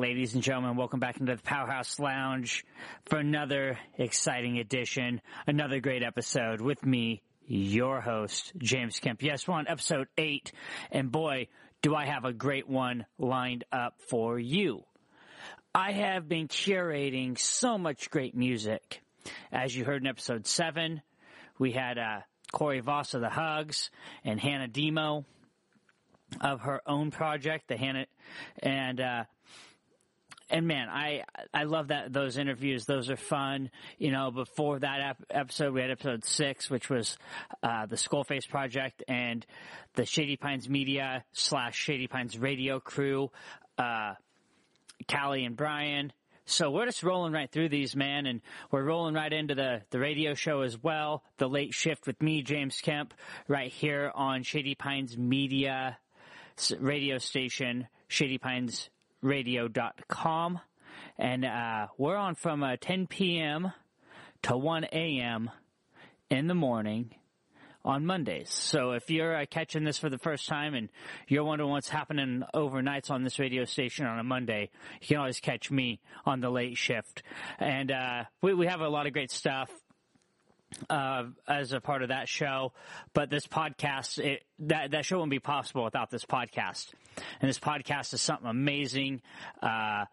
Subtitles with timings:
[0.00, 2.64] Ladies and gentlemen, welcome back into the Powerhouse Lounge
[3.04, 9.22] for another exciting edition, another great episode with me, your host, James Kemp.
[9.22, 10.52] Yes, we're on episode eight,
[10.90, 11.48] and boy,
[11.82, 14.84] do I have a great one lined up for you.
[15.74, 19.02] I have been curating so much great music.
[19.52, 21.02] As you heard in episode seven,
[21.58, 22.20] we had uh,
[22.52, 23.90] Corey Voss of the Hugs
[24.24, 25.26] and Hannah Demo
[26.40, 28.06] of her own project, the Hannah,
[28.62, 29.24] and uh,
[30.50, 31.22] and man, I
[31.54, 32.84] I love that those interviews.
[32.84, 33.70] Those are fun.
[33.98, 37.16] You know, before that ep- episode, we had episode six, which was
[37.62, 39.46] uh, the Skullface Project and
[39.94, 43.30] the Shady Pines Media slash Shady Pines Radio crew,
[43.78, 44.14] uh,
[45.10, 46.12] Callie and Brian.
[46.46, 48.40] So we're just rolling right through these, man, and
[48.72, 51.22] we're rolling right into the, the radio show as well.
[51.36, 53.14] The late shift with me, James Kemp,
[53.46, 55.96] right here on Shady Pines Media
[56.80, 58.90] radio station, Shady Pines
[59.22, 60.60] radio.com.
[61.18, 63.72] And uh, we're on from uh, 10 p.m.
[64.42, 65.50] to 1 a.m.
[66.30, 67.10] in the morning
[67.84, 68.50] on Mondays.
[68.50, 70.88] So if you're uh, catching this for the first time and
[71.28, 75.40] you're wondering what's happening overnights on this radio station on a Monday, you can always
[75.40, 77.22] catch me on the late shift.
[77.58, 79.70] And uh, we, we have a lot of great stuff
[80.88, 82.72] uh, as a part of that show.
[83.12, 86.92] But this podcast, it, that that show wouldn't be possible without this podcast.
[87.40, 89.22] And this podcast is something amazing.
[89.62, 90.06] Uh,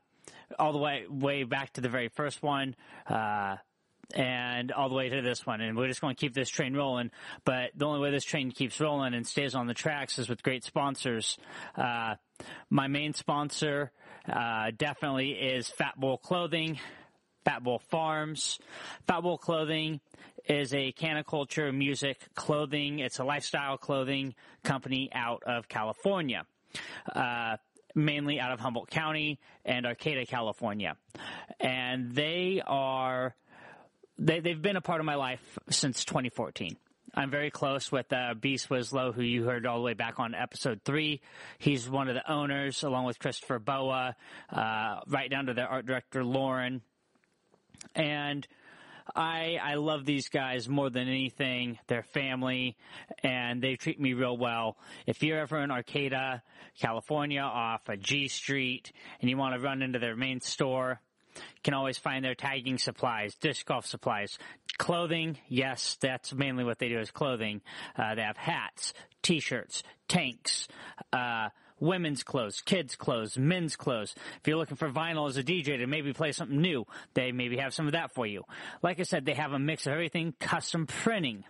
[0.57, 2.75] all the way way back to the very first one.
[3.07, 3.57] Uh,
[4.15, 5.61] and all the way to this one.
[5.61, 7.11] And we're just going to keep this train rolling.
[7.43, 10.43] But the only way this train keeps rolling and stays on the tracks is with
[10.43, 11.37] great sponsors.
[11.75, 12.15] Uh,
[12.69, 13.91] my main sponsor,
[14.31, 16.79] uh, definitely is Fat Bowl Clothing.
[17.47, 18.59] Fat Bowl Farms.
[19.07, 20.01] Fat Bowl Clothing
[20.49, 22.99] is a cannaculture music clothing.
[22.99, 24.35] It's a lifestyle clothing
[24.65, 26.45] company out of California.
[27.15, 27.55] Uh,
[27.95, 30.97] mainly out of Humboldt County and Arcata, California.
[31.61, 33.33] And they are,
[34.19, 36.75] they, they've been a part of my life since 2014.
[37.15, 40.35] I'm very close with uh, Beast Wislow, who you heard all the way back on
[40.35, 41.21] episode three.
[41.59, 44.17] He's one of the owners, along with Christopher Boa,
[44.51, 46.81] uh, right down to their art director, Lauren,
[47.95, 48.47] and
[49.15, 51.79] I I love these guys more than anything.
[51.87, 52.77] They're family,
[53.23, 54.77] and they treat me real well.
[55.05, 56.41] If you're ever in Arcata,
[56.79, 60.99] California, off a G Street, and you want to run into their main store,
[61.35, 64.37] you can always find their tagging supplies, disc golf supplies,
[64.77, 65.37] clothing.
[65.47, 67.61] Yes, that's mainly what they do is clothing.
[67.95, 70.67] Uh, they have hats, t-shirts, tanks.
[71.13, 71.49] Uh,
[71.79, 74.15] women's clothes, kids' clothes, men's clothes.
[74.39, 77.57] If you're looking for vinyl as a DJ to maybe play something new, they maybe
[77.57, 78.43] have some of that for you.
[78.81, 81.43] Like I said, they have a mix of everything, custom printing.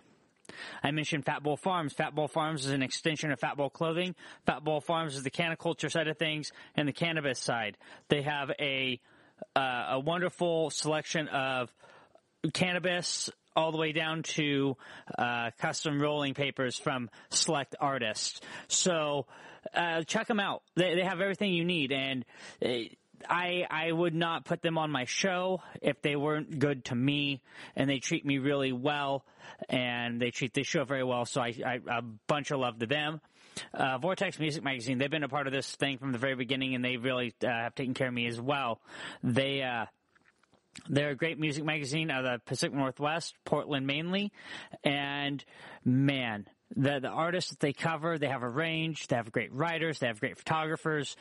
[0.82, 1.92] I mentioned Fat Bowl Farms.
[1.92, 4.14] Fat Bowl Farms is an extension of Fat Bowl Clothing.
[4.46, 7.76] Fat Bowl Farms is the cannaculture side of things and the cannabis side.
[8.08, 9.00] They have a
[9.54, 11.72] uh, a wonderful selection of
[12.52, 14.76] cannabis all the way down to
[15.18, 18.40] uh, custom rolling papers from select artists.
[18.68, 19.26] So
[19.74, 20.62] uh, check them out.
[20.76, 22.24] They, they have everything you need, and
[22.64, 22.68] uh,
[23.28, 27.42] I I would not put them on my show if they weren't good to me,
[27.74, 29.24] and they treat me really well,
[29.68, 31.24] and they treat the show very well.
[31.24, 33.20] So I, I a bunch of love to them.
[33.74, 36.76] Uh, Vortex Music Magazine, they've been a part of this thing from the very beginning,
[36.76, 38.80] and they really uh, have taken care of me as well.
[39.24, 39.86] They uh,
[40.88, 44.32] they're a great music magazine out of the Pacific Northwest, Portland mainly.
[44.84, 45.44] And
[45.84, 46.46] man,
[46.76, 50.06] the, the artists that they cover, they have a range, they have great writers, they
[50.06, 51.16] have great photographers,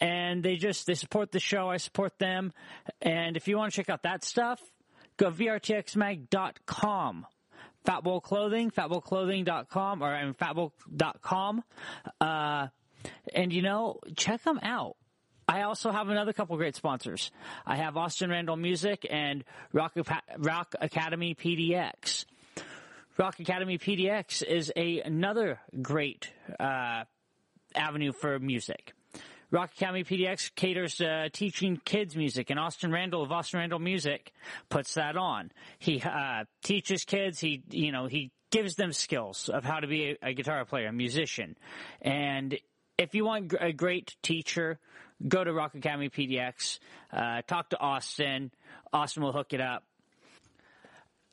[0.00, 2.52] and they just, they support the show, I support them.
[3.00, 4.60] And if you want to check out that stuff,
[5.16, 7.26] go vrtxmag.com.
[7.86, 11.64] Fatbowl Clothing, fatbowclothing.com, or I mean, fatbowl.com.
[12.20, 12.66] Uh,
[13.34, 14.96] and you know, check them out.
[15.50, 17.32] I also have another couple great sponsors.
[17.66, 19.42] I have Austin Randall Music and
[19.72, 19.96] Rock,
[20.38, 22.24] Rock Academy PDX.
[23.18, 26.30] Rock Academy PDX is a, another great
[26.60, 27.02] uh,
[27.74, 28.92] avenue for music.
[29.50, 34.32] Rock Academy PDX caters to teaching kids music, and Austin Randall of Austin Randall Music
[34.68, 35.50] puts that on.
[35.80, 37.40] He uh, teaches kids.
[37.40, 40.86] He, you know, he gives them skills of how to be a, a guitar player,
[40.86, 41.56] a musician,
[42.00, 42.56] and
[43.00, 44.78] if you want a great teacher,
[45.26, 46.78] go to Rock Academy PDX,
[47.12, 48.50] uh, talk to Austin.
[48.92, 49.84] Austin will hook it up.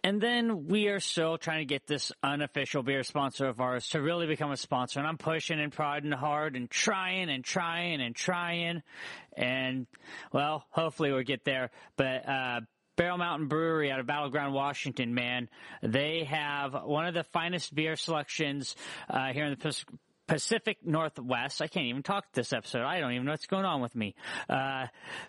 [0.04, 4.01] And then we are still trying to get this unofficial beer sponsor of ours to
[4.01, 5.00] really become a sponsor.
[5.00, 8.84] And I'm pushing and prodding hard and trying and trying and trying.
[9.36, 9.88] And,
[10.31, 11.72] well, hopefully we'll get there.
[11.98, 12.62] But, uh,
[12.95, 15.50] Barrel Mountain Brewery out of Battleground, Washington, man.
[15.84, 18.75] They have one of the finest beer selections
[19.10, 19.57] uh, here in the
[20.27, 21.62] Pacific Northwest.
[21.62, 22.83] I can't even talk this episode.
[22.83, 24.13] I don't even know what's going on with me.
[24.50, 24.88] Uh,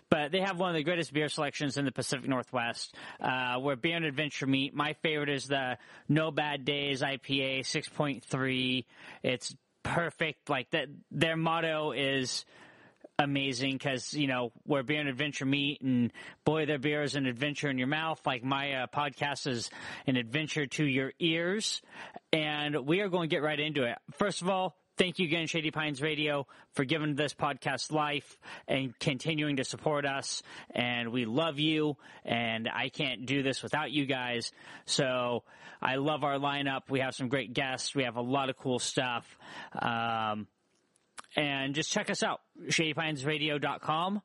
[0.09, 3.75] but they have one of the greatest beer selections in the Pacific Northwest, uh, where
[3.75, 4.73] beer and adventure meet.
[4.75, 8.85] My favorite is the No Bad Days IPA 6.3.
[9.23, 10.49] It's perfect.
[10.49, 12.45] Like that, their motto is,
[13.19, 16.11] amazing because you know where beer and adventure meet, and
[16.45, 18.19] boy, their beer is an adventure in your mouth.
[18.25, 19.69] Like my uh, podcast is
[20.07, 21.81] an adventure to your ears,
[22.31, 23.97] and we are going to get right into it.
[24.13, 24.78] First of all.
[24.99, 28.37] Thank you again, Shady Pines Radio, for giving this podcast life
[28.67, 30.43] and continuing to support us.
[30.71, 34.51] And we love you, and I can't do this without you guys.
[34.87, 35.45] So
[35.81, 36.89] I love our lineup.
[36.89, 37.95] We have some great guests.
[37.95, 39.25] We have a lot of cool stuff.
[39.73, 40.47] Um,
[41.33, 44.21] and just check us out, shadypinesradio.com.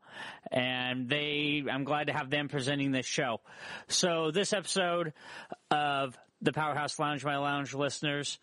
[0.50, 3.42] And they, I'm glad to have them presenting this show.
[3.86, 5.12] So this episode
[5.70, 8.40] of the Powerhouse Lounge, my lounge listeners,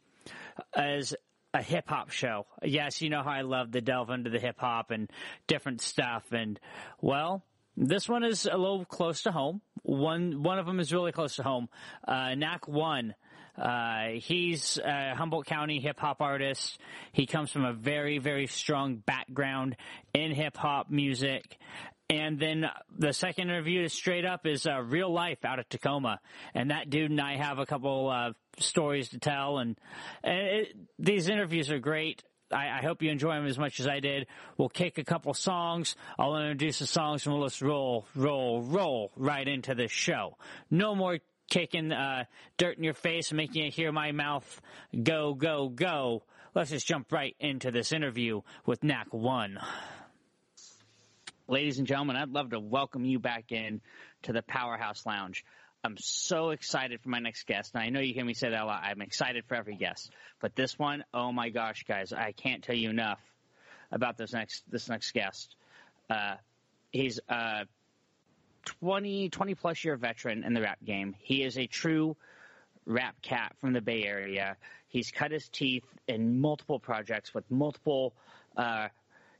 [0.78, 1.14] is
[1.54, 2.46] a hip hop show.
[2.64, 5.10] Yes, you know how I love to delve into the hip hop and
[5.48, 6.32] different stuff.
[6.32, 6.60] And
[7.02, 7.44] well,
[7.76, 9.62] this one is a little close to home.
[9.84, 11.70] One, one of them is really close to home.
[12.08, 13.14] Uh, NacOne
[13.58, 16.80] uh, he's a Humboldt County hip hop artist.
[17.12, 19.76] He comes from a very, very strong background
[20.14, 21.58] in hip hop music.
[22.12, 22.66] And then
[23.00, 26.20] the second interview is straight up is uh, Realife out of Tacoma.
[26.54, 29.60] And that dude and I have a couple uh, stories to tell.
[29.60, 29.78] And,
[30.22, 32.22] and it, these interviews are great.
[32.52, 34.28] I, I, hope you enjoy them as much as I did.
[34.58, 35.96] We'll kick a couple songs.
[36.20, 40.36] I'll introduce the songs and we'll just roll, roll, roll right into the show.
[40.70, 41.20] No more
[41.50, 42.26] kicking uh,
[42.58, 44.62] dirt in your face and making you hear my mouth
[45.02, 46.24] go, go, go.
[46.54, 49.64] Let's just jump right into this interview with NacOne.
[51.52, 53.82] Ladies and gentlemen, I'd love to welcome you back in
[54.22, 55.44] to the Powerhouse Lounge.
[55.84, 58.62] I'm so excited for my next guest, and I know you hear me say that
[58.62, 58.84] a lot.
[58.86, 62.78] I'm excited for every guest, but this one, oh my gosh, guys, I can't tell
[62.78, 63.20] you enough
[63.92, 65.58] about this next this next guest.
[66.10, 66.36] Uh,
[66.90, 67.66] he's a
[68.80, 71.18] 20, 20 plus year veteran in the rap game.
[71.20, 72.16] He is a true
[72.86, 74.56] rap cat from the Bay Area.
[74.88, 78.14] He's cut his teeth in multiple projects with multiple
[78.56, 78.88] uh,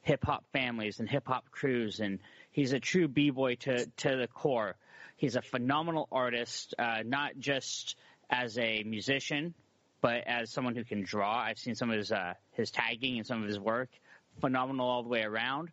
[0.02, 2.20] hip hop families and hip hop crews, and
[2.52, 4.76] he's a true b boy to to the core.
[5.18, 7.96] He's a phenomenal artist, uh, not just
[8.30, 9.54] as a musician,
[10.02, 11.38] but as someone who can draw.
[11.38, 13.90] I've seen some of his uh, his tagging and some of his work,
[14.40, 15.70] phenomenal all the way around.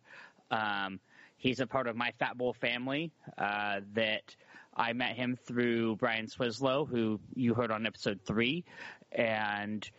[0.51, 0.99] Um,
[1.39, 4.35] He's a part of my Fat Bowl family uh, that
[4.75, 8.65] I met him through Brian Swislow, who you heard on episode three,
[9.09, 9.89] and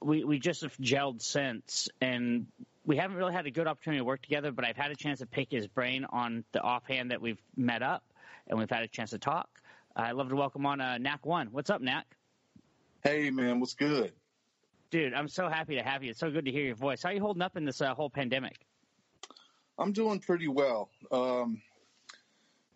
[0.00, 1.90] we we just have gelled since.
[2.00, 2.46] And
[2.90, 5.20] we haven't really had a good opportunity to work together, but I've had a chance
[5.20, 8.02] to pick his brain on the offhand that we've met up
[8.48, 9.48] and we've had a chance to talk.
[9.94, 11.50] I'd love to welcome on uh, NacOne.
[11.52, 12.04] What's up, Nac?
[13.04, 14.10] Hey, man, what's good?
[14.90, 16.10] Dude, I'm so happy to have you.
[16.10, 17.04] It's so good to hear your voice.
[17.04, 18.66] How are you holding up in this uh, whole pandemic?
[19.78, 20.90] I'm doing pretty well.
[21.12, 21.62] Um,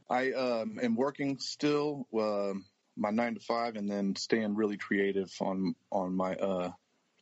[0.08, 2.56] I um, am working still, uh,
[2.96, 6.70] my nine to five, and then staying really creative on on my uh,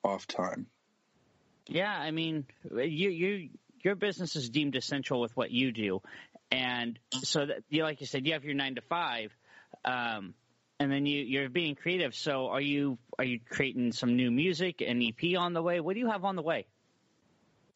[0.04, 0.66] off time.
[1.66, 3.50] Yeah, I mean, you you
[3.84, 6.02] your business is deemed essential with what you do,
[6.50, 9.32] and so that, you like you said, you have your nine to five,
[9.84, 10.34] um,
[10.78, 12.14] and then you you're being creative.
[12.14, 15.80] So are you are you creating some new music, an EP on the way?
[15.80, 16.66] What do you have on the way?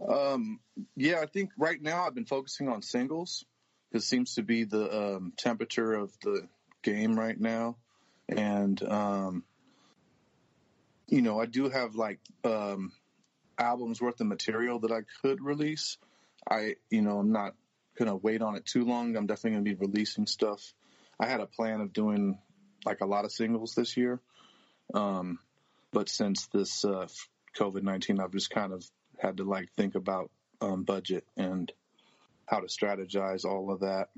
[0.07, 0.61] Um,
[0.97, 3.45] yeah, I think right now I've been focusing on singles.
[3.93, 6.49] It seems to be the um, temperature of the
[6.83, 7.77] game right now,
[8.29, 9.45] and um,
[11.09, 12.93] you know I do have like um,
[13.59, 15.99] albums worth of material that I could release.
[16.49, 17.55] I you know I'm not
[17.99, 19.17] gonna wait on it too long.
[19.17, 20.73] I'm definitely gonna be releasing stuff.
[21.19, 22.39] I had a plan of doing
[22.85, 24.21] like a lot of singles this year,
[24.95, 25.39] um,
[25.93, 27.07] but since this uh,
[27.59, 28.85] COVID nineteen, I've just kind of
[29.19, 31.73] had to like think about um, budget and
[32.47, 34.09] how to strategize all of that.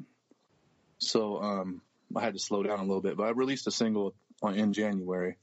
[0.99, 1.81] So um,
[2.15, 4.73] I had to slow down a little bit, but I released a single on, in
[4.73, 5.37] January.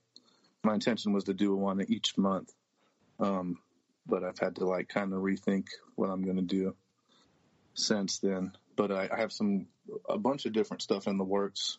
[0.63, 2.51] My intention was to do one each month,
[3.19, 3.59] um,
[4.07, 6.75] but I've had to like kind of rethink what I'm going to do
[7.73, 8.53] since then.
[8.75, 9.67] But I, I have some
[10.09, 11.77] a bunch of different stuff in the works.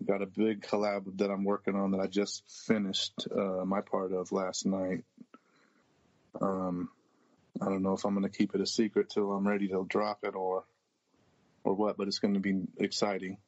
[0.00, 3.80] i Got a big collab that I'm working on that I just finished uh, my
[3.80, 5.04] part of last night.
[6.40, 6.88] Um,
[7.60, 9.86] I don't know if I'm going to keep it a secret till I'm ready to
[9.88, 10.64] drop it or
[11.64, 13.38] or what, but it's going to be exciting.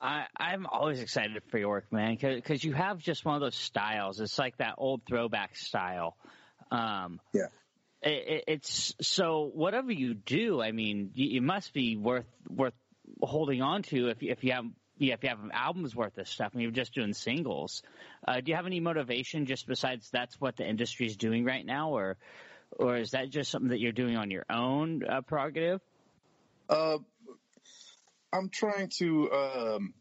[0.00, 3.54] I, I'm always excited for your work, man, because you have just one of those
[3.54, 4.20] styles.
[4.20, 6.16] It's like that old throwback style.
[6.70, 7.46] Um, yeah.
[8.02, 12.74] It, it's so whatever you do, I mean, you, it must be worth worth
[13.20, 14.66] holding on to if if you have
[14.98, 17.82] yeah, if you have albums worth of stuff and you're just doing singles.
[18.26, 21.64] Uh, do you have any motivation just besides that's what the industry is doing right
[21.64, 22.16] now, or
[22.70, 25.80] or is that just something that you're doing on your own uh, prerogative?
[26.68, 26.98] Uh,
[28.32, 29.94] I'm trying to um,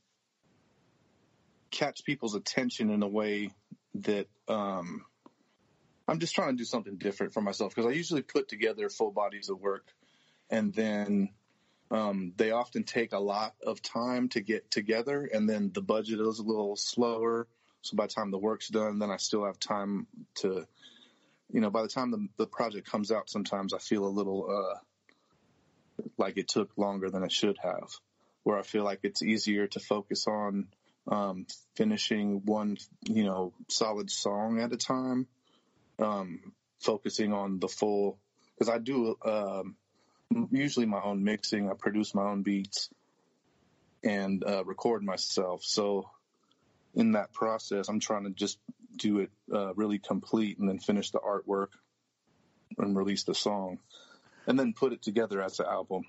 [1.72, 3.52] catch people's attention in a way
[3.96, 5.06] that um,
[6.08, 9.12] I'm just trying to do something different for myself because I usually put together full
[9.12, 9.88] bodies of work
[10.50, 11.30] and then
[11.92, 16.20] um, they often take a lot of time to get together and then the budget
[16.20, 17.48] is a little slower.
[17.82, 20.66] So by the time the work's done, then I still have time to,
[21.52, 24.48] you know, by the time the, the project comes out, sometimes I feel a little,
[24.50, 27.90] uh, like it took longer than it should have,
[28.44, 30.68] where I feel like it's easier to focus on,
[31.08, 31.46] um,
[31.76, 35.28] finishing one, you know, solid song at a time,
[36.00, 38.20] um, focusing on the full,
[38.58, 39.76] cause I do, um,
[40.52, 41.70] usually my own mixing.
[41.70, 42.90] I produce my own beats
[44.04, 45.64] and, uh, record myself.
[45.64, 46.10] So
[46.96, 48.60] in that process, I'm trying to just
[48.96, 51.70] do it, uh, really complete and then finish the artwork
[52.78, 53.80] and release the song
[54.48, 56.04] and then put it together as an album.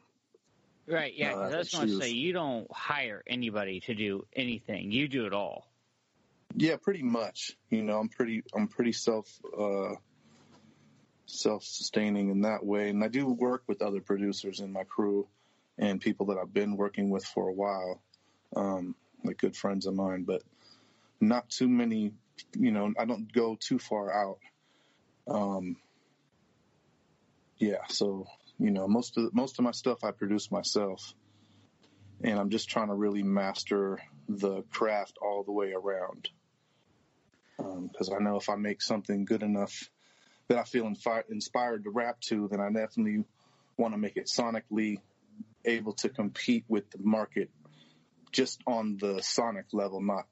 [0.87, 1.15] Right.
[1.17, 1.35] Yeah.
[1.35, 4.93] Uh, I was going to say you don't hire anybody to do anything.
[4.93, 5.67] You do it all.
[6.57, 7.53] Yeah, pretty much.
[7.71, 9.95] You know, I'm pretty, I'm pretty self, uh,
[11.27, 12.91] self-sustaining in that way.
[12.91, 15.27] And I do work with other producers in my crew
[15.79, 18.01] and people that I've been working with for a while,
[18.55, 18.95] um,
[19.25, 20.43] like good friends of mine, but
[21.21, 22.13] not too many,
[22.57, 24.39] you know, I don't go too far out.
[25.27, 25.77] Um,
[27.59, 28.27] yeah, so
[28.59, 31.15] you know, most of most of my stuff I produce myself,
[32.23, 36.29] and I'm just trying to really master the craft all the way around.
[37.81, 39.91] Because um, I know if I make something good enough
[40.49, 43.25] that I feel infi- inspired to rap to, then I definitely
[43.77, 45.01] want to make it sonically
[45.65, 47.51] able to compete with the market
[48.33, 50.27] just on the sonic level, not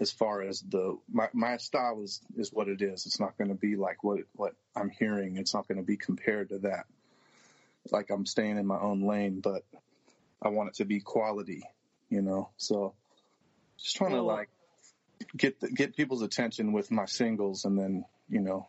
[0.00, 3.06] as far as the my, my style is is what it is.
[3.06, 5.36] It's not going to be like what what I'm hearing.
[5.36, 6.86] It's not going to be compared to that.
[7.90, 9.62] Like I'm staying in my own lane, but
[10.42, 11.62] I want it to be quality,
[12.10, 12.50] you know.
[12.56, 12.94] So
[13.78, 14.50] just trying well, to like
[15.36, 18.68] get the, get people's attention with my singles, and then you know,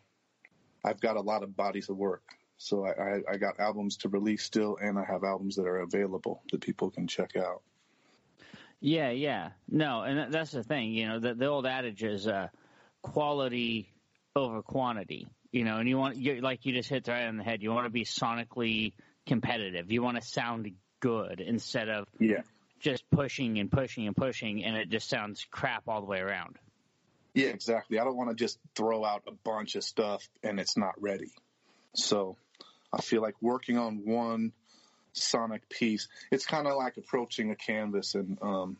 [0.84, 2.22] I've got a lot of bodies of work.
[2.56, 5.80] So I, I, I got albums to release still, and I have albums that are
[5.80, 7.62] available that people can check out.
[8.80, 9.50] Yeah, yeah.
[9.68, 10.92] No, and that's the thing.
[10.92, 12.48] You know, the, the old adage is uh,
[13.02, 13.88] quality
[14.36, 15.26] over quantity.
[15.52, 17.62] You know, and you want, you, like you just hit right on the head.
[17.62, 18.92] You want to be sonically
[19.26, 19.90] competitive.
[19.90, 20.70] You want to sound
[21.00, 22.42] good instead of yeah.
[22.84, 26.58] Just pushing and pushing and pushing, and it just sounds crap all the way around.
[27.32, 27.98] Yeah, exactly.
[27.98, 31.32] I don't want to just throw out a bunch of stuff and it's not ready.
[31.96, 32.36] So
[32.92, 34.52] I feel like working on one
[35.14, 36.06] sonic piece.
[36.30, 38.76] It's kind of like approaching a canvas and um,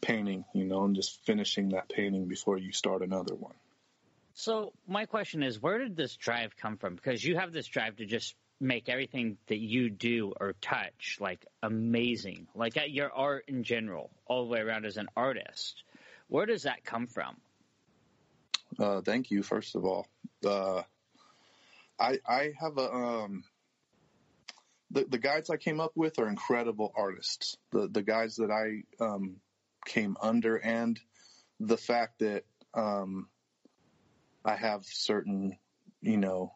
[0.00, 3.54] painting, you know, and just finishing that painting before you start another one.
[4.34, 6.94] So my question is, where did this drive come from?
[6.94, 11.46] Because you have this drive to just make everything that you do or touch like
[11.62, 15.82] amazing, like at your art in general, all the way around as an artist.
[16.28, 17.36] Where does that come from?
[18.78, 20.06] Uh, thank you, first of all.
[20.44, 20.82] Uh,
[21.98, 23.44] I I have a um,
[24.90, 27.56] the, the guys I came up with are incredible artists.
[27.72, 29.36] The the guys that I um,
[29.86, 30.98] came under, and
[31.60, 33.28] the fact that um,
[34.44, 35.56] I have certain,
[36.00, 36.54] you know,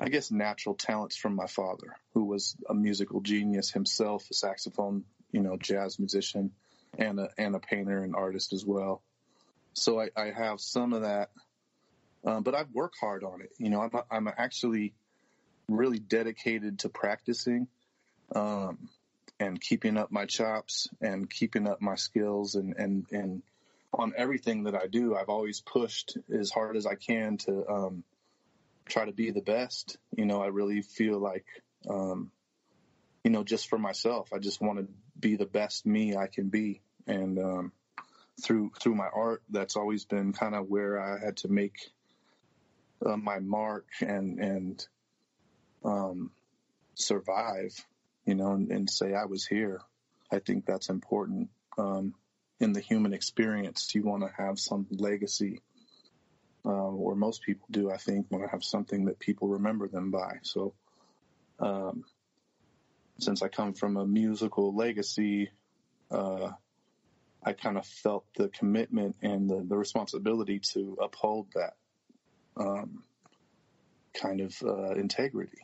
[0.00, 5.04] I guess natural talents from my father, who was a musical genius himself, a saxophone,
[5.30, 6.52] you know, jazz musician,
[6.98, 9.02] and a and a painter and artist as well.
[9.74, 11.30] So I, I have some of that,
[12.24, 13.52] um, but I work hard on it.
[13.58, 14.94] You know, I'm I'm actually
[15.68, 17.68] really dedicated to practicing
[18.34, 18.88] um,
[19.38, 23.42] and keeping up my chops and keeping up my skills and, and, and
[23.92, 28.04] on everything that I do, I've always pushed as hard as I can to um,
[28.86, 29.96] try to be the best.
[30.16, 31.46] You know, I really feel like,
[31.88, 32.30] um,
[33.24, 36.48] you know, just for myself, I just want to be the best me I can
[36.48, 36.80] be.
[37.06, 37.72] And um,
[38.42, 41.76] through through my art, that's always been kind of where I had to make
[43.04, 44.86] uh, my mark and and
[45.84, 46.30] um,
[46.94, 47.72] survive,
[48.26, 49.80] you know, and, and, say I was here.
[50.30, 51.48] I think that's important.
[51.78, 52.14] Um,
[52.58, 55.62] in the human experience, you want to have some legacy,
[56.64, 60.10] uh, or most people do, I think, want to have something that people remember them
[60.10, 60.38] by.
[60.42, 60.74] So,
[61.58, 62.04] um,
[63.18, 65.50] since I come from a musical legacy,
[66.10, 66.50] uh,
[67.42, 71.74] I kind of felt the commitment and the, the responsibility to uphold that
[72.56, 73.04] um,
[74.14, 75.58] kind of uh, integrity.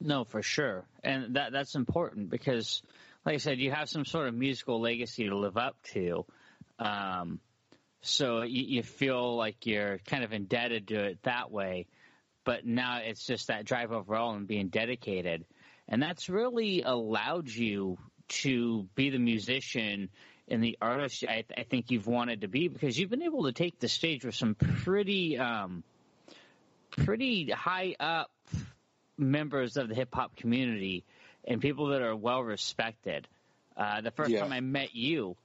[0.00, 2.82] No, for sure, and that that's important because,
[3.24, 6.26] like I said, you have some sort of musical legacy to live up to.
[6.78, 7.40] Um,
[8.04, 11.86] so you, you, feel like you're kind of indebted to it that way.
[12.44, 15.44] but now it's just that drive overall and being dedicated.
[15.88, 20.10] And that's really allowed you to be the musician
[20.48, 23.52] and the artist I, I think you've wanted to be because you've been able to
[23.52, 25.82] take the stage with some pretty, um,
[26.90, 28.30] pretty high up
[29.16, 31.04] members of the hip hop community
[31.46, 33.26] and people that are well respected.
[33.76, 34.40] Uh, the first Yeah.
[34.40, 35.36] time I met you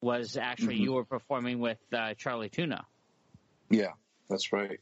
[0.00, 0.82] was actually Mhm.
[0.82, 2.86] you were performing with uh, Charlie Tuna.
[3.70, 3.92] Yeah,
[4.28, 4.80] that's right.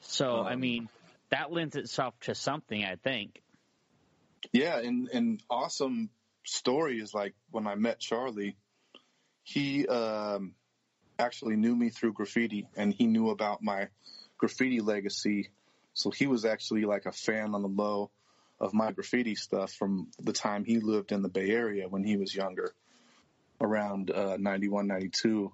[0.00, 0.88] So I Um, mean,
[1.30, 2.84] that lends itself to something.
[2.84, 3.42] I think.
[4.52, 6.10] Yeah, and and awesome
[6.44, 8.56] story is like when I met Charlie,
[9.42, 10.54] he um,
[11.18, 13.88] actually knew me through graffiti, and he knew about my
[14.38, 15.50] graffiti legacy.
[15.92, 18.10] So he was actually like a fan on the low
[18.58, 22.16] of my graffiti stuff from the time he lived in the Bay Area when he
[22.16, 22.74] was younger,
[23.60, 25.52] around uh, 91, 92.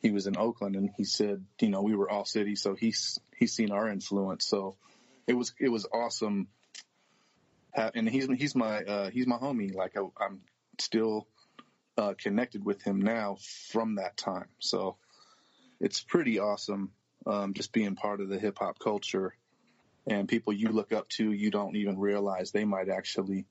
[0.00, 3.20] He was in Oakland, and he said, you know, we were all city, so he's
[3.36, 4.46] he's seen our influence.
[4.46, 4.76] So
[5.26, 6.48] it was it was awesome
[7.74, 9.74] and he's he's my uh, he's my homie.
[9.74, 10.40] Like I, I'm
[10.78, 11.26] still
[11.96, 13.36] uh, connected with him now
[13.70, 14.48] from that time.
[14.58, 14.96] So
[15.80, 16.92] it's pretty awesome
[17.26, 19.34] um, just being part of the hip hop culture
[20.06, 21.32] and people you look up to.
[21.32, 23.46] You don't even realize they might actually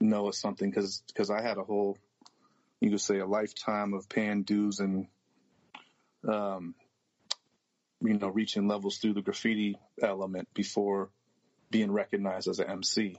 [0.00, 1.98] know something because because I had a whole
[2.84, 5.06] you could say a lifetime of paying dues and
[6.28, 6.74] um,
[8.02, 11.08] you know reaching levels through the graffiti element before
[11.70, 13.16] being recognized as an MC.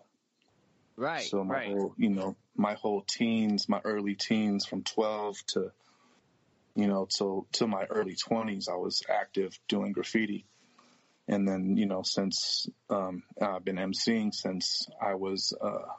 [0.96, 1.24] Right.
[1.24, 1.68] So my right.
[1.68, 5.72] whole, you know, my whole teens, my early teens from 12 to,
[6.76, 10.46] you know, till, till my early 20s, I was active doing graffiti.
[11.28, 15.92] And then, you know, since, um, I've been emceeing since I was, uh,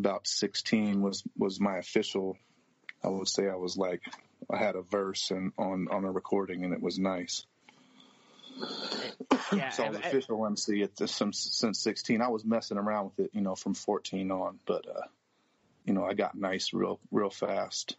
[0.00, 2.36] about 16 was, was my official,
[3.04, 4.02] I would say I was like,
[4.50, 7.44] I had a verse and on, on a recording and it was nice.
[9.52, 12.22] Yeah, so I was I- I- official MC at the, since, since 16.
[12.22, 15.06] I was messing around with it, you know, from 14 on, but, uh,
[15.84, 17.96] you know, I got nice real, real fast.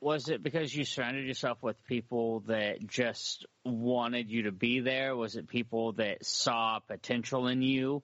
[0.00, 5.16] Was it because you surrounded yourself with people that just wanted you to be there?
[5.16, 8.02] Was it people that saw potential in you?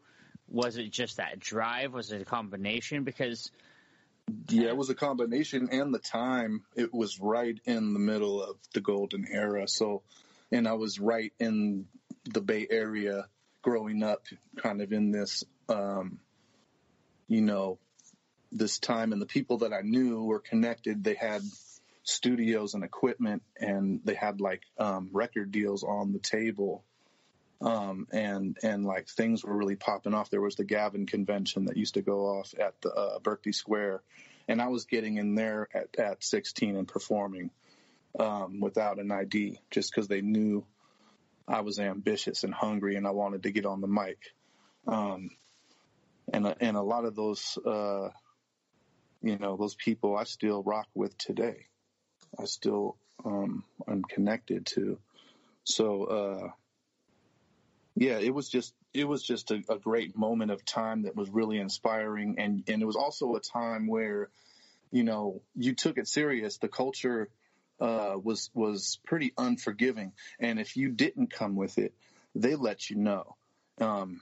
[0.48, 1.92] Was it just that drive?
[1.92, 3.04] Was it a combination?
[3.04, 3.50] Because
[4.48, 6.64] Yeah, it was a combination and the time.
[6.74, 9.68] It was right in the middle of the golden era.
[9.68, 10.02] So,
[10.50, 11.86] and I was right in
[12.24, 13.26] the Bay Area
[13.62, 14.26] growing up,
[14.56, 16.20] kind of in this, um,
[17.28, 17.78] you know,
[18.52, 19.12] this time.
[19.12, 21.02] And the people that I knew were connected.
[21.02, 21.42] They had
[22.04, 26.84] studios and equipment and they had like, um, record deals on the table.
[27.60, 30.28] Um, and, and like things were really popping off.
[30.28, 34.02] There was the Gavin convention that used to go off at the, uh, Berkeley Square
[34.48, 37.50] and I was getting in there at, at 16 and performing
[38.18, 40.64] um, without an ID just because they knew
[41.48, 44.18] I was ambitious and hungry and I wanted to get on the mic.
[44.86, 45.30] Um,
[46.32, 48.08] and and a lot of those, uh,
[49.22, 51.66] you know, those people I still rock with today.
[52.38, 54.98] I still um, I'm connected to.
[55.64, 56.48] So uh,
[57.96, 61.30] yeah, it was just it was just a, a great moment of time that was
[61.30, 64.30] really inspiring, and and it was also a time where,
[64.90, 66.58] you know, you took it serious.
[66.58, 67.28] The culture
[67.80, 71.94] uh, was was pretty unforgiving, and if you didn't come with it,
[72.34, 73.36] they let you know.
[73.80, 74.20] Um,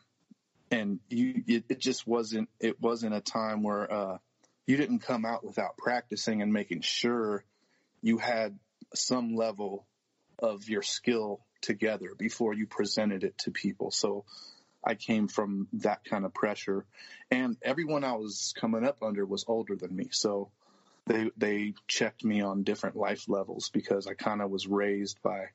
[0.70, 2.50] and you, it, it just wasn't.
[2.60, 4.18] It wasn't a time where uh,
[4.66, 7.42] you didn't come out without practicing and making sure
[8.02, 8.58] you had
[8.94, 9.86] some level
[10.38, 13.90] of your skill together before you presented it to people.
[13.90, 14.24] So
[14.84, 16.84] I came from that kind of pressure
[17.30, 20.08] and everyone I was coming up under was older than me.
[20.10, 20.50] So
[21.06, 25.46] they, they checked me on different life levels because I kind of was raised by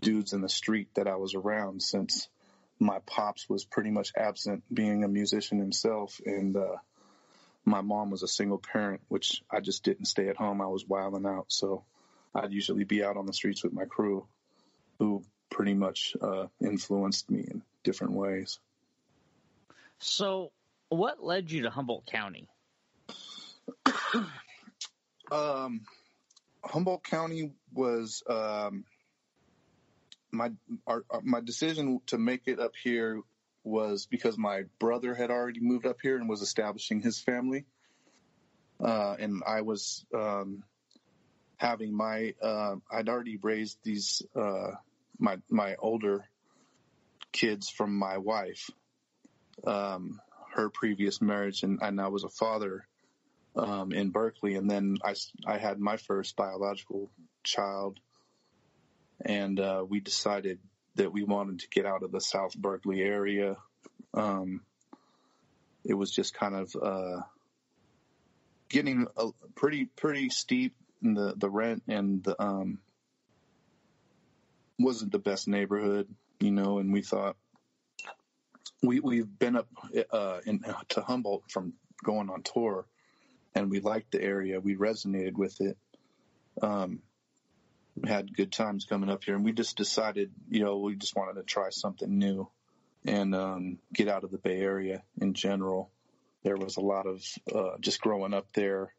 [0.00, 2.28] dudes in the street that I was around since
[2.80, 6.20] my pops was pretty much absent being a musician himself.
[6.24, 6.76] And, uh,
[7.68, 10.60] my mom was a single parent, which I just didn't stay at home.
[10.60, 11.46] I was wilding out.
[11.48, 11.84] So
[12.34, 14.26] I'd usually be out on the streets with my crew
[14.98, 18.58] who pretty much uh, influenced me in different ways.
[19.98, 20.52] so,
[20.90, 22.48] what led you to Humboldt County?
[25.30, 25.82] Um,
[26.64, 28.84] Humboldt County was um,
[30.30, 30.50] my
[30.86, 33.20] our, our- my decision to make it up here
[33.62, 37.66] was because my brother had already moved up here and was establishing his family,
[38.82, 40.62] uh, and I was um,
[41.56, 44.72] having my uh, I'd already raised these uh,
[45.18, 46.24] my my older
[47.32, 48.70] kids from my wife,
[49.66, 50.20] um,
[50.54, 52.86] her previous marriage, and, and I was a father
[53.56, 55.14] um, in Berkeley, and then I,
[55.46, 57.10] I had my first biological
[57.42, 57.98] child,
[59.24, 60.58] and uh, we decided
[60.94, 63.56] that we wanted to get out of the South Berkeley area.
[64.14, 64.62] Um,
[65.84, 67.20] it was just kind of uh,
[68.68, 72.78] getting a pretty pretty steep in the the rent and the um,
[74.78, 76.08] wasn't the best neighborhood,
[76.40, 76.78] you know.
[76.78, 77.36] And we thought
[78.82, 79.68] we we've been up
[80.10, 82.86] uh, in to Humboldt from going on tour,
[83.54, 84.60] and we liked the area.
[84.60, 85.76] We resonated with it.
[86.62, 87.00] Um,
[88.06, 91.34] had good times coming up here, and we just decided, you know, we just wanted
[91.34, 92.48] to try something new
[93.04, 95.90] and um, get out of the Bay Area in general.
[96.44, 98.94] There was a lot of uh, just growing up there,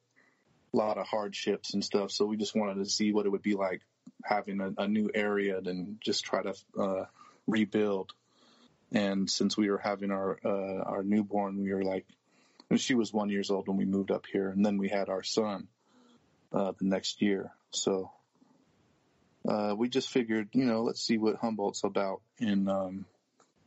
[0.73, 2.11] a lot of hardships and stuff.
[2.11, 3.81] So we just wanted to see what it would be like
[4.23, 7.05] having a, a new area and just try to uh,
[7.47, 8.11] rebuild.
[8.91, 12.05] And since we were having our uh, our newborn, we were like,
[12.75, 15.23] she was one years old when we moved up here, and then we had our
[15.23, 15.67] son
[16.51, 17.51] uh, the next year.
[17.71, 18.11] So
[19.47, 22.21] uh, we just figured, you know, let's see what Humboldt's about.
[22.39, 23.05] And um,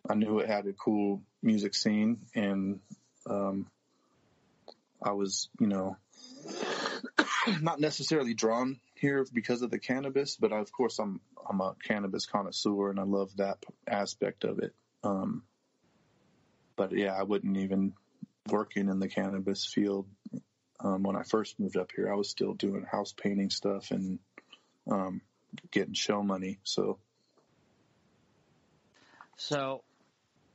[0.08, 2.80] I knew it had a cool music scene, and
[3.28, 3.66] um,
[5.02, 5.96] I was, you know,
[7.60, 12.26] not necessarily drawn here because of the cannabis, but of course I'm I'm a cannabis
[12.26, 14.74] connoisseur, and I love that aspect of it.
[15.02, 15.42] Um,
[16.76, 17.94] but yeah, I wouldn't even
[18.48, 20.06] working in the cannabis field
[20.80, 22.12] um, when I first moved up here.
[22.12, 24.18] I was still doing house painting stuff and
[24.90, 25.20] um,
[25.70, 26.58] getting show money.
[26.64, 26.98] So,
[29.36, 29.82] so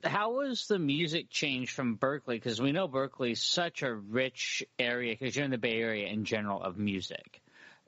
[0.08, 2.38] how was the music change from Berkeley?
[2.38, 6.26] Because we know Berkeley's such a rich area because you're in the Bay Area in
[6.26, 7.41] general of music.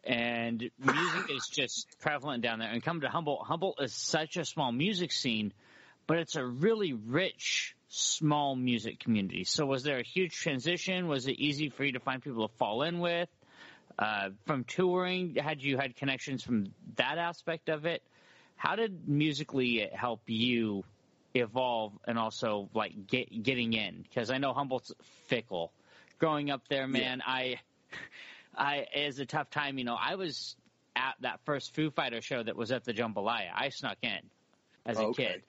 [0.03, 2.69] And music is just prevalent down there.
[2.69, 5.53] And come to Humboldt, Humboldt is such a small music scene,
[6.07, 9.43] but it's a really rich, small music community.
[9.43, 11.07] So was there a huge transition?
[11.07, 13.29] Was it easy for you to find people to fall in with?
[13.97, 18.01] Uh, from touring, had you had connections from that aspect of it?
[18.55, 20.83] How did musically help you
[21.33, 24.03] evolve and also like get, getting in?
[24.03, 24.91] Because I know Humboldt's
[25.27, 25.71] fickle.
[26.19, 27.33] Growing up there, man, yeah.
[27.33, 27.59] I,
[28.57, 29.77] I is a tough time.
[29.77, 30.55] You know, I was
[30.95, 33.49] at that first Foo Fighter show that was at the Jambalaya.
[33.53, 34.19] I snuck in
[34.85, 35.25] as a okay.
[35.25, 35.43] kid.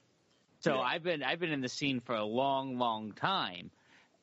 [0.60, 0.80] So yeah.
[0.80, 3.70] I've been I've been in the scene for a long, long time,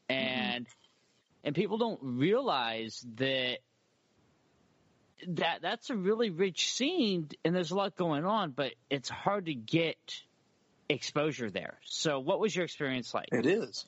[0.08, 1.46] and mm-hmm.
[1.46, 3.58] and people don't realize that
[5.28, 9.48] that that's a really rich scene and there's a lot going on, but it's hard
[9.48, 9.98] to get
[10.90, 11.80] exposure there.
[11.86, 13.30] So what was your experience like?
[13.32, 13.86] It is.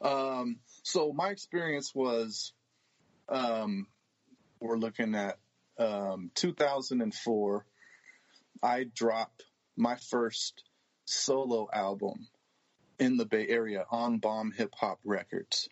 [0.00, 2.52] Um, so my experience was,
[3.28, 3.86] um,
[4.60, 5.38] we're looking at,
[5.78, 7.64] um, 2004.
[8.62, 9.44] I dropped
[9.76, 10.64] my first
[11.04, 12.28] solo album
[12.98, 15.68] in the Bay Area on Bomb Hip Hop Records.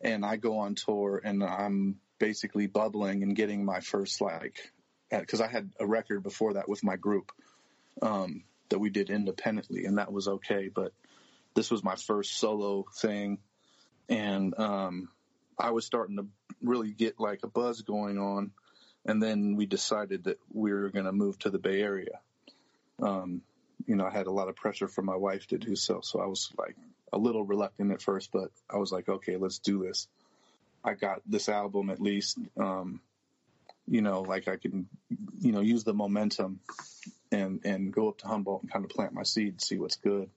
[0.00, 4.72] And I go on tour and I'm basically bubbling and getting my first like
[5.10, 7.30] because I had a record before that with my group
[8.02, 10.70] um, that we did independently, and that was okay.
[10.74, 10.92] But
[11.54, 13.38] this was my first solo thing,
[14.08, 15.08] and um,
[15.58, 16.26] I was starting to
[16.62, 18.52] really get like a buzz going on.
[19.06, 22.20] And then we decided that we were going to move to the Bay Area.
[23.02, 23.42] Um,
[23.86, 26.20] you know, I had a lot of pressure from my wife to do so, so
[26.20, 26.76] I was like
[27.12, 30.08] a little reluctant at first, but I was like, okay, let's do this.
[30.82, 33.00] I got this album at least, um,
[33.86, 34.88] you know, like I can,
[35.38, 36.60] you know, use the momentum
[37.32, 40.30] and, and go up to Humboldt and kind of plant my seed, see what's good.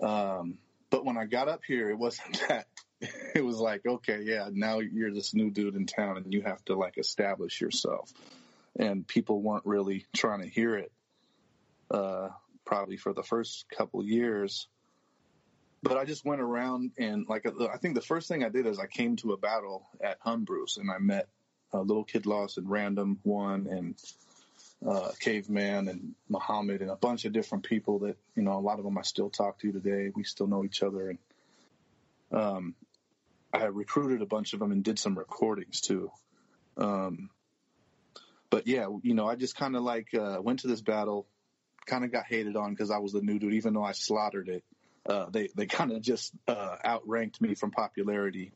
[0.00, 0.58] Um,
[0.90, 2.66] but when I got up here, it wasn't that.
[3.34, 6.64] It was like, okay, yeah, now you're this new dude in town and you have
[6.66, 8.12] to like establish yourself.
[8.78, 10.92] And people weren't really trying to hear it,
[11.90, 12.28] uh,
[12.64, 14.68] probably for the first couple years
[15.82, 18.78] but I just went around and like I think the first thing I did is
[18.78, 21.28] I came to a battle at Humbrews and I met
[21.72, 23.96] a Little Kid Lost and Random One and
[24.86, 28.78] uh, Caveman and Muhammad and a bunch of different people that you know a lot
[28.78, 30.10] of them I still talk to today.
[30.14, 31.18] We still know each other and
[32.32, 32.74] um,
[33.52, 36.10] I recruited a bunch of them and did some recordings too.
[36.76, 37.30] Um,
[38.50, 41.26] but yeah, you know, I just kind of like uh, went to this battle,
[41.86, 44.48] kind of got hated on because I was the new dude, even though I slaughtered
[44.48, 44.64] it
[45.08, 48.52] uh, they they kind of just uh, outranked me from popularity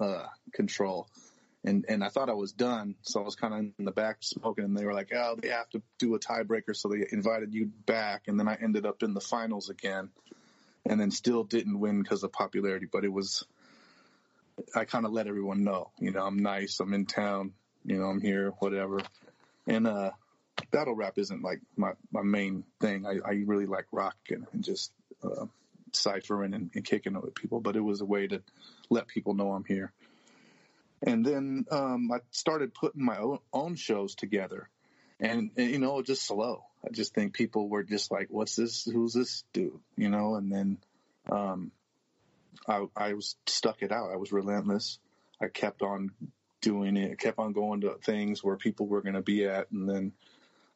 [0.00, 1.08] uh, control,
[1.64, 4.18] and and I thought I was done, so I was kind of in the back
[4.20, 7.54] smoking, and they were like, "Oh, they have to do a tiebreaker," so they invited
[7.54, 10.10] you back, and then I ended up in the finals again,
[10.84, 13.44] and then still didn't win because of popularity, but it was.
[14.74, 18.04] I kind of let everyone know, you know, I'm nice, I'm in town, you know,
[18.04, 19.00] I'm here, whatever.
[19.66, 20.12] And, uh,
[20.70, 23.04] battle rap isn't like my, my main thing.
[23.04, 24.92] I, I really like rock and, and just,
[25.24, 25.46] uh,
[25.92, 28.42] ciphering and, and kicking it with people, but it was a way to
[28.90, 29.92] let people know I'm here.
[31.06, 34.68] And then um, I started putting my own, own shows together,
[35.20, 36.64] and, and, you know, just slow.
[36.84, 38.84] I just think people were just like, "What's this?
[38.84, 40.34] Who's this dude?" You know.
[40.36, 40.78] And then
[41.30, 41.72] um,
[42.66, 44.10] I I was stuck it out.
[44.12, 44.98] I was relentless.
[45.40, 46.10] I kept on
[46.60, 47.12] doing it.
[47.12, 50.12] I kept on going to things where people were going to be at, and then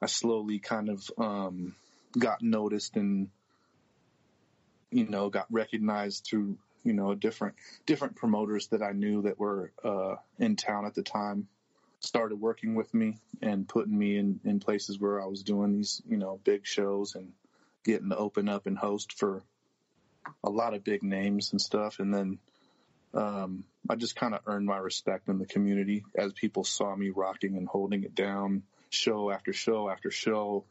[0.01, 1.75] I slowly kind of um,
[2.19, 3.29] got noticed and
[4.91, 7.55] you know got recognized through you know different
[7.87, 11.49] different promoters that I knew that were uh, in town at the time
[12.01, 16.03] started working with me and putting me in, in places where I was doing these,
[16.09, 17.33] you know, big shows and
[17.85, 19.43] getting to open up and host for
[20.45, 21.99] a lot of big names and stuff.
[21.99, 22.39] And then,
[23.15, 27.11] um, I just kind of earned my respect in the community as people saw me
[27.11, 30.65] rocking and holding it down show after show after show.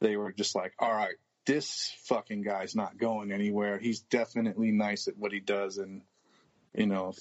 [0.00, 3.78] They were just like, all right, this fucking guy's not going anywhere.
[3.78, 5.78] He's definitely nice at what he does.
[5.78, 6.02] And,
[6.74, 7.14] you know,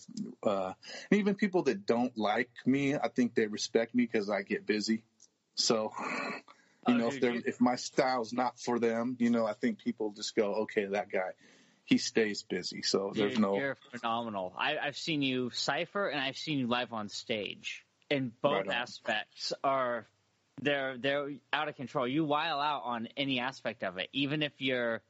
[0.43, 0.73] uh,
[1.11, 5.03] even people that don't like me, I think they respect me because I get busy.
[5.53, 5.91] So,
[6.87, 9.79] you oh, know, if they're, if my style's not for them, you know, I think
[9.83, 11.31] people just go, okay, that guy,
[11.85, 12.81] he stays busy.
[12.81, 13.57] So there's no.
[13.57, 14.53] You're phenomenal.
[14.57, 18.75] I, have seen you cipher and I've seen you live on stage, and both right
[18.75, 20.07] aspects are
[20.65, 22.07] they're they're out of control.
[22.07, 25.01] You while out on any aspect of it, even if you're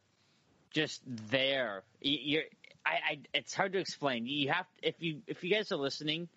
[0.72, 1.84] just there.
[2.02, 2.44] You're
[2.86, 4.28] I, I it's hard to explain.
[4.28, 6.28] You have if you if you guys are listening,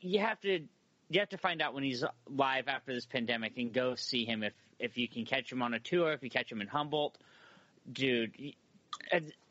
[0.00, 0.60] you have to
[1.08, 4.42] you have to find out when he's live after this pandemic and go see him
[4.42, 7.16] if if you can catch him on a tour, if you catch him in Humboldt,
[7.90, 8.54] dude.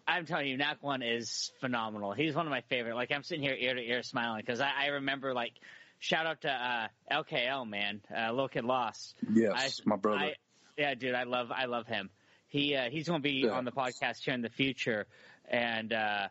[0.07, 2.11] I'm telling you, NacOne is phenomenal.
[2.11, 2.95] He's one of my favorite.
[2.95, 5.53] Like I'm sitting here ear to ear smiling because I, I remember like
[6.01, 9.15] shout out to uh, LKL man, uh, Little Kid Lost.
[9.31, 10.19] Yes, I, my brother.
[10.19, 10.35] I,
[10.77, 12.09] yeah, dude, I love I love him.
[12.47, 13.51] He uh, he's going to be yeah.
[13.51, 15.05] on the podcast here in the future,
[15.47, 16.27] and uh,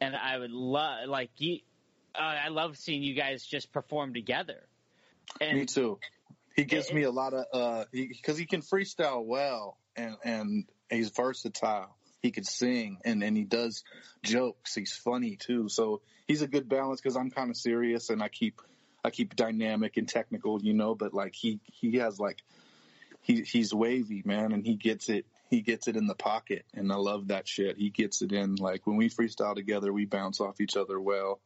[0.00, 1.60] and I would love like you.
[2.14, 4.66] Uh, I love seeing you guys just perform together.
[5.40, 6.00] And me too.
[6.56, 10.16] He gives it, me a lot of uh because he, he, can freestyle well and
[10.24, 11.94] and he's versatile.
[12.20, 13.84] He can sing and and he does
[14.24, 14.74] jokes.
[14.74, 15.68] He's funny too.
[15.68, 18.60] So he's a good balance because I'm kind of serious and I keep
[19.08, 20.94] I keep dynamic and technical, you know.
[20.94, 22.42] But like he he has like
[23.22, 26.92] he he's wavy man and he gets it he gets it in the pocket, and
[26.92, 27.78] I love that shit.
[27.78, 28.56] He gets it in.
[28.56, 31.40] Like when we freestyle together, we bounce off each other well,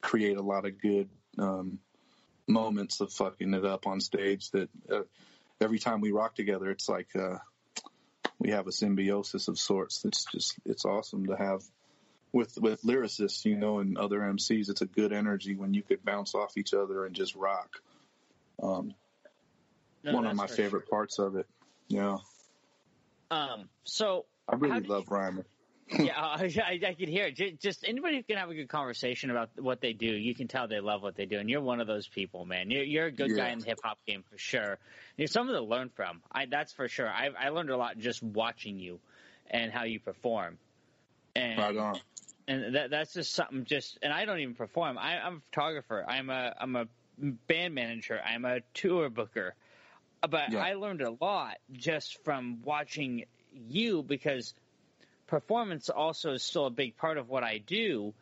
[0.00, 1.78] create a lot of good um,
[2.48, 4.50] moments of fucking it up on stage.
[4.50, 5.02] That uh,
[5.60, 7.38] every time we rock together, it's like uh,
[8.40, 10.04] we have a symbiosis of sorts.
[10.04, 11.62] It's just it's awesome to have
[12.36, 14.68] with with lyricists, you know, and other MCs.
[14.68, 17.80] It's a good energy when you could bounce off each other and just rock.
[18.62, 18.94] Um,
[20.04, 20.90] no, one of my favorite sure.
[20.90, 21.46] parts of it.
[21.88, 22.18] Yeah.
[23.30, 25.46] Um, so I really love you, Rhymer.
[25.98, 27.60] yeah, I, I, can hear it.
[27.60, 30.66] Just anybody who can have a good conversation about what they do, you can tell
[30.66, 32.72] they love what they do, and you're one of those people, man.
[32.72, 33.36] You're, you're a good yeah.
[33.36, 34.78] guy in the hip hop game for sure.
[35.16, 36.22] You're someone to learn from.
[36.30, 37.08] I, that's for sure.
[37.08, 38.98] I, I learned a lot just watching you
[39.48, 40.58] and how you perform.
[41.36, 42.00] And, right on.
[42.48, 43.64] And that, that's just something.
[43.64, 44.98] Just and I don't even perform.
[44.98, 46.04] I, I'm a photographer.
[46.06, 46.86] I'm a I'm a
[47.18, 48.20] band manager.
[48.24, 49.54] I'm a tour booker.
[50.28, 50.64] But yeah.
[50.64, 54.54] I learned a lot just from watching you because
[55.26, 58.14] performance also is still a big part of what I do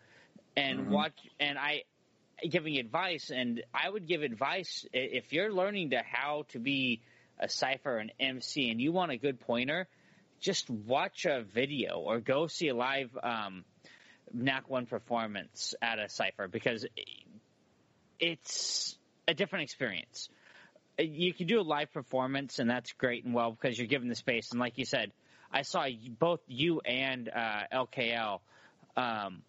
[0.56, 0.92] and mm-hmm.
[0.92, 1.82] watch and I
[2.48, 7.00] giving advice and I would give advice if you're learning to how to be
[7.38, 9.88] a cipher and MC and you want a good pointer,
[10.40, 13.64] just watch a video or go see a live um,
[14.36, 16.86] NacOne performance at a cipher because
[18.18, 20.28] it's a different experience
[20.98, 24.14] you can do a live performance, and that's great and well because you're given the
[24.14, 24.50] space.
[24.50, 25.12] And like you said,
[25.52, 25.86] I saw
[26.18, 28.40] both you and uh, LKL
[28.96, 29.42] um,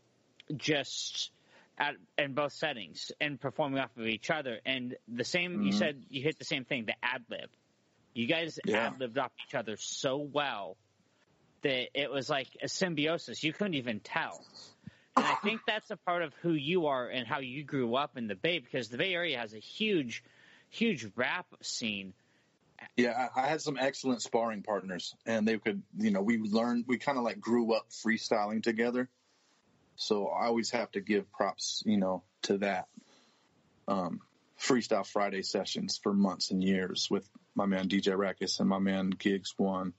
[0.55, 1.31] just
[1.77, 4.59] at in both settings and performing off of each other.
[4.65, 5.63] And the same, mm-hmm.
[5.63, 7.49] you said you hit the same thing, the ad lib.
[8.13, 8.87] You guys yeah.
[8.87, 10.77] ad libbed off each other so well
[11.63, 13.43] that it was like a symbiosis.
[13.43, 14.41] You couldn't even tell.
[15.15, 18.17] And I think that's a part of who you are and how you grew up
[18.17, 20.23] in the Bay because the Bay Area has a huge
[20.69, 22.13] huge rap scene.
[22.97, 26.97] Yeah, I had some excellent sparring partners, and they could, you know, we learned, we
[26.97, 29.09] kind of like grew up freestyling together.
[29.95, 32.87] So I always have to give props, you know, to that.
[33.87, 34.21] Um,
[34.59, 39.09] Freestyle Friday sessions for months and years with my man DJ Rackus and my man
[39.09, 39.93] Gigs One.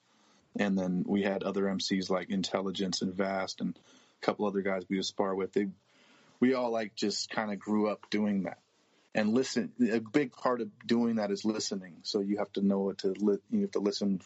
[0.59, 3.79] And then we had other MCs like Intelligence and Vast and
[4.21, 5.53] couple other guys we would spar with.
[5.53, 5.69] They,
[6.41, 8.59] we all like just kind of grew up doing that
[9.17, 9.73] and listen.
[9.91, 11.97] A big part of doing that is listening.
[12.03, 14.21] So you have to know what to li- you have to listen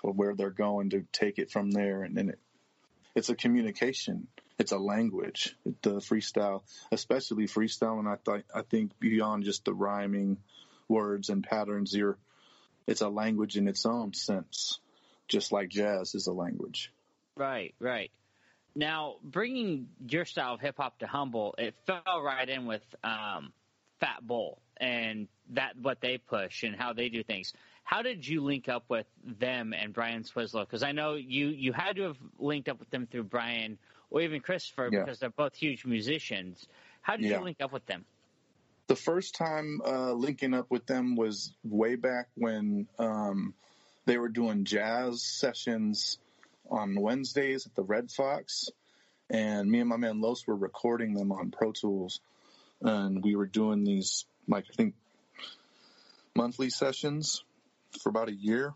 [0.00, 2.38] for where they're going to take it from there, and then it,
[3.14, 4.26] it's a communication.
[4.58, 5.54] It's a language.
[5.82, 10.38] The freestyle, especially freestyle, and I th- I think beyond just the rhyming
[10.88, 12.16] words and patterns, you're
[12.86, 14.80] it's a language in its own sense,
[15.28, 16.90] just like jazz is a language.
[17.36, 18.10] Right, right.
[18.76, 23.52] Now, bringing your style of hip hop to Humboldt, it fell right in with um,
[24.00, 27.54] Fat Bowl and that what they push and how they do things.
[27.84, 30.60] How did you link up with them and Brian Swizzlow?
[30.60, 33.78] Because I know you you had to have linked up with them through Brian
[34.10, 35.00] or even Christopher yeah.
[35.00, 36.66] because they're both huge musicians.
[37.00, 37.38] How did yeah.
[37.38, 38.04] you link up with them?
[38.88, 43.54] The first time uh, linking up with them was way back when um,
[44.04, 46.18] they were doing jazz sessions
[46.70, 48.68] on Wednesdays at the Red Fox,
[49.30, 52.20] and me and my man Los were recording them on Pro Tools,
[52.80, 54.94] and we were doing these like I think
[56.34, 57.44] monthly sessions
[58.02, 58.74] for about a year,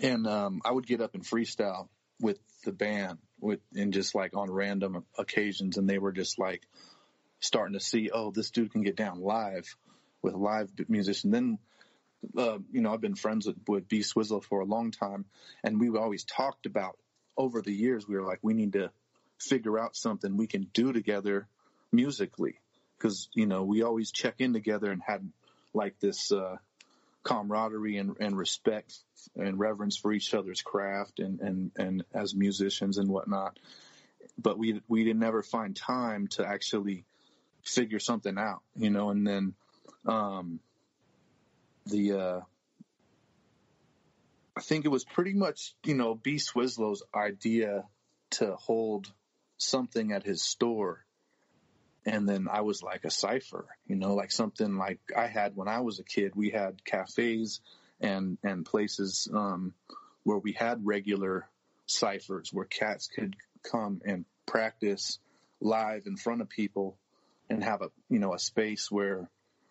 [0.00, 1.88] and um, I would get up and freestyle
[2.20, 6.62] with the band with and just like on random occasions, and they were just like
[7.40, 9.76] starting to see, oh, this dude can get down live
[10.22, 11.30] with live musician.
[11.30, 11.58] Then,
[12.36, 15.24] uh, you know, I've been friends with, with B Swizzle for a long time,
[15.62, 16.98] and we always talked about
[17.36, 18.06] over the years.
[18.08, 18.90] We were like, we need to
[19.38, 21.46] figure out something we can do together
[21.92, 22.58] musically,
[22.96, 25.30] because you know we always check in together and had
[25.74, 26.56] like this uh,
[27.22, 28.94] camaraderie and, and respect
[29.34, 33.58] and reverence for each other's craft and, and, and as musicians and whatnot.
[34.38, 37.04] But we we didn't ever find time to actually
[37.62, 39.54] figure something out, you know, and then
[40.06, 40.60] um,
[41.86, 42.40] the uh,
[44.56, 47.84] I think it was pretty much, you know, B Swizzlow's idea
[48.32, 49.12] to hold
[49.58, 51.04] something at his store.
[52.04, 55.68] And then I was like a cipher, you know, like something like I had when
[55.68, 56.32] I was a kid.
[56.34, 57.60] We had cafes
[58.00, 59.74] and and places um,
[60.22, 61.48] where we had regular
[61.86, 65.18] ciphers where cats could come and practice
[65.60, 66.96] live in front of people
[67.50, 69.28] and have a you know a space where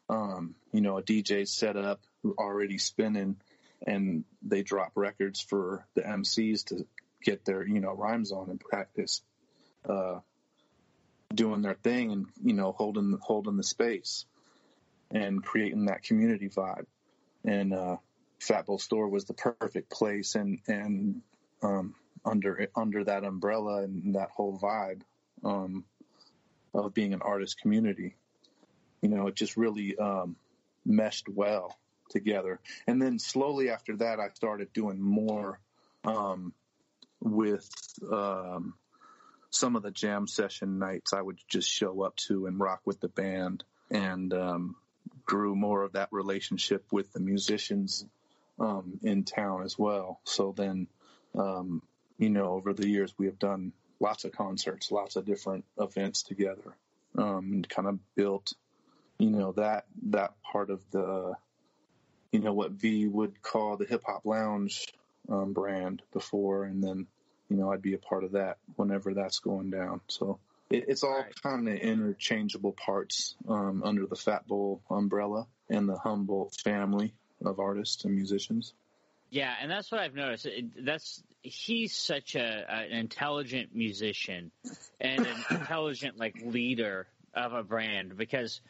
[0.10, 2.02] um, you know a DJ set up
[2.38, 3.38] already spinning
[3.86, 6.86] and they drop records for the MCs to
[7.24, 9.22] get their you know rhymes on and practice
[9.88, 10.20] uh,
[11.34, 14.26] doing their thing and you know holding holding the space
[15.12, 16.86] and creating that community vibe
[17.44, 17.98] and uh,
[18.39, 21.22] Fat Bowl Store was the perfect place and and
[21.62, 25.02] um, under under that umbrella and that whole vibe
[25.44, 25.86] um,
[26.74, 28.15] of being an artist community.
[29.06, 30.36] You know, it just really um,
[30.84, 31.78] meshed well
[32.10, 32.60] together.
[32.88, 35.60] And then slowly after that, I started doing more
[36.04, 36.54] um,
[37.22, 37.70] with
[38.12, 38.74] um,
[39.52, 41.13] some of the jam session nights.
[41.13, 44.76] I would just show up to and rock with the band, and um,
[45.24, 48.08] grew more of that relationship with the musicians
[48.60, 50.20] um, in town as well.
[50.24, 50.88] So then,
[51.38, 51.84] um,
[52.18, 56.24] you know, over the years we have done lots of concerts, lots of different events
[56.24, 56.76] together,
[57.20, 58.54] um, and kind of built,
[59.17, 61.34] you know, that that part of the,
[62.32, 64.88] you know, what V would call the hip hop lounge
[65.30, 67.08] um, brand before, and then,
[67.49, 70.01] you know, I'd be a part of that whenever that's going down.
[70.08, 71.41] So it, it's all right.
[71.41, 77.60] kind of interchangeable parts um, under the Fat Bowl umbrella and the Humboldt family of
[77.60, 78.73] artists and musicians.
[79.30, 80.47] Yeah, and that's what I've noticed.
[80.80, 84.51] That's he's such a an intelligent musician
[85.01, 88.62] and an intelligent like leader of a brand because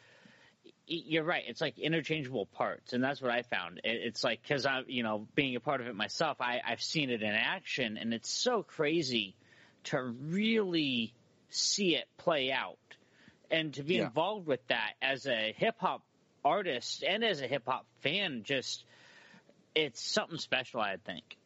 [0.86, 1.42] you're right.
[1.46, 3.80] It's like interchangeable parts, and that's what I found.
[3.84, 7.10] It's like because I'm, you know, being a part of it myself, I, I've seen
[7.10, 9.34] it in action, and it's so crazy
[9.84, 11.12] to really
[11.50, 12.78] see it play out,
[13.50, 14.06] and to be yeah.
[14.06, 16.02] involved with that as a hip hop
[16.44, 18.42] artist and as a hip hop fan.
[18.44, 18.84] Just
[19.74, 21.36] it's something special, I think.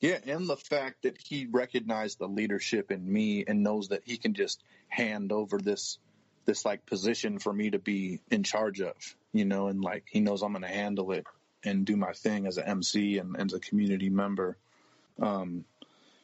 [0.00, 4.16] Yeah, and the fact that he recognized the leadership in me and knows that he
[4.16, 5.98] can just hand over this
[6.44, 8.94] this like position for me to be in charge of,
[9.32, 11.26] you know, and like he knows I'm going to handle it
[11.64, 14.56] and do my thing as an MC and, and as a community member.
[15.20, 15.64] Um,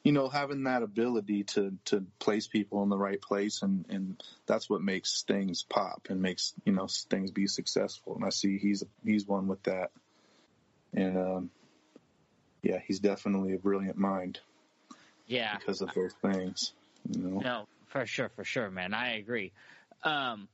[0.02, 4.22] you know, having that ability to, to place people in the right place and, and
[4.46, 8.14] that's what makes things pop and makes, you know, things be successful.
[8.14, 9.90] And I see he's, he's one with that.
[10.94, 11.50] And, um,
[12.62, 14.40] yeah, he's definitely a brilliant mind.
[15.26, 15.56] Yeah.
[15.58, 16.72] Because of those things,
[17.10, 17.40] you know.
[17.40, 18.94] No, for sure, for sure, man.
[18.94, 19.52] I agree.
[20.02, 20.48] Um,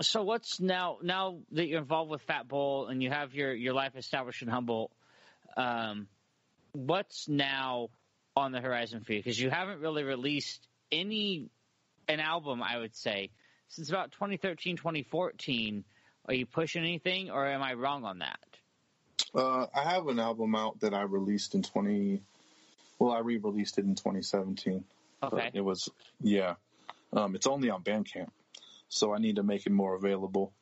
[0.00, 3.74] so what's now, now that you're involved with Fat Bowl and you have your, your
[3.74, 4.92] life established in Humboldt,
[5.56, 6.06] um,
[6.72, 7.88] what's now
[8.36, 9.18] on the horizon for you?
[9.18, 11.50] Because you haven't really released any,
[12.06, 13.30] an album, I would say,
[13.68, 15.84] since about 2013, 2014.
[16.26, 18.38] Are you pushing anything or am I wrong on that?
[19.34, 22.20] Uh, I have an album out that I released in 20.
[22.98, 24.84] Well, I re-released it in 2017.
[25.22, 25.50] Okay.
[25.52, 25.88] It was
[26.20, 26.54] yeah.
[27.12, 28.28] Um, it's only on Bandcamp,
[28.88, 30.52] so I need to make it more available.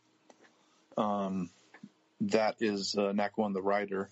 [0.96, 1.50] Um,
[2.20, 4.08] that is uh, One the writer.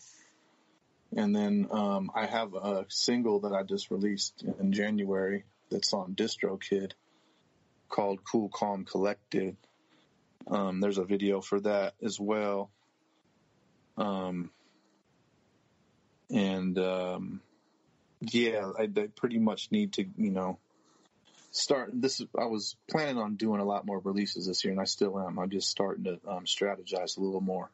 [1.17, 6.15] And then um, I have a single that I just released in January that's on
[6.15, 6.93] DistroKid
[7.89, 9.57] called Cool Calm Collected.
[10.49, 12.71] Um, there's a video for that as well.
[13.97, 14.51] Um,
[16.31, 17.41] and um,
[18.21, 20.59] yeah, I, I pretty much need to, you know,
[21.55, 22.21] start this.
[22.39, 25.39] I was planning on doing a lot more releases this year, and I still am.
[25.39, 27.71] I'm just starting to um, strategize a little more,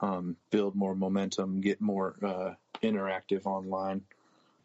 [0.00, 4.02] um, build more momentum, get more uh, interactive online.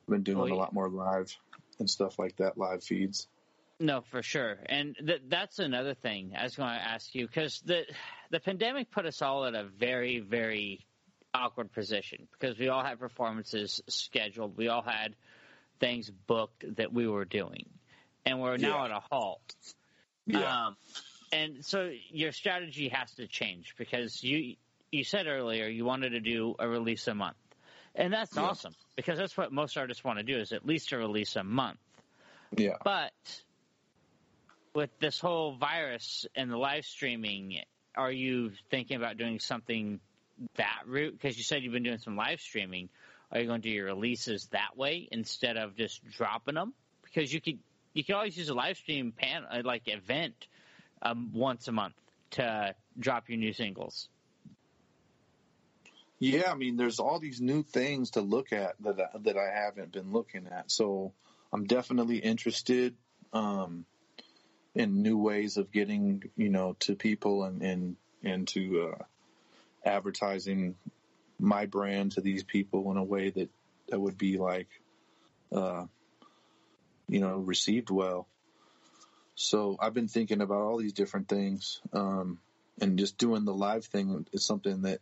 [0.07, 0.53] I've been doing oh, yeah.
[0.53, 1.35] a lot more live
[1.79, 3.27] and stuff like that, live feeds.
[3.79, 7.61] No, for sure, and th- that's another thing I was going to ask you because
[7.65, 7.83] the
[8.31, 10.85] the pandemic put us all in a very, very
[11.33, 15.15] awkward position because we all had performances scheduled, we all had
[15.79, 17.67] things booked that we were doing,
[18.28, 18.86] and we're now yeah.
[18.86, 19.55] at a halt.
[20.25, 20.67] Yeah.
[20.67, 20.78] Um,
[21.32, 24.55] and so your strategy has to change because you
[24.91, 27.38] you said earlier you wanted to do a release a month,
[27.95, 28.43] and that's yeah.
[28.43, 31.43] awesome because that's what most artists want to do is at least a release a
[31.43, 31.80] month.
[32.55, 32.78] Yeah.
[32.84, 33.11] But
[34.73, 37.59] with this whole virus and the live streaming,
[37.95, 39.99] are you thinking about doing something
[40.55, 41.13] that route?
[41.13, 42.89] Because you said you've been doing some live streaming.
[43.32, 46.73] Are you going to do your releases that way instead of just dropping them?
[47.03, 47.59] Because you could
[47.97, 50.47] you can always use a live stream pan uh, like event
[51.01, 51.95] um, once a month
[52.31, 54.09] to drop your new singles.
[56.19, 59.91] Yeah, I mean, there's all these new things to look at that that I haven't
[59.91, 60.71] been looking at.
[60.71, 61.13] So
[61.51, 62.95] I'm definitely interested.
[63.33, 63.85] Um,
[64.77, 69.03] in new ways of getting you know to people and and and to uh,
[69.83, 70.75] advertising
[71.39, 73.49] my brand to these people in a way that
[73.89, 74.67] that would be like
[75.51, 75.85] uh,
[77.07, 78.27] you know received well.
[79.35, 82.39] So I've been thinking about all these different things, um,
[82.81, 84.99] and just doing the live thing is something that,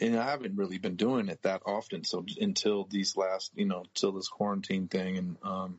[0.00, 2.04] and I haven't really been doing it that often.
[2.04, 5.78] So until these last, you know, till this quarantine thing, and um,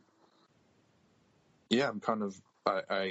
[1.68, 3.02] yeah, I'm kind of I, I,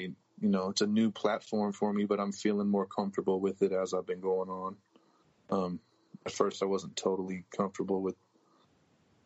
[0.41, 3.71] you know, it's a new platform for me, but I'm feeling more comfortable with it
[3.71, 4.75] as I've been going on.
[5.49, 5.79] Um,
[6.25, 8.15] at first, I wasn't totally comfortable with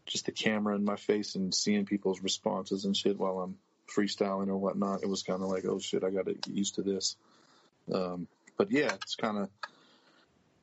[0.06, 4.48] just the camera in my face and seeing people's responses and shit while I'm freestyling
[4.48, 5.04] or whatnot.
[5.04, 7.16] It was kind of like, oh shit, I got to get used to this.
[7.94, 8.28] Um,
[8.58, 9.50] but yeah, it's kind of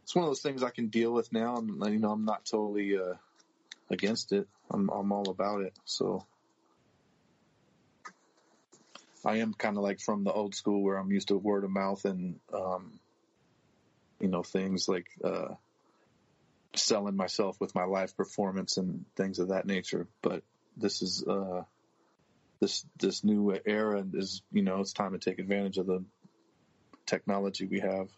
[0.02, 1.56] it's one of those things I can deal with now.
[1.56, 3.14] I'm, you know, I'm not totally uh,
[3.90, 4.48] against it.
[4.70, 5.74] I'm I'm all about it.
[5.84, 6.24] So
[9.24, 11.70] I am kind of like from the old school where I'm used to word of
[11.70, 12.98] mouth and, um,
[14.18, 15.54] you know, things like, uh,
[16.74, 20.08] selling myself with my live performance and things of that nature.
[20.22, 20.42] But
[20.76, 21.62] this is, uh,
[22.60, 26.04] this, this new era is, you know, it's time to take advantage of the
[27.06, 28.08] technology we have.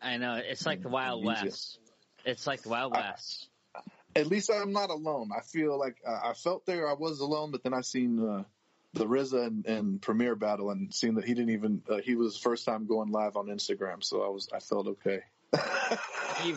[0.00, 0.34] I know.
[0.34, 1.78] It's like the Wild West.
[2.24, 3.48] It's like the Wild West.
[3.74, 3.80] I,
[4.16, 5.30] at least I'm not alone.
[5.36, 8.42] I feel like uh, I felt there I was alone, but then I seen, uh,
[8.94, 12.36] the RZA and, and Premier battle and seeing that he didn't even uh, he was
[12.36, 15.20] first time going live on Instagram, so I was I felt okay.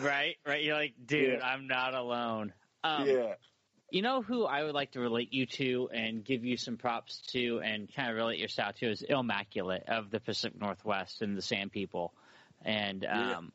[0.00, 0.62] Right, right.
[0.62, 1.46] You're like, dude, yeah.
[1.46, 2.52] I'm not alone.
[2.82, 3.34] Um, yeah.
[3.90, 7.20] You know who I would like to relate you to and give you some props
[7.32, 11.36] to and kind of relate your style to is Illmaculate of the Pacific Northwest and
[11.36, 12.12] the Sand People,
[12.64, 13.52] and um,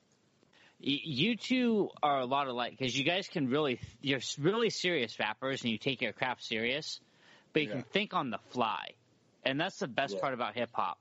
[0.80, 0.98] yeah.
[1.04, 5.64] you two are a lot alike because you guys can really you're really serious rappers
[5.64, 7.02] and you take your craft serious
[7.54, 7.76] but you yeah.
[7.76, 8.92] can think on the fly,
[9.44, 10.98] and that's the best part about hip hop.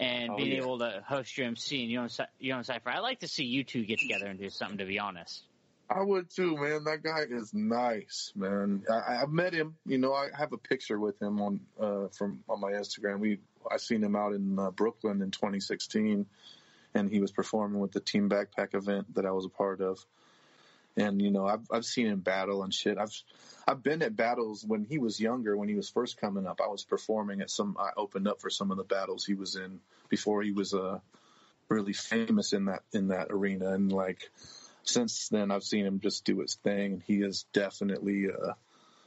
[0.00, 0.58] And oh, being yeah.
[0.58, 2.88] able to host your MC and you own, you Cipher.
[2.88, 4.78] I like to see you two get together and do something.
[4.78, 5.42] To be honest,
[5.90, 6.84] I would too, man.
[6.84, 8.84] That guy is nice, man.
[8.90, 9.76] I, I met him.
[9.84, 13.18] You know, I have a picture with him on uh, from on my Instagram.
[13.18, 13.40] We
[13.70, 16.26] I seen him out in uh, Brooklyn in 2016,
[16.94, 20.04] and he was performing with the Team Backpack event that I was a part of.
[20.96, 22.98] And you know, I've I've seen him battle and shit.
[22.98, 23.14] I've
[23.66, 26.60] I've been at battles when he was younger, when he was first coming up.
[26.62, 27.76] I was performing at some.
[27.78, 30.98] I opened up for some of the battles he was in before he was uh
[31.68, 33.70] really famous in that in that arena.
[33.72, 34.30] And like
[34.82, 38.56] since then, I've seen him just do his thing, and he is definitely a,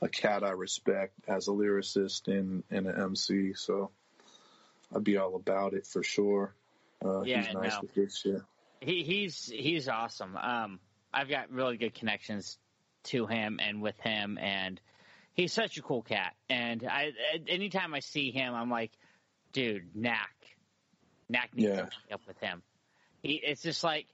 [0.01, 3.53] a cat I respect as a lyricist and and an MC.
[3.53, 3.91] So
[4.95, 6.53] I'd be all about it for sure.
[7.03, 7.89] Uh, yeah, he's nice no.
[7.95, 8.41] with shit.
[8.79, 10.37] He he's he's awesome.
[10.37, 10.79] Um,
[11.13, 12.57] I've got really good connections
[13.05, 14.79] to him and with him, and
[15.33, 16.33] he's such a cool cat.
[16.49, 17.11] And I,
[17.47, 18.91] anytime I see him, I'm like,
[19.51, 20.31] dude, Nac,
[21.29, 21.85] Nac needs yeah.
[21.85, 22.61] to up with him.
[23.21, 24.07] He, it's just like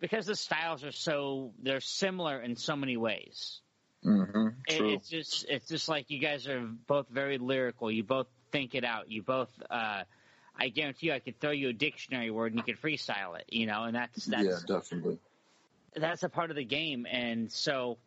[0.00, 3.60] because the styles are so they're similar in so many ways.
[4.04, 7.90] Mm-hmm, it, it's just it's just like you guys are both very lyrical.
[7.90, 9.10] You both think it out.
[9.10, 9.50] You both.
[9.70, 10.02] Uh,
[10.58, 13.44] I guarantee you, I could throw you a dictionary word and you could freestyle it.
[13.48, 15.18] You know, and that's that's yeah, definitely
[15.96, 17.98] that's a part of the game, and so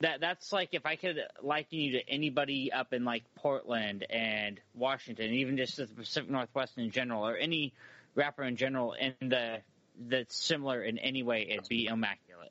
[0.00, 4.60] that that's like if I could liken you to anybody up in like Portland and
[4.74, 7.72] Washington, even just the Pacific Northwest in general, or any
[8.14, 9.58] rapper in general, in the
[9.98, 12.50] that's similar in any way, it'd be Illmaculate.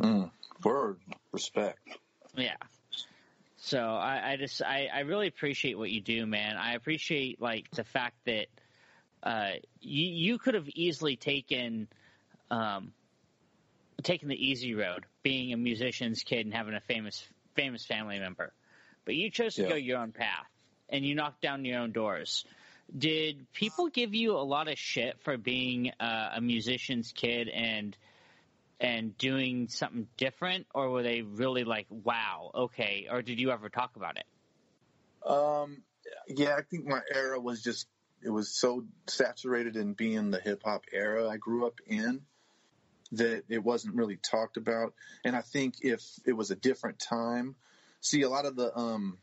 [0.00, 0.30] Mm,
[0.64, 0.98] word
[1.32, 1.78] respect.
[2.36, 2.56] Yeah.
[3.56, 6.56] So I, I just I, I really appreciate what you do, man.
[6.56, 8.46] I appreciate like the fact that
[9.22, 9.50] uh,
[9.80, 11.86] you you could have easily taken
[12.50, 12.92] um,
[14.02, 18.52] taken the easy road, being a musician's kid and having a famous famous family member,
[19.04, 19.68] but you chose to Yeah.
[19.70, 20.46] go your own path
[20.88, 22.44] and you knocked down your own doors.
[22.96, 27.96] Did people give you a lot of shit for being uh, a musician's kid and
[28.80, 33.08] and doing something different, or were they really like, "Wow, okay"?
[33.10, 34.24] Or did you ever talk about it?
[35.30, 35.82] Um,
[36.26, 37.86] yeah, I think my era was just
[38.22, 42.22] it was so saturated in being the hip hop era I grew up in
[43.12, 44.94] that it wasn't really talked about.
[45.24, 47.56] And I think if it was a different time,
[48.00, 49.18] see a lot of the um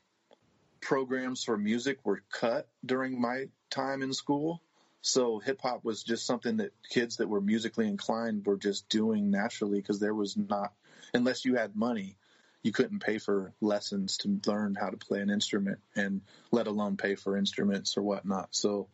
[0.81, 4.61] programs for music were cut during my time in school.
[5.01, 9.31] So hip hop was just something that kids that were musically inclined were just doing
[9.31, 10.73] naturally because there was not
[11.13, 12.17] unless you had money
[12.63, 16.21] you couldn't pay for lessons to learn how to play an instrument and
[16.51, 18.49] let alone pay for instruments or whatnot.
[18.51, 18.89] So,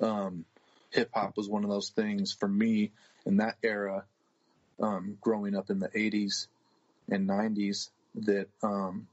[0.00, 0.44] um,
[0.90, 2.92] hip hop was one of those things for me
[3.24, 4.04] in that era,
[4.80, 6.48] um, growing up in the eighties
[7.08, 9.06] and nineties that, um,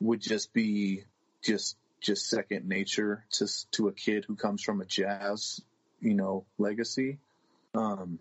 [0.00, 1.04] would just be
[1.44, 5.60] just, just second nature to, to a kid who comes from a jazz,
[6.00, 7.18] you know, legacy.
[7.72, 8.18] Um,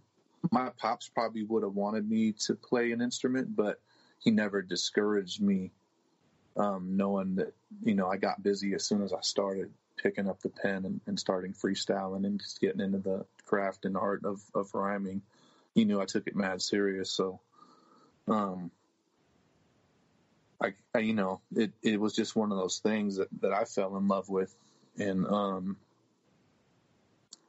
[0.52, 3.80] my pops probably would have wanted me to play an instrument, but
[4.20, 5.72] he never discouraged me,
[6.56, 7.54] um, knowing that,
[7.84, 11.02] you know, I got busy as soon as I started picking up the pen and,
[11.08, 15.24] and starting freestyling and just getting into the craft and art of, of rhyming.
[15.74, 17.12] He knew I took it mad serious.
[17.12, 17.40] So,
[18.28, 18.72] um,
[20.62, 23.66] I, I, you know, it, it was just one of those things that, that I
[23.66, 24.54] fell in love with
[24.98, 25.78] and, um,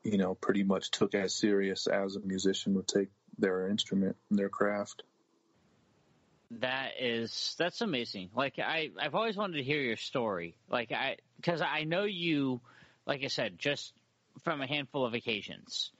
[0.02, 3.08] you know, pretty much took as serious as a musician would take
[3.38, 5.02] their instrument and their craft.
[6.60, 8.28] That is that's amazing.
[8.34, 10.54] Like I I've always wanted to hear your story.
[10.68, 12.60] Like I because I know you
[13.06, 13.94] like I said just
[14.42, 15.92] from a handful of occasions.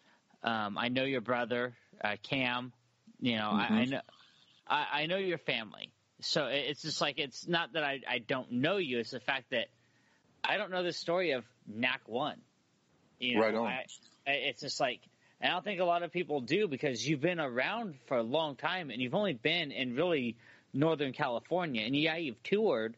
[0.42, 2.72] Um, I know your brother uh, Cam.
[3.20, 3.90] You know I, I Mhm.
[3.90, 4.00] know
[4.66, 5.90] I, I know your family.
[6.20, 8.98] So it's just like it's not that I I don't know you.
[8.98, 9.66] It's the fact that
[10.44, 12.36] I don't know the story of NacOne.
[13.18, 13.66] You know, Right on.
[13.68, 13.84] I,
[14.26, 15.00] I- it's just like
[15.40, 18.22] and I don't think a lot of people do because you've been around for a
[18.22, 20.36] long time and you've only been in really
[20.72, 21.82] Northern California.
[21.84, 22.96] And yeah, you've toured,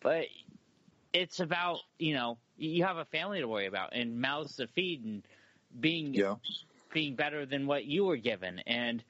[0.00, 0.26] but
[1.12, 5.02] it's about, you know, you have a family to worry about and mouths to feed
[5.04, 5.22] and
[5.78, 6.34] being Yeah.
[6.92, 8.60] Being better than what you were given.
[8.66, 9.02] And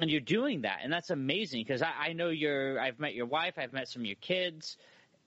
[0.00, 0.80] and you're doing that.
[0.82, 4.02] And that's amazing because I, I know you're I've met your wife, I've met some
[4.02, 4.76] of your kids,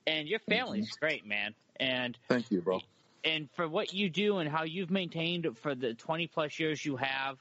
[0.06, 0.52] and your mm-hmm.
[0.52, 1.54] family's great, man.
[1.80, 2.82] And Thank you, bro.
[3.24, 6.98] and for what you do and how you've maintained for the 20 plus years you
[6.98, 7.38] have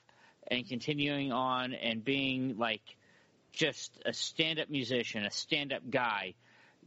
[0.48, 2.82] and continuing on and being like
[3.52, 6.34] just a stand up musician, a stand up guy,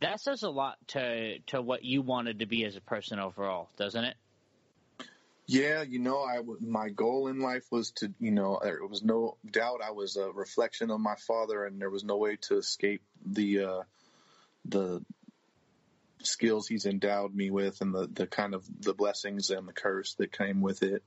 [0.01, 3.69] that says a lot to, to what you wanted to be as a person overall,
[3.75, 4.15] doesn't it?
[5.51, 9.35] Yeah, you know, I my goal in life was to, you know, there was no
[9.49, 13.01] doubt I was a reflection of my father, and there was no way to escape
[13.25, 13.81] the uh,
[14.65, 15.03] the
[16.21, 20.13] skills he's endowed me with, and the the kind of the blessings and the curse
[20.19, 21.01] that came with it.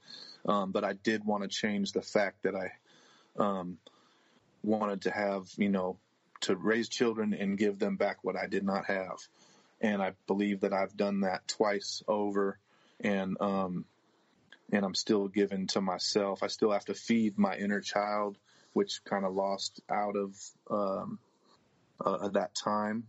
[0.45, 2.73] Um, but I did want to change the fact that I
[3.41, 3.79] um,
[4.65, 5.99] wanted to have, you know,
[6.41, 9.19] to raise children and give them back what I did not have,
[9.81, 12.59] and I believe that I've done that twice over,
[12.99, 13.85] and um,
[14.73, 16.43] and I'm still given to myself.
[16.43, 18.39] I still have to feed my inner child,
[18.73, 20.35] which kind of lost out of
[20.71, 21.19] um,
[22.05, 23.05] uh, that time.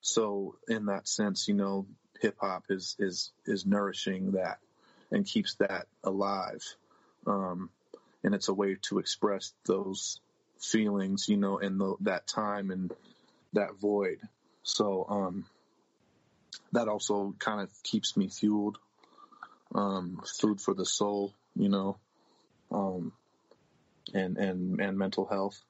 [0.00, 1.86] So in that sense, you know,
[2.20, 4.58] hip hop is is is nourishing that
[5.10, 6.64] and keeps that alive.
[7.26, 7.68] Um,
[8.24, 10.20] and it's a way to express those
[10.58, 12.92] feelings, you know, in the, that time and
[13.52, 14.18] that void.
[14.62, 15.44] So um,
[16.72, 18.78] that also kind of keeps me fueled
[19.74, 21.96] um, food for the soul, you know,
[22.70, 23.12] um,
[24.14, 25.60] and and and mental health.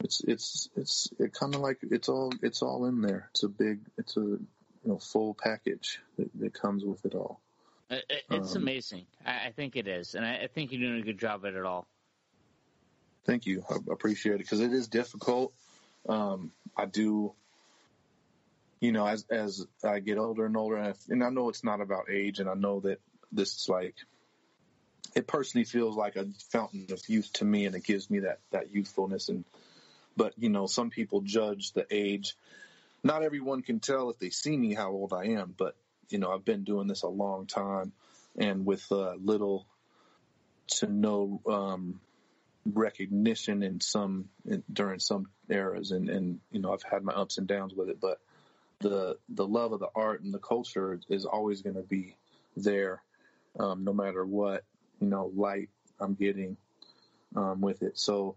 [0.00, 3.28] It's it's it's it kind of like it's all it's all in there.
[3.30, 4.46] It's a big it's a you
[4.84, 7.40] know full package that, that comes with it all.
[7.90, 9.06] It, it- it's Um, amazing.
[9.24, 10.14] I, I think it is.
[10.14, 11.86] And I, I think you're doing a good job at it all.
[13.24, 15.52] Thank you, I appreciate it because it is difficult.
[16.08, 17.34] Um, I do,
[18.80, 21.64] you know, as as I get older and older, and I, and I know it's
[21.64, 23.00] not about age, and I know that
[23.32, 23.94] this is like
[25.14, 28.38] it personally feels like a fountain of youth to me, and it gives me that
[28.50, 29.28] that youthfulness.
[29.28, 29.44] And
[30.16, 32.36] but you know, some people judge the age.
[33.02, 35.74] Not everyone can tell if they see me how old I am, but
[36.08, 37.92] you know, I've been doing this a long time,
[38.36, 39.66] and with uh, little
[40.68, 42.00] to no um,
[42.64, 47.38] recognition in some in, during some eras, and and you know, I've had my ups
[47.38, 48.20] and downs with it, but
[48.80, 52.16] the the love of the art and the culture is always going to be
[52.56, 53.02] there,
[53.58, 54.64] um, no matter what
[55.00, 55.68] you know light
[56.00, 56.56] I'm getting
[57.34, 57.98] um, with it.
[57.98, 58.36] So,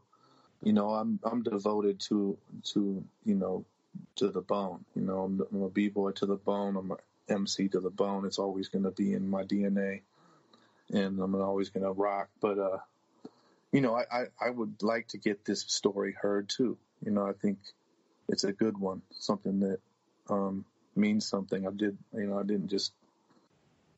[0.64, 2.38] you know, I'm I'm devoted to
[2.74, 3.66] to you know
[4.18, 4.86] to the bone.
[4.96, 6.76] You know, I'm, I'm a b boy to the bone.
[6.76, 6.98] I'm a
[7.32, 8.26] MC to the bone.
[8.26, 10.02] It's always going to be in my DNA,
[10.92, 12.30] and I'm always going to rock.
[12.40, 12.78] But uh,
[13.72, 16.78] you know, I, I I would like to get this story heard too.
[17.06, 17.60] You know, I think
[18.28, 19.80] it's a good one, something that
[20.32, 20.66] um,
[20.96, 21.68] means something.
[21.68, 22.94] I did, you know, I didn't just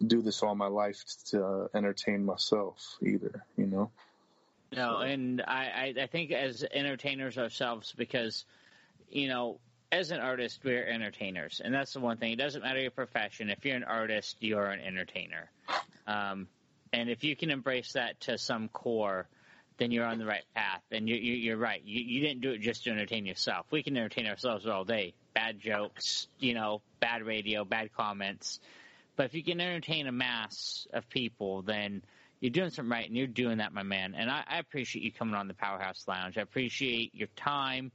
[0.06, 3.92] do this all my life to entertain myself either, you know?
[4.76, 8.44] No, and I, I think as entertainers ourselves, because,
[9.10, 9.60] you know,
[9.92, 11.62] as an artist, we're entertainers.
[11.64, 12.32] And that's the one thing.
[12.32, 13.52] It doesn't matter your profession.
[13.52, 15.52] If you're an artist, you're an entertainer.
[16.08, 16.48] Um,
[16.92, 19.28] and if you can embrace that to some core,
[19.78, 20.82] then you're on the right path.
[20.92, 21.82] And you, you, you're right.
[21.86, 23.68] You, you didn't do it just to entertain yourself.
[23.70, 25.14] We can entertain ourselves all day.
[25.34, 28.60] Bad jokes, you know, bad radio, bad comments.
[29.16, 32.02] But if you can entertain a mass of people, then
[32.40, 34.16] you're doing something right, and you're doing that, my man.
[34.18, 36.38] And I, I appreciate you coming on the Powerhouse Lounge.
[36.38, 37.92] I appreciate your time.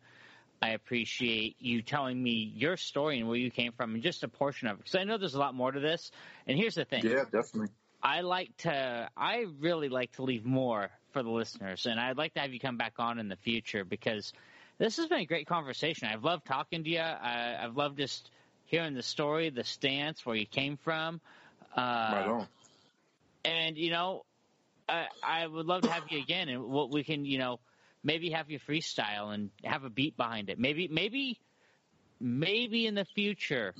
[0.62, 4.28] I appreciate you telling me your story and where you came from, and just a
[4.28, 4.84] portion of it.
[4.84, 6.10] Because I know there's a lot more to this.
[6.46, 7.04] And here's the thing.
[7.04, 7.68] Yeah, definitely.
[8.02, 9.08] I like to.
[9.16, 12.60] I really like to leave more for the listeners, and I'd like to have you
[12.60, 14.32] come back on in the future because
[14.78, 16.08] this has been a great conversation.
[16.08, 17.00] I've loved talking to you.
[17.00, 18.30] I, I've loved just
[18.66, 21.20] hearing the story, the stance, where you came from.
[21.76, 22.46] Uh, right on.
[23.44, 24.24] And you know,
[24.88, 27.60] I, I would love to have you again, and what we can, you know,
[28.02, 30.58] maybe have you freestyle and have a beat behind it.
[30.58, 31.38] Maybe, maybe,
[32.20, 33.74] maybe in the future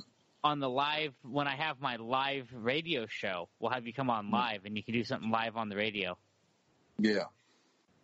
[0.44, 4.26] on the live when I have my live radio show, we'll have you come on
[4.26, 4.34] hmm.
[4.34, 6.16] live and you can do something live on the radio.
[6.99, 7.24] Yeah.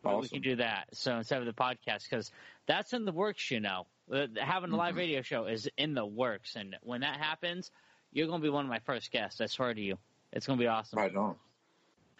[0.06, 0.20] Awesome.
[0.22, 0.88] We can do that.
[0.92, 2.30] So instead of the podcast, because
[2.66, 3.86] that's in the works, you know.
[4.10, 4.98] Having a live mm-hmm.
[4.98, 7.70] radio show is in the works, and when that happens,
[8.12, 9.40] you're going to be one of my first guests.
[9.40, 9.96] I swear to you,
[10.30, 10.98] it's going to be awesome.
[10.98, 11.36] Right on.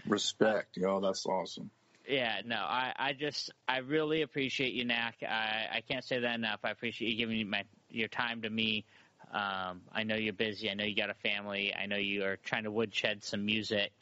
[0.07, 1.71] Respect, yo, that's awesome.
[2.09, 5.17] Yeah, no, I, I just, I really appreciate you, Nac.
[5.23, 6.61] I, I can't say that enough.
[6.65, 8.85] I appreciate you giving my your time to me.
[9.33, 10.71] Um, I know you're busy.
[10.71, 11.75] I know you got a family.
[11.75, 13.93] I know you are trying to woodshed some music,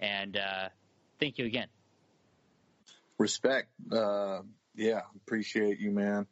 [0.00, 0.68] and uh,
[1.20, 1.68] thank you again.
[3.18, 3.68] Respect.
[3.90, 4.40] Uh,
[4.74, 6.26] yeah, appreciate you, man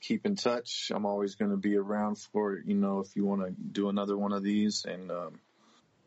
[0.00, 0.92] keep in touch.
[0.94, 4.16] I'm always going to be around for, you know, if you want to do another
[4.16, 5.40] one of these and, um,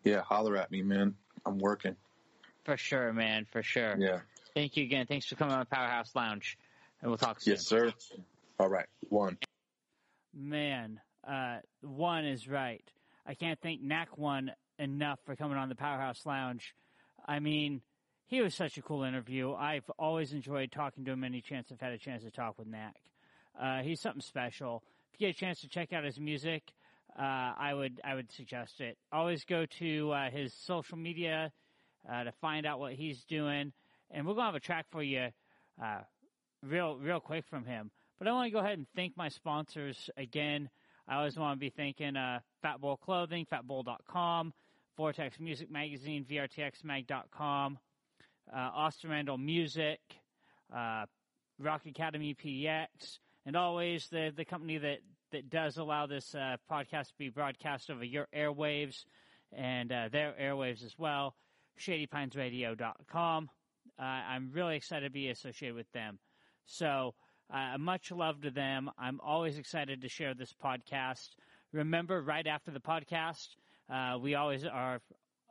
[0.03, 1.15] yeah, holler at me, man.
[1.45, 1.95] I'm working.
[2.63, 3.45] For sure, man.
[3.51, 3.95] For sure.
[3.97, 4.19] Yeah.
[4.53, 5.05] Thank you again.
[5.05, 6.57] Thanks for coming on Powerhouse Lounge
[7.01, 7.53] and we'll talk soon.
[7.53, 7.93] Yes, sir.
[8.59, 8.87] All right.
[9.09, 9.37] One.
[10.33, 12.83] Man, uh, one is right.
[13.25, 16.73] I can't thank NacOne enough for coming on the Powerhouse Lounge.
[17.25, 17.81] I mean,
[18.29, 19.53] he was such a cool interview.
[19.53, 22.67] I've always enjoyed talking to him any chance I've had a chance to talk with
[22.67, 22.95] Nac.
[23.59, 24.83] Uh, he's something special.
[25.11, 26.61] If you get a chance to check out his music,
[27.17, 28.99] uh, I would I would suggest it.
[29.11, 31.51] Always go to uh, his social media
[32.07, 33.73] uh, to find out what he's doing,
[34.11, 35.29] and we're gonna have a track for you,
[35.83, 36.01] uh,
[36.61, 37.89] real real quick from him.
[38.19, 40.69] But I want to go ahead and thank my sponsors again.
[41.07, 44.53] I always want to be thanking uh, Fat Bowl Clothing, FatBowl.com,
[44.95, 47.79] Vortex Music Magazine, VRTXMag.com,
[48.53, 49.99] uh, Austin Randall Music,
[50.75, 51.05] uh,
[51.59, 54.99] Rock Academy PX, and always the the company that
[55.31, 59.05] that does allow this uh, podcast to be broadcast over your airwaves
[59.51, 61.35] and uh, their airwaves as well.
[61.79, 63.49] ShadyPinesRadio.com.
[63.99, 66.19] Uh, I'm really excited to be associated with them.
[66.65, 67.15] So,
[67.53, 68.89] uh, much love to them.
[68.97, 71.29] I'm always excited to share this podcast.
[71.71, 73.55] Remember, right after the podcast,
[73.91, 75.01] uh, we always are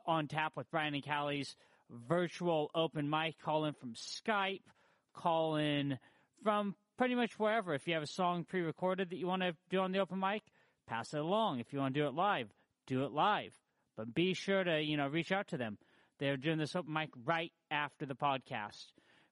[0.05, 1.55] on tap with Brian and Callie's
[1.89, 3.39] virtual open mic.
[3.39, 4.63] Call in from Skype.
[5.15, 5.97] Call in
[6.43, 7.73] from pretty much wherever.
[7.73, 10.43] If you have a song pre-recorded that you want to do on the open mic,
[10.87, 11.59] pass it along.
[11.59, 12.49] If you want to do it live,
[12.87, 13.53] do it live.
[13.97, 15.77] But be sure to, you know, reach out to them.
[16.19, 18.85] They're doing this open mic right after the podcast.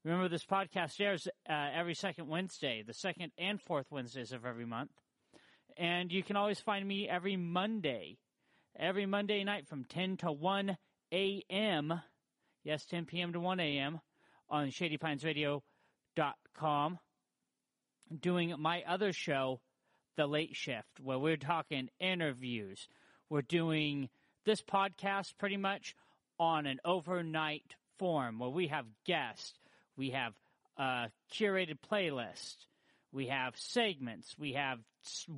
[0.03, 4.65] Remember, this podcast airs uh, every second Wednesday, the second and fourth Wednesdays of every
[4.65, 4.91] month.
[5.75, 8.17] And you can always find me every Monday,
[8.79, 10.77] every Monday night from 10 to 1
[11.11, 12.01] a.m.
[12.63, 13.33] Yes, 10 p.m.
[13.33, 13.99] to 1 a.m.
[14.49, 16.99] on ShadyPinesRadio.com
[18.21, 19.59] doing my other show,
[20.15, 22.87] The Late Shift, where we're talking interviews.
[23.29, 24.09] We're doing
[24.45, 25.95] this podcast pretty much
[26.39, 29.53] on an overnight form where we have guests,
[29.97, 30.33] we have
[30.77, 32.55] a curated playlist,
[33.11, 34.79] we have segments, we have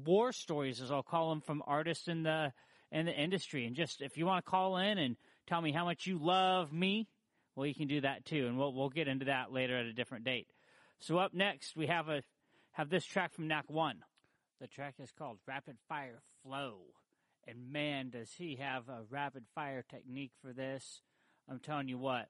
[0.05, 2.51] war stories, as I'll call them, from artists in the
[2.91, 3.65] in the industry.
[3.65, 5.15] And just if you want to call in and
[5.49, 7.07] tell me how much you love me,
[7.55, 9.93] well, you can do that too, and we'll we'll get into that later at a
[9.93, 10.47] different date.
[10.99, 12.21] So up next, we have a
[12.71, 13.99] have this track from NacOne.
[14.61, 16.77] The track is called Rapid Fire Flow.
[17.47, 21.01] And man, does he have a rapid fire technique for this.
[21.49, 22.27] I'm telling you what,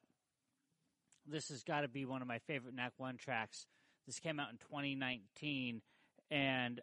[1.27, 3.67] this has got to be one of my favorite NacOne tracks.
[4.05, 5.81] This came out in 2019,
[6.31, 6.79] and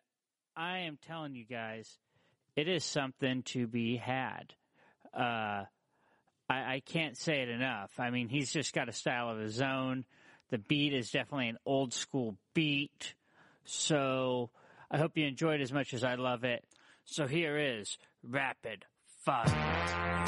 [0.55, 1.99] I am telling you guys,
[2.57, 4.53] it is something to be had.
[5.15, 5.65] Uh,
[6.49, 7.91] I, I can't say it enough.
[7.99, 10.05] I mean, he's just got a style of his own.
[10.51, 13.15] The beat is definitely an old school beat.
[13.65, 14.51] So
[14.91, 16.65] I hope you enjoyed as much as I love it.
[17.05, 18.85] So here is Rapid
[19.25, 20.25] Fire.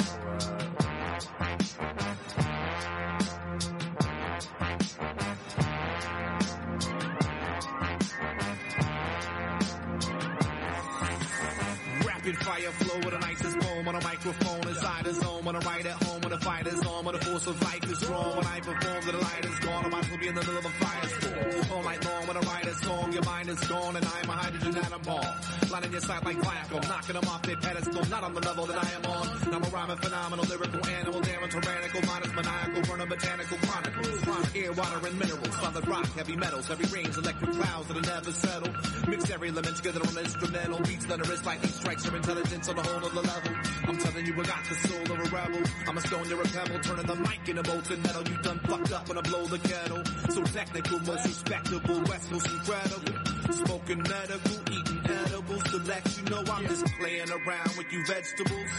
[12.29, 15.45] Rapid fire flow with a nicest poem on a microphone inside a zone.
[15.45, 17.91] When I write at home, when the fight is on, when the force of life
[17.91, 18.37] is strong.
[18.37, 19.85] When I perform, the light is gone.
[19.85, 21.71] I might as well be in the middle of a firestorm.
[21.71, 24.33] All night long when I write a song, your mind is gone and I'm a
[24.33, 25.25] hydrogen atom bomb.
[25.71, 28.77] Lining your side like Viacom, knocking them off their pedestal, not on the level that
[28.77, 29.53] I am on.
[29.53, 34.55] I'm a rhyming phenomenal, lyrical animal, daring tyrannical, minus maniacal, burning botanical chronicles.
[34.55, 38.73] Air, water, and minerals, solid rock, heavy metals, heavy rains, electric clouds that'll never settle.
[39.07, 43.21] Mix every element together on instrumental, beats thunderous, lightning strikes intelligence on a whole other
[43.21, 43.51] level.
[43.87, 45.63] I'm telling you, I got the soul of a rebel.
[45.87, 48.23] I'm a stone, you're a pebble, turning the mic into molten metal.
[48.29, 50.03] You done fucked up when I blow the kettle.
[50.29, 53.15] So technical, most respectable, West Coast incredible.
[53.53, 58.69] Smoking medical, eating edibles to let you know I'm just playing around with you vegetables.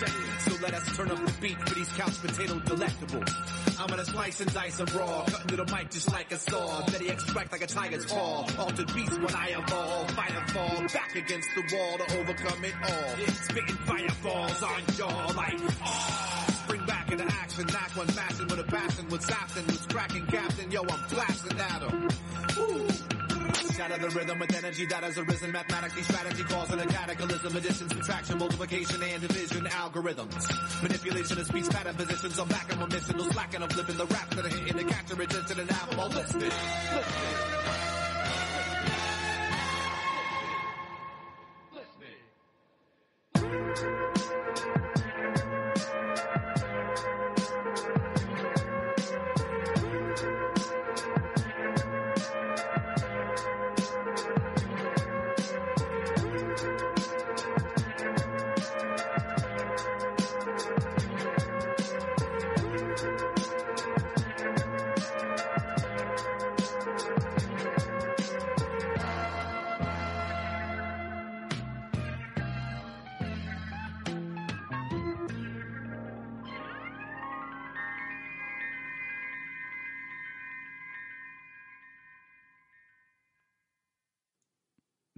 [0.40, 3.80] So let us turn up the beat for these couch potato delectables.
[3.80, 6.84] I'm gonna slice and dice them raw, cutting to the mic just like a saw.
[6.86, 8.46] Betty extract like a tiger's paw.
[8.58, 10.10] Altered beast when I evolve,
[10.80, 13.26] and back against the wall to overcome it all.
[13.34, 15.54] Spitting fireballs on y'all like,
[15.84, 16.46] oh.
[16.64, 20.82] Spring back into action, NacOne mashing with a passion, with assassin, with cracking captain, yo,
[20.82, 22.08] I'm blasting at him.
[23.80, 23.82] Ooh.
[23.82, 25.50] Shatter the rhythm with energy that has arisen.
[25.52, 27.56] Mathematically, strategy causing a cataclysm.
[27.56, 30.82] Addition, subtraction, multiplication, and division algorithms.
[30.82, 32.38] Manipulation of speech pattern positions.
[32.38, 33.16] I'm back on my mission.
[33.16, 35.98] No slacking, I'm flipping the raps that are hitting the catcher attention and now I'm
[35.98, 36.50] all listening.
[41.72, 42.16] listening.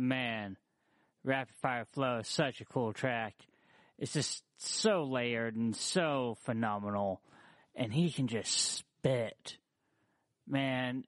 [0.02, 0.56] Man,
[1.24, 3.34] Rapid Fire Flow is such a cool track.
[3.98, 7.20] It's just so layered and so phenomenal.
[7.74, 9.56] And he can just spit.
[10.46, 11.04] Man,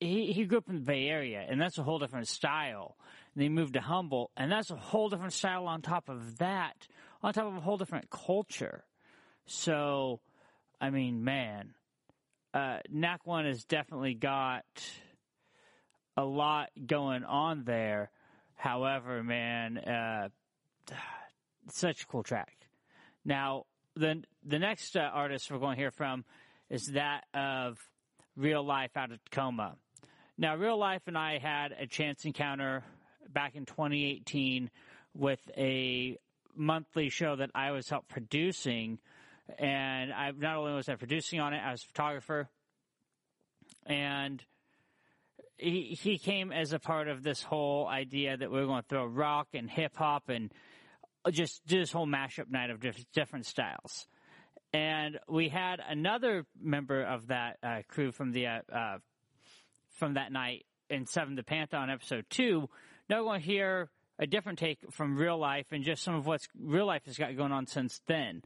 [0.00, 2.96] he, he grew up in the Bay Area, and that's a whole different style.
[3.34, 6.88] And he moved to Humboldt, and that's a whole different style on top of that,
[7.22, 8.84] on top of a whole different culture.
[9.46, 10.20] So,
[10.80, 11.74] I mean, man,
[12.54, 12.78] uh,
[13.24, 14.64] One has definitely got
[16.16, 18.10] a lot going on there.
[18.60, 20.28] However, man, uh,
[21.70, 22.52] such a cool track.
[23.24, 23.64] Now,
[23.96, 26.26] the the next uh, artist we're going to hear from
[26.68, 27.78] is that of
[28.38, 29.76] Realife out of Tacoma.
[30.36, 32.84] Now, Realife and I had a chance encounter
[33.32, 34.68] back in 2018
[35.14, 36.18] with a
[36.54, 38.98] monthly show that I was help producing,
[39.58, 42.50] and I not only was I producing on it, I was a photographer,
[43.86, 44.44] and
[45.60, 48.88] he he came as a part of this whole idea that we are going to
[48.88, 50.52] throw rock and hip hop and
[51.30, 54.06] just do this whole mashup night of diff- different styles.
[54.72, 58.98] And we had another member of that uh, crew from the uh, uh,
[59.96, 62.68] from that night in Seven the Pantheon episode two.
[63.08, 66.46] Now we're going to hear a different take from Realife and just some of what's
[66.60, 68.42] Realife has got going on since then.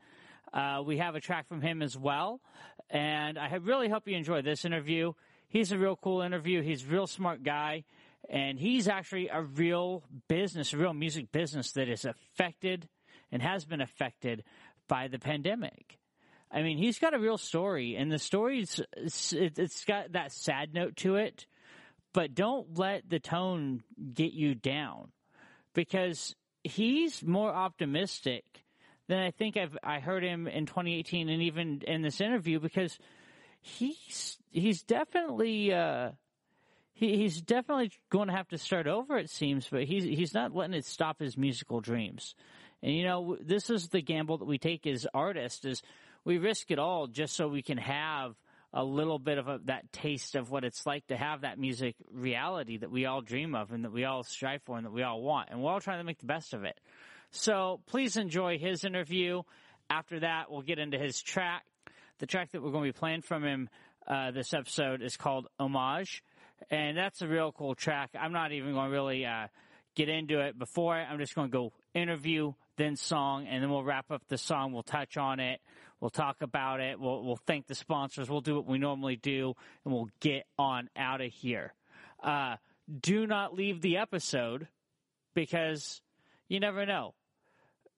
[0.53, 2.41] Uh, we have a track from him as well,
[2.89, 5.13] and I really hope you enjoy this interview
[5.49, 6.63] he's a real cool interview.
[6.63, 7.85] He's a real smart guy.
[8.31, 12.89] And he's actually a real business, a real music business that is affected
[13.31, 14.45] and has been affected
[14.89, 15.99] by the pandemic.
[16.51, 20.97] I mean, he's got a real story, and the story's it's got that sad note
[20.99, 21.47] to it.
[22.13, 23.83] But don't let the tone
[24.15, 25.11] get you down,
[25.75, 28.45] because he's more optimistic
[29.09, 32.99] than I think I've I heard him in 2018, and even in this interview, because
[33.65, 35.73] he's he's definitely.
[35.73, 36.11] Uh,
[36.97, 40.55] he, he's definitely going to have to start over, it seems, but he's he's not
[40.55, 42.37] letting it stop his musical dreams.
[42.83, 45.83] And you know, this is the gamble that we take as artists: is
[46.25, 48.37] we risk it all just so we can have
[48.73, 51.95] a little bit of a, that taste of what it's like to have that music
[52.13, 55.03] reality that we all dream of and that we all strive for and that we
[55.03, 55.49] all want.
[55.51, 56.79] And we're all trying to make the best of it.
[57.31, 59.43] So please enjoy his interview.
[59.89, 61.63] After that, we'll get into his track.
[62.19, 63.69] The track that we're going to be playing from him
[64.07, 66.23] uh, this episode is called Homage
[66.71, 68.11] and that's a real cool track.
[68.19, 69.49] I'm not even going to really uh,
[69.95, 70.95] get into it before.
[70.95, 74.73] I'm just going to go interview, then song, and then we'll wrap up the song.
[74.73, 75.61] We'll touch on it.
[76.01, 77.01] We'll talk about it.
[77.01, 78.29] We'll, we'll thank the sponsors.
[78.29, 79.55] We'll do what we normally do,
[79.85, 81.73] and we'll get on out of here.
[82.23, 82.57] Uh,
[83.01, 84.69] do not leave the episode
[85.35, 86.03] because
[86.49, 87.15] you never know.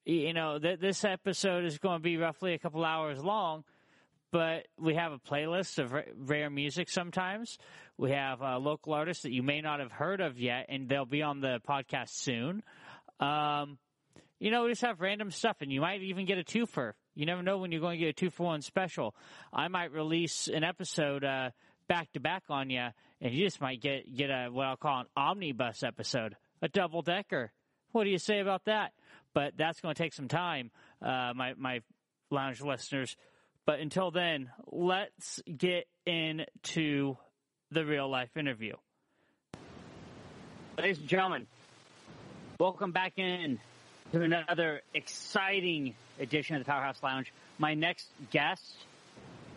[0.04, 3.64] You know, th- this episode is going to be roughly a couple hours long
[4.36, 5.94] but we have a playlist of
[6.28, 7.56] rare music sometimes.
[7.96, 11.22] We have local artists that you may not have heard of yet, and they'll be
[11.22, 12.62] on the podcast soon.
[13.18, 13.78] Um,
[14.38, 16.92] you know, we just have random stuff, and you might even get a twofer.
[17.14, 19.14] You never know when you're going to get a two for one special.
[19.54, 21.52] I might release an episode uh,
[21.88, 22.88] back to back on you,
[23.22, 27.00] and you just might get get a what I'll call an omnibus episode, a double
[27.00, 27.52] decker.
[27.92, 28.92] What do you say about that?
[29.32, 31.80] But that's going to take some time, uh, my my
[32.30, 33.16] lounge listeners.
[33.66, 37.16] But until then, let's get into
[37.72, 38.74] the Realife interview.
[40.78, 41.48] Ladies and gentlemen,
[42.60, 43.58] welcome back in
[44.12, 47.32] to another exciting edition of the Powerhouse Lounge.
[47.58, 48.62] My next guest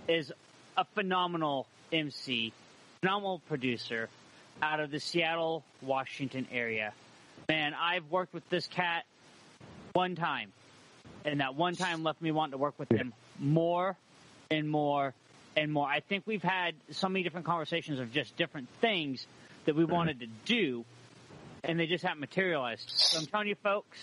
[0.07, 0.31] is
[0.75, 2.51] a phenomenal MC,
[3.01, 4.09] phenomenal producer
[4.63, 6.93] out of the Seattle, Washington area.
[7.47, 9.05] Man, I've worked with this cat
[9.93, 10.51] one time,
[11.25, 13.95] and that one time left me wanting to work with him more
[14.51, 15.13] and more
[15.55, 15.87] and more.
[15.87, 19.25] I think we've had so many different conversations of just different things
[19.65, 20.85] that we wanted to do,
[21.63, 22.89] and they just haven't materialized.
[22.89, 23.97] So I'm telling you, folks,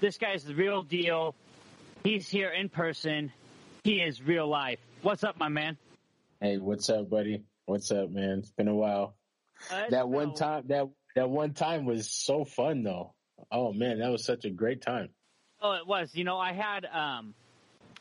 [0.00, 1.34] this guy's the real deal.
[2.04, 3.32] He's here in person.
[3.84, 4.78] He is Realife.
[5.02, 5.76] What's up, my man?
[6.40, 7.44] Hey, what's up, buddy?
[7.66, 8.38] What's up, man?
[8.40, 9.14] It's been a while.
[9.70, 13.14] Uh, that one time, that that one time was so fun, though.
[13.50, 15.10] Oh man, that was such a great time.
[15.62, 16.14] Oh, it was.
[16.14, 17.34] You know, I had um,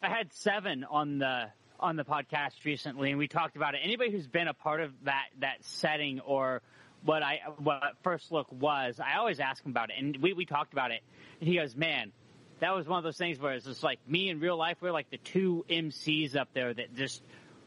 [0.02, 1.50] I had seven on the
[1.80, 3.82] on the podcast recently, and we talked about it.
[3.84, 6.62] Anybody who's been a part of that that setting or
[7.04, 10.46] what I what first look was, I always ask him about it, and we we
[10.46, 11.02] talked about it,
[11.42, 12.12] and he goes, "Man,
[12.60, 14.76] that was one of those things where it's just like me in Realife.
[14.80, 17.22] We're like the two MCs up there that just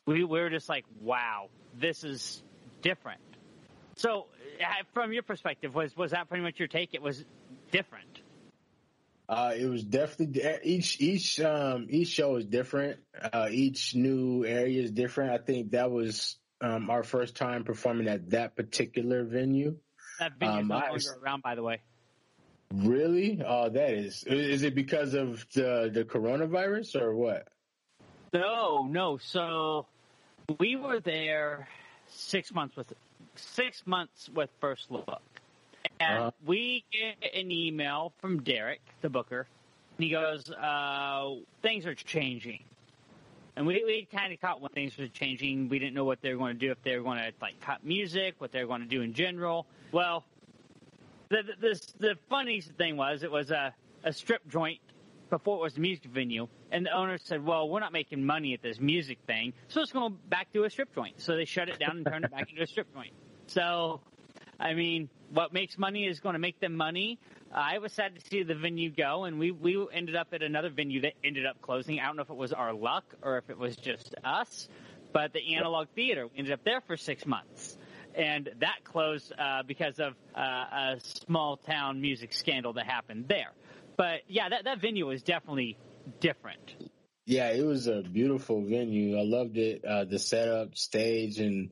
[0.06, 2.42] we, we were just like, wow, this is
[2.80, 3.20] different."
[3.96, 4.26] So,
[4.94, 6.94] from your perspective, was was that pretty much your take?
[6.94, 7.22] It was
[7.70, 8.11] different.
[9.32, 13.00] Uh, it was definitely each each um, each show is different.
[13.32, 15.32] Uh, each new area is different.
[15.32, 19.78] I think that was um, our first time performing at that particular venue.
[20.18, 21.80] That venue um, no longer around, by the way.
[22.74, 23.42] Really?
[23.42, 24.22] Oh, that is.
[24.24, 27.48] Is it because of the the coronavirus or what?
[28.34, 29.16] No, no.
[29.16, 29.86] So
[30.60, 31.68] we were there
[32.06, 32.92] six months with
[33.34, 35.22] six months with First Look.
[36.00, 36.30] And uh-huh.
[36.44, 39.46] we get an email from Derek, the booker,
[39.96, 42.64] and he goes, uh, things are changing.
[43.56, 45.68] And we, we kind of caught when things were changing.
[45.68, 47.60] We didn't know what they were going to do, if they were going to like
[47.60, 49.66] cut music, what they were going to do in general.
[49.92, 50.24] Well,
[51.28, 53.74] the, the, the funniest thing was it was a,
[54.04, 54.78] a strip joint
[55.32, 58.52] before it was a music venue, and the owner said, "Well, we're not making money
[58.52, 61.46] at this music thing, so it's going go back to a strip joint." So they
[61.46, 63.12] shut it down and turned it back into a strip joint.
[63.46, 64.02] So,
[64.60, 67.18] I mean, what makes money is going to make them money.
[67.52, 70.42] Uh, I was sad to see the venue go, and we we ended up at
[70.42, 72.00] another venue that ended up closing.
[72.00, 74.68] I don't know if it was our luck or if it was just us,
[75.12, 77.76] but the Analog Theater we ended up there for six months,
[78.14, 83.52] and that closed uh, because of uh, a small town music scandal that happened there.
[83.96, 85.76] But yeah, that that venue was definitely
[86.20, 86.74] different.
[87.24, 89.16] Yeah, it was a beautiful venue.
[89.16, 89.84] I loved it.
[89.84, 91.70] Uh, the setup, stage, and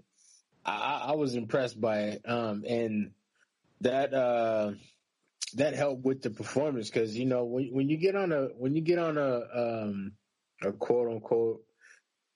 [0.64, 2.22] I, I was impressed by it.
[2.24, 3.10] Um, and
[3.80, 4.72] that uh,
[5.54, 8.74] that helped with the performance because you know when when you get on a when
[8.74, 10.12] you get on a um,
[10.62, 11.62] a quote unquote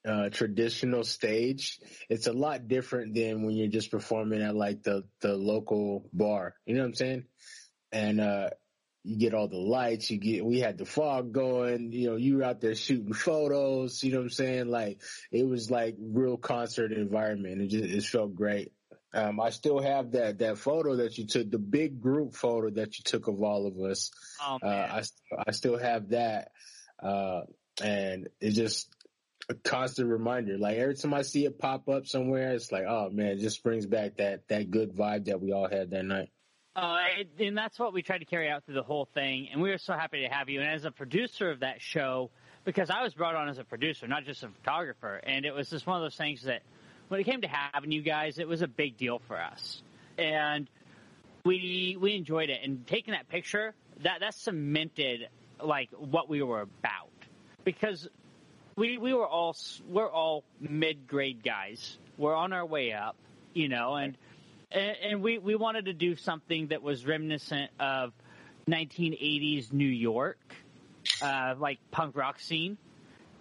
[0.07, 1.79] uh, traditional stage,
[2.09, 6.55] it's a lot different than when you're just performing at like the the local bar.
[6.67, 7.25] You know what I'm saying?
[7.93, 8.51] And uh,
[9.05, 12.39] you get all the lights, you get, we had the fog going, you know, you
[12.39, 14.69] were out there shooting photos, you know what I'm saying?
[14.69, 17.61] Like, it was like real concert environment.
[17.61, 18.73] It just, it felt great.
[19.15, 22.99] Um, I still have that, that photo that you took, the big group photo that
[22.99, 24.11] you took of all of us.
[24.43, 24.67] Oh, Uh.
[24.67, 25.03] I,
[25.47, 26.51] I still have that.
[27.01, 27.43] Uh,
[27.83, 28.89] and it's just
[29.49, 30.59] a constant reminder.
[30.59, 33.63] Like every time I see it pop up somewhere, it's like, oh man, it just
[33.63, 36.31] brings back that, that good vibe that we all had that night.
[36.77, 36.99] Uh,
[37.39, 39.49] and that's what we tried to carry out through the whole thing.
[39.53, 40.61] And we were so happy to have you.
[40.61, 42.31] And as a producer of that show,
[42.65, 45.71] because I was brought on as a producer, not just a photographer, and it was
[45.71, 46.63] just one of those things that
[47.09, 49.83] when it came to having you guys, it was a big deal for us.
[50.19, 50.69] And
[51.45, 52.61] we we enjoyed it.
[52.63, 55.29] And taking that picture, that that cemented
[55.63, 57.11] like what we were about.
[57.65, 58.09] Because
[58.77, 59.57] we we were all
[59.89, 61.99] we're all mid grade guys.
[62.17, 63.17] We're on our way up,
[63.53, 64.17] you know, and
[64.71, 68.13] and, we we wanted to do something that was reminiscent of
[68.69, 70.39] 1980s New York,
[71.23, 72.77] uh, like punk rock scene.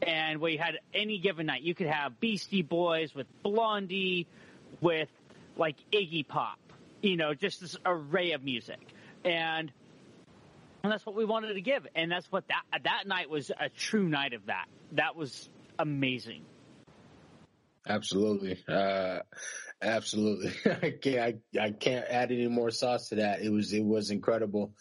[0.08, 4.28] And you had any given night, you could have Beastie Boys with Blondie,
[4.82, 5.10] with
[5.58, 6.60] like Iggy Pop,
[7.02, 8.80] you know, just this array of music,
[9.24, 9.72] and
[10.84, 13.70] and that's what we wanted to give, and that's what that that night was a
[13.70, 14.66] true night of that.
[14.94, 15.50] That was
[15.80, 16.44] amazing.
[17.88, 18.64] Absolutely.
[18.68, 19.20] Uh,
[19.82, 20.54] absolutely.
[20.66, 23.42] I can't, I, I can't add any more sauce to that.
[23.42, 24.74] It was, it was incredible.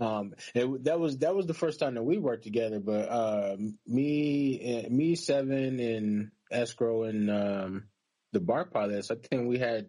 [0.00, 3.56] Um, it, that was, that was the first time that we worked together, but, uh,
[3.86, 7.84] me, me, Seven and Escrow and, um,
[8.32, 9.88] the bar pilots, I think we had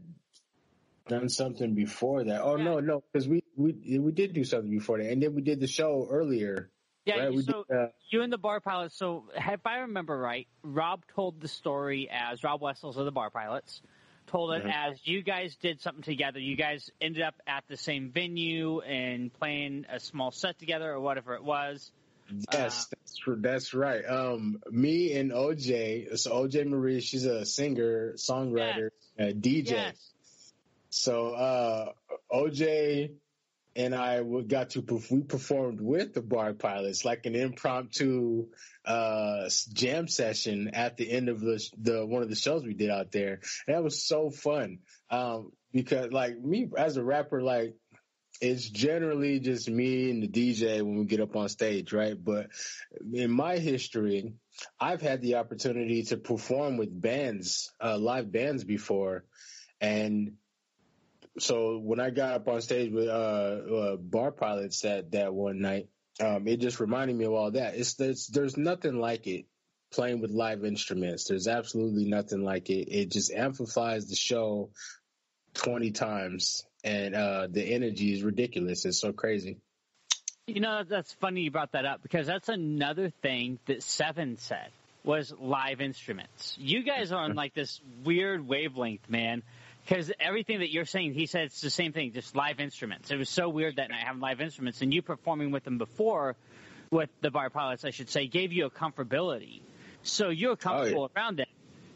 [1.08, 2.42] done something before that.
[2.42, 2.64] Oh, Yeah.
[2.64, 5.12] no, no, cause we, we, we did do something before that.
[5.12, 6.70] And then we did the show earlier.
[7.06, 7.32] Yeah, right?
[7.32, 8.98] We so did, uh, you and the bar pilots.
[8.98, 13.30] So if I remember right, Rob told the story as Rob Wessels of the bar
[13.30, 13.82] pilots
[14.28, 14.74] told it Mhm.
[14.74, 16.40] as you guys did something together.
[16.40, 21.00] You guys ended up at the same venue and playing a small set together or
[21.00, 21.92] whatever it was.
[22.54, 24.06] Yes, that's tr- that's right.
[24.06, 29.72] Um, me and OJ, so OJ Marie, she's a singer, songwriter, uh, DJ.
[29.72, 30.14] Yes.
[30.90, 31.94] So uh,
[32.32, 33.12] OJ
[33.76, 38.48] and I got to we performed with the Bar Pilots, like an impromptu
[38.86, 42.90] uh, jam session at the end of the the one of the shows we did
[42.90, 43.40] out there.
[43.68, 47.76] And that was so fun um, because, like me as a rapper, like
[48.42, 52.16] it's generally just me and the DJ when we get up on stage, right?
[52.22, 52.48] But
[53.14, 54.34] in my history,
[54.80, 59.26] I've had the opportunity to perform with bands, uh, live bands before.
[59.80, 60.34] And
[61.42, 65.60] so when I got up on stage with, uh, uh bar pilots that, that one
[65.60, 65.88] night,
[66.20, 67.76] um, it just reminded me of all that.
[67.76, 69.46] It's, there's, there's nothing like it
[69.92, 71.26] playing with live instruments.
[71.26, 72.90] There's absolutely nothing like it.
[72.90, 74.70] It just amplifies the show
[75.56, 78.86] 20 times and, uh, the energy is ridiculous.
[78.86, 79.58] It's so crazy.
[80.48, 84.70] You know, that's funny you brought that up because that's another thing that Seven said
[85.04, 86.56] was live instruments.
[86.60, 89.44] You guys are on like this weird wavelength, man.
[89.84, 93.12] Because everything that you're saying, he said it's the same thing, just live instruments.
[93.12, 96.36] It was so weird that night having live instruments, and you performing with them before,
[96.92, 99.62] with the bar pilots, I should say, gave you a comfortability.
[100.04, 101.48] So you're comfortable around it.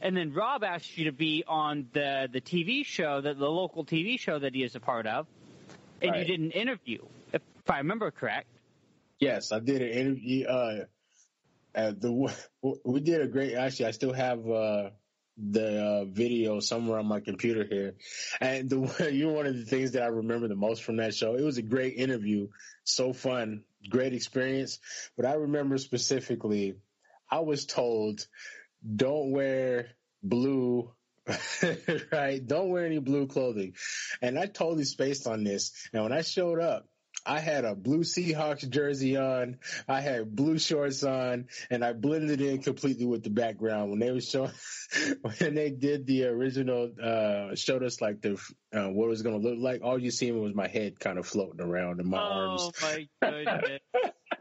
[0.02, 3.86] And then Rob asked you to be on the the TV show, the, the local
[3.86, 5.26] TV show that he is a part of,
[6.02, 7.00] and you did an interview,
[7.34, 8.48] if, if I remember correct.
[9.20, 10.46] Yes, I did an interview.
[10.46, 10.86] Uh,
[11.74, 12.36] uh, the
[12.86, 13.56] we did a great.
[13.56, 14.90] Actually, I still have uh,
[15.38, 17.96] the uh, video somewhere on my computer here.
[18.40, 21.36] And the you one of the things that I remember the most from that show.
[21.36, 22.48] It was a great interview,
[22.84, 24.80] so fun, great experience.
[25.18, 26.76] But I remember specifically,
[27.30, 28.26] I was told,
[28.96, 29.90] "Don't wear
[30.24, 30.92] blue."
[32.12, 32.46] right?
[32.46, 33.74] Don't wear any blue clothing.
[34.22, 35.72] And I totally spaced on this.
[35.92, 36.88] And when I showed up,
[37.26, 39.58] I had a blue Seahawks jersey on.
[39.88, 43.90] I had blue shorts on, and I blended in completely with the background.
[43.90, 44.52] When they were showing,
[45.22, 48.34] when they did the original, uh, showed us like the
[48.74, 49.82] uh, what it was going to look like.
[49.84, 52.72] All you seen was my head kind of floating around in my oh arms.
[52.82, 53.82] Oh my goodness,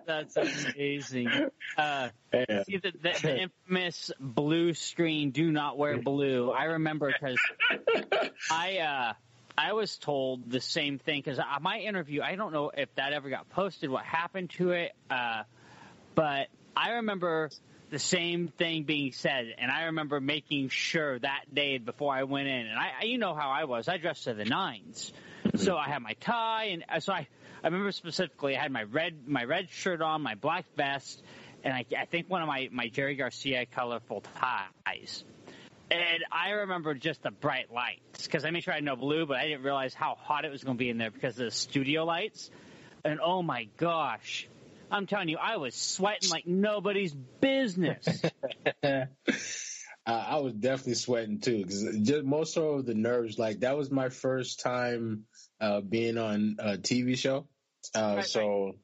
[0.06, 1.28] that's amazing.
[1.76, 2.64] Uh, Yeah.
[2.64, 5.30] see the, the, the infamous blue screen.
[5.30, 6.50] Do not wear blue.
[6.50, 7.38] I remember because
[8.50, 9.12] I uh,
[9.56, 12.22] I was told the same thing because my interview.
[12.22, 13.88] I don't know if that ever got posted.
[13.88, 14.92] What happened to it?
[15.08, 15.44] Uh,
[16.14, 17.50] but I remember
[17.90, 22.48] the same thing being said, and I remember making sure that day before I went
[22.48, 23.88] in, and I, I you know how I was.
[23.88, 25.12] I dressed to the nines,
[25.54, 27.28] so I had my tie, and uh, so I
[27.62, 31.22] I remember specifically I had my red my red shirt on, my black vest,
[31.62, 35.24] and I, I think one of my my Jerry Garcia colorful ties.
[35.94, 39.26] And I remember just the bright lights because I made sure I had no blue,
[39.26, 41.44] but I didn't realize how hot it was going to be in there because of
[41.46, 42.50] the studio lights.
[43.04, 44.48] and oh my gosh,
[44.90, 48.06] I'm telling you, I was sweating like nobody's business.
[48.82, 49.06] uh,
[50.06, 53.38] I was definitely sweating too, because just most of the nerves.
[53.38, 55.24] Like that was my first time
[55.60, 57.46] uh, being on a TV show,
[57.94, 58.74] uh, right, so right.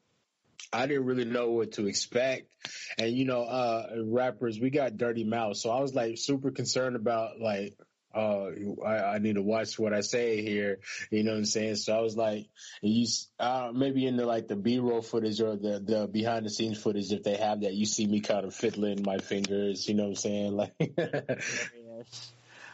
[0.73, 2.53] I didn't really know what to expect.
[2.99, 6.97] And you know, uh, rappers, we got dirty mouths, so I was like super concerned
[6.97, 7.77] about like
[8.15, 8.47] uh,
[8.85, 10.81] I, I, need to watch what I say here.
[11.11, 11.77] You know what I'm saying?
[11.77, 12.49] So I was like,
[12.83, 13.07] you,
[13.39, 17.13] uh, maybe in the like the B-roll footage or the, the behind the scenes footage,
[17.13, 19.89] if they have that, you see me kind of fiddling my fingers.
[19.89, 20.57] You know what I'm saying?
[20.61, 20.75] Like,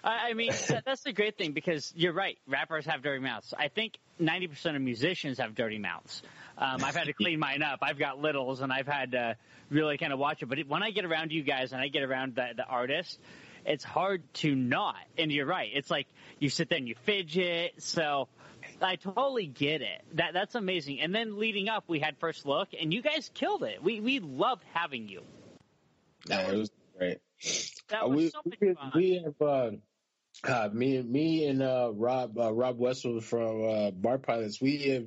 [0.05, 0.53] I mean,
[0.85, 2.39] that's the great thing because you're right.
[2.47, 3.53] Rappers have dirty mouths.
[3.59, 6.23] I think 90% of musicians have dirty mouths.
[6.59, 7.81] Um, I've had to clean mine up.
[7.83, 9.37] I've got littles and I've had to
[9.71, 10.47] really kind of watch it.
[10.47, 13.19] But when I get around you guys and I get around the, the artists,
[13.67, 14.97] it's hard to not.
[15.19, 15.69] And you're right.
[15.73, 16.07] It's like
[16.39, 17.75] you sit there and you fidget.
[17.79, 18.29] So
[18.81, 20.03] I totally get it.
[20.15, 21.01] That that's amazing.
[21.01, 23.83] And then leading up, we had first look, and you guys killed it.
[23.83, 25.23] We we loved having you.
[26.27, 27.19] That was, was great.
[27.89, 28.93] That uh, was we, so much we, fun.
[28.95, 29.71] We have uh,
[30.45, 34.61] uh, me me and uh, Rob uh, Rob Wessel from uh, Bar Pilots.
[34.61, 35.07] We have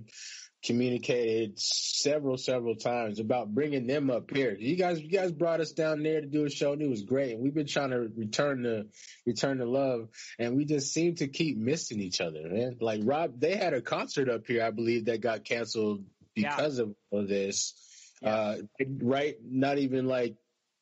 [0.64, 4.56] communicated several, several times about bringing them up here.
[4.60, 7.04] You guys, you guys brought us down there to do a show and it was
[7.04, 7.34] great.
[7.34, 8.88] And we've been trying to return the,
[9.26, 12.78] return the love and we just seem to keep missing each other, man.
[12.82, 16.04] Like Rob, they had a concert up here, I believe that got canceled
[16.36, 16.86] because yeah.
[17.12, 17.74] of, this.
[18.22, 18.30] Yeah.
[18.30, 18.58] Uh,
[19.02, 19.36] right.
[19.44, 20.36] Not even like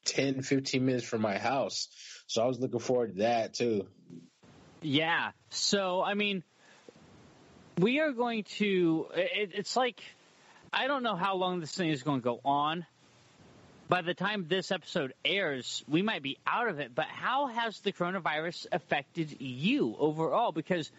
[0.05, 1.87] 10, 15 minutes from my house.
[2.25, 3.87] So I was looking forward to that too.
[4.81, 5.31] Yeah.
[5.49, 6.43] So, I mean,
[7.77, 9.07] we are going to.
[9.13, 10.01] It, it's like
[10.73, 12.85] I don't know how long this thing is going to go on.
[13.89, 16.93] By the time this episode airs, we might be out of it.
[16.93, 20.51] But how has the coronavirus affected you overall?
[20.51, 20.91] Because,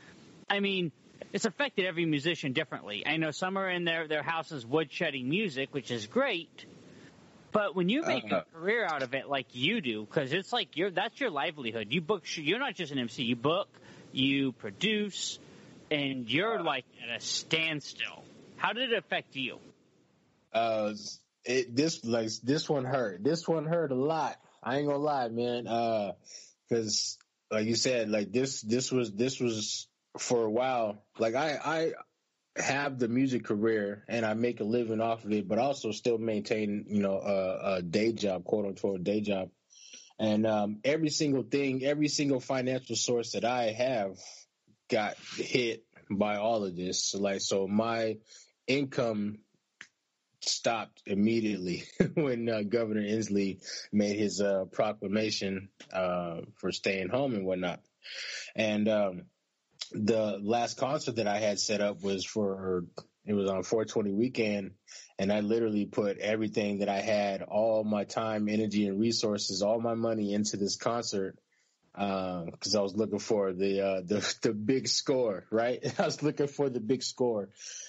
[0.48, 0.90] I mean,
[1.34, 3.06] it's affected every musician differently.
[3.06, 6.64] I know some are in their their houses woodshedding music, which is great.
[7.50, 10.52] But when you make uh, a career out of it like you do, because it's
[10.52, 11.88] like you're that's your livelihood.
[11.90, 12.24] You book.
[12.36, 13.24] You're not just an MC.
[13.24, 13.68] You book.
[14.12, 15.38] You produce
[15.90, 18.24] and you're like at a standstill.
[18.56, 19.58] How did it affect you?
[20.52, 20.94] Uh,
[21.44, 23.22] it this like this one hurt.
[23.22, 24.36] This one hurt a lot.
[24.62, 25.66] I ain't gonna lie, man.
[25.66, 26.12] Uh,
[26.68, 27.18] because
[27.50, 31.04] like you said, like this this was this was for a while.
[31.18, 31.92] Like I I
[32.60, 36.18] have the music career and I make a living off of it, but also still
[36.18, 39.50] maintain you know a, a day job, quote unquote day job.
[40.18, 44.18] And um, every single thing, every single financial source that I have
[44.88, 47.04] got hit by all of this.
[47.04, 48.16] So like, so my
[48.66, 49.38] income
[50.40, 51.84] stopped immediately
[52.14, 53.60] when uh, Governor Inslee
[53.92, 57.80] made his uh, proclamation uh, for staying home and whatnot.
[58.56, 59.22] And um,
[59.92, 62.84] the last concert that I had set up was for
[63.26, 64.70] it was on 420 weekend,
[65.18, 69.78] and I literally put everything that I had, all my time, energy, and resources, all
[69.78, 71.38] my money into this concert
[71.98, 75.80] because uh, I was looking for the uh, the the big score, right?
[75.98, 77.48] I was looking for the big score,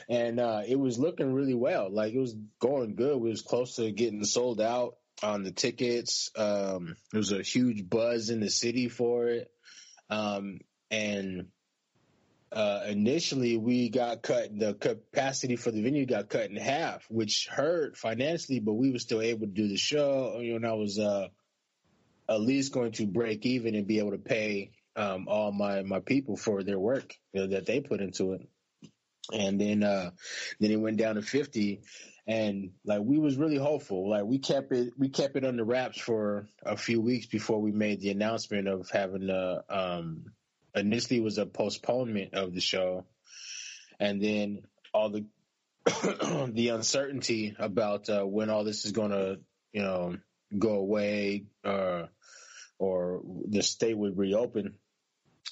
[0.09, 1.91] and uh, it was looking really well.
[1.91, 3.17] Like it was going good.
[3.17, 6.31] We was close to getting sold out on the tickets.
[6.35, 9.51] Um, there was a huge buzz in the city for it,
[10.09, 11.49] um, and
[12.51, 14.57] uh, initially we got cut.
[14.57, 18.97] The capacity for the venue got cut in half, which hurt financially, but we were
[18.97, 20.39] still able to do the show.
[20.39, 21.27] You know, and I was uh,
[22.29, 25.99] at least going to break even and be able to pay um, all my my
[25.99, 28.47] people for their work you know, that they put into it.
[29.31, 30.11] And then uh,
[30.59, 31.81] then it went down to fifty,
[32.27, 34.09] and like we was really hopeful.
[34.09, 37.71] Like we kept it we kept it under wraps for a few weeks before we
[37.71, 40.25] made the announcement of having a um,
[40.75, 43.05] initially was a postponement of the show,
[43.99, 45.25] and then all the
[46.51, 49.39] the uncertainty about uh, when all this is going to
[49.73, 50.17] you know
[50.57, 51.45] go away.
[51.63, 52.05] Uh,
[52.79, 54.75] or the state would reopen.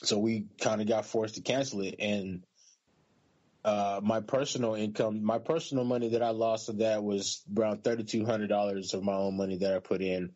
[0.03, 1.95] So we kind of got forced to cancel it.
[1.99, 2.43] And
[3.63, 8.93] uh, my personal income, my personal money that I lost of that was around $3,200
[8.93, 10.31] of my own money that I put in.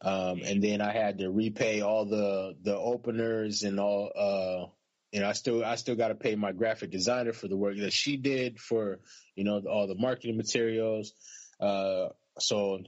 [0.00, 4.70] Um, and then I had to repay all the, the openers and all, uh,
[5.10, 7.76] you know, I still, I still got to pay my graphic designer for the work
[7.78, 9.00] that she did for,
[9.34, 11.14] you know, all the marketing materials.
[11.58, 12.78] Uh, so,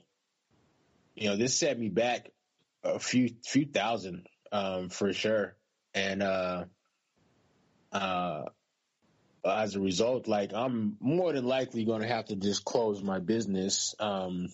[1.17, 2.31] you know, this set me back
[2.85, 5.57] a few few thousand um, for sure,
[5.95, 6.65] and uh,
[7.93, 8.45] uh,
[9.45, 13.21] as a result, like I'm more than likely going to have to just close my
[13.21, 14.49] business um,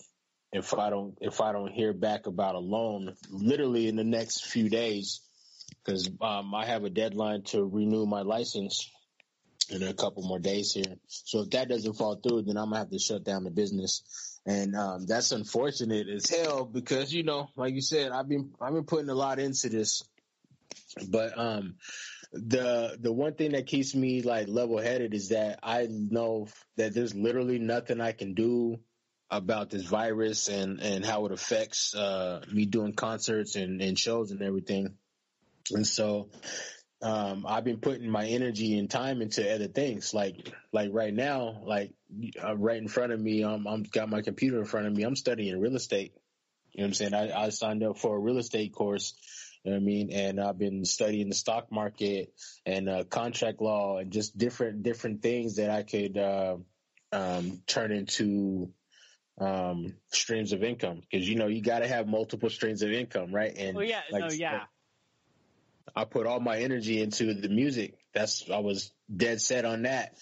[0.53, 4.45] if I don't if I don't hear back about a loan, literally in the next
[4.45, 5.21] few days,
[5.85, 8.89] because um, I have a deadline to renew my license.
[9.69, 10.95] in a couple more days here.
[11.07, 14.03] So if that doesn't fall through, then I'm gonna have to shut down the business.
[14.47, 18.73] And um, that's unfortunate as hell because you know, like you said, I've been I've
[18.73, 20.03] been putting a lot into this.
[21.09, 21.75] But um,
[22.31, 26.47] the the one thing that keeps me like level headed is that I know
[26.77, 28.79] that there's literally nothing I can do
[29.29, 34.31] about this virus and and how it affects uh, me doing concerts and, and shows
[34.31, 34.95] and everything.
[35.71, 36.29] And so
[37.01, 40.13] um, I've been putting my energy and time into other things.
[40.13, 41.93] Like like right now, like
[42.43, 45.03] uh, right in front of me, um, I'm got my computer in front of me.
[45.03, 46.13] I'm studying real estate.
[46.73, 47.13] You know what I'm saying?
[47.13, 49.13] I, I signed up for a real estate course.
[49.63, 50.11] You know what I mean?
[50.11, 52.33] And I've been studying the stock market
[52.65, 56.57] and uh, contract law and just different different things that I could uh,
[57.11, 58.71] um, turn into
[59.39, 63.31] um, streams of income because you know you got to have multiple streams of income,
[63.31, 63.55] right?
[63.55, 64.63] And oh yeah, like, no, yeah.
[65.95, 67.95] I put all my energy into the music.
[68.13, 70.15] That's I was dead set on that.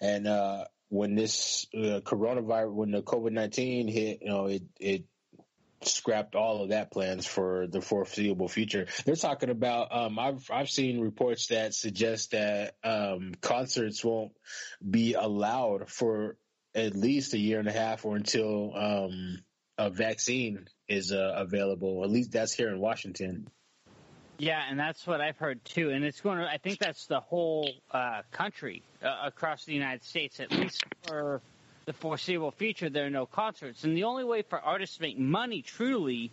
[0.00, 5.04] And uh, when this uh, coronavirus, when the COVID nineteen hit, you know, it it
[5.82, 8.86] scrapped all of that plans for the foreseeable future.
[9.04, 9.94] They're talking about.
[9.96, 14.32] Um, I've I've seen reports that suggest that um, concerts won't
[14.88, 16.36] be allowed for
[16.74, 19.38] at least a year and a half or until um,
[19.78, 22.04] a vaccine is uh, available.
[22.04, 23.48] At least that's here in Washington.
[24.40, 25.90] Yeah, and that's what I've heard too.
[25.90, 30.02] And it's going to, I think that's the whole uh, country uh, across the United
[30.02, 31.42] States, at least for
[31.84, 32.88] the foreseeable future.
[32.88, 33.84] There are no concerts.
[33.84, 36.30] And the only way for artists to make money truly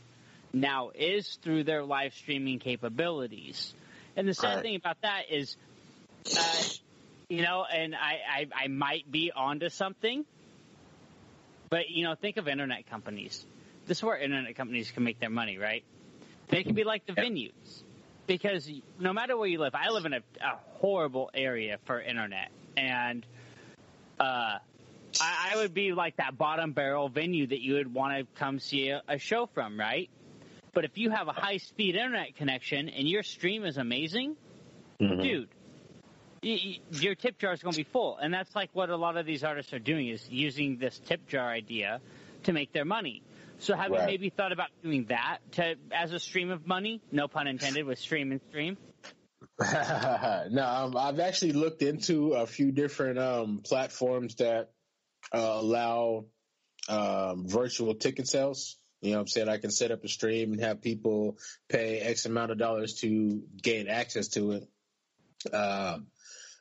[0.53, 3.73] now is through their live streaming capabilities.
[4.15, 4.61] And the sad right.
[4.61, 5.57] thing about that is,
[6.33, 6.63] uh,
[7.27, 10.23] you know, and I, I, I might be onto something,
[11.69, 13.45] but, you know, think of internet companies.
[13.85, 15.83] This is where internet companies can make their money, right?
[16.47, 17.83] They can be like the venues
[18.27, 22.49] because no matter where you live, I live in a, a horrible area for internet,
[22.75, 23.25] and
[24.19, 24.57] uh,
[25.21, 28.59] I, I, would be like that bottom barrel venue that you would want to come
[28.59, 30.09] see a, a show from, right?
[30.73, 34.35] But if you have a high speed internet connection and your stream is amazing,
[35.01, 35.21] mm-hmm.
[35.21, 35.49] dude,
[36.91, 39.25] your tip jar is going to be full, and that's like what a lot of
[39.25, 41.99] these artists are doing is using this tip jar idea
[42.43, 43.23] to make their money.
[43.59, 44.01] So have right.
[44.01, 47.01] you maybe thought about doing that to as a stream of money?
[47.11, 48.77] No pun intended with stream and stream.
[49.61, 54.71] no, um, I've actually looked into a few different um, platforms that
[55.33, 56.25] uh, allow
[56.87, 58.77] um, virtual ticket sales.
[59.01, 59.49] You know what I'm saying?
[59.49, 61.37] I can set up a stream and have people
[61.69, 64.67] pay X amount of dollars to gain access to it.
[65.51, 65.99] Uh,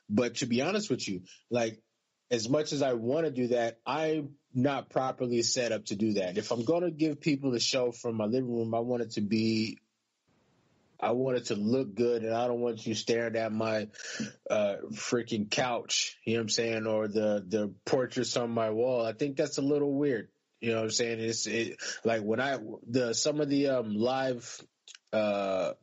[0.09, 1.81] but to be honest with you, like
[2.29, 6.13] as much as I want to do that, I'm not properly set up to do
[6.13, 6.37] that.
[6.37, 9.11] If I'm going to give people a show from my living room, I want it
[9.11, 9.79] to be,
[10.99, 13.87] I want it to look good and I don't want you staring at my,
[14.49, 16.87] uh, freaking couch, you know what I'm saying?
[16.87, 19.05] Or the, the portraits on my wall.
[19.05, 20.29] I think that's a little weird.
[20.59, 21.19] You know what I'm saying?
[21.19, 22.57] It's it, like when I,
[22.87, 24.59] the, some of the, um, live,
[25.13, 25.73] uh,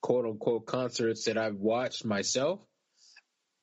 [0.00, 2.60] quote unquote concerts that I've watched myself,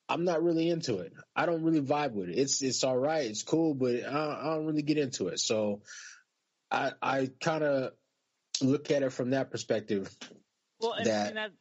[0.09, 1.13] I'm not really into it.
[1.35, 2.37] I don't really vibe with it.
[2.37, 3.25] It's it's all right.
[3.25, 5.39] It's cool, but I, I don't really get into it.
[5.39, 5.81] So
[6.69, 7.93] I I kind of
[8.61, 10.15] look at it from that perspective.
[10.79, 11.51] Well, that, that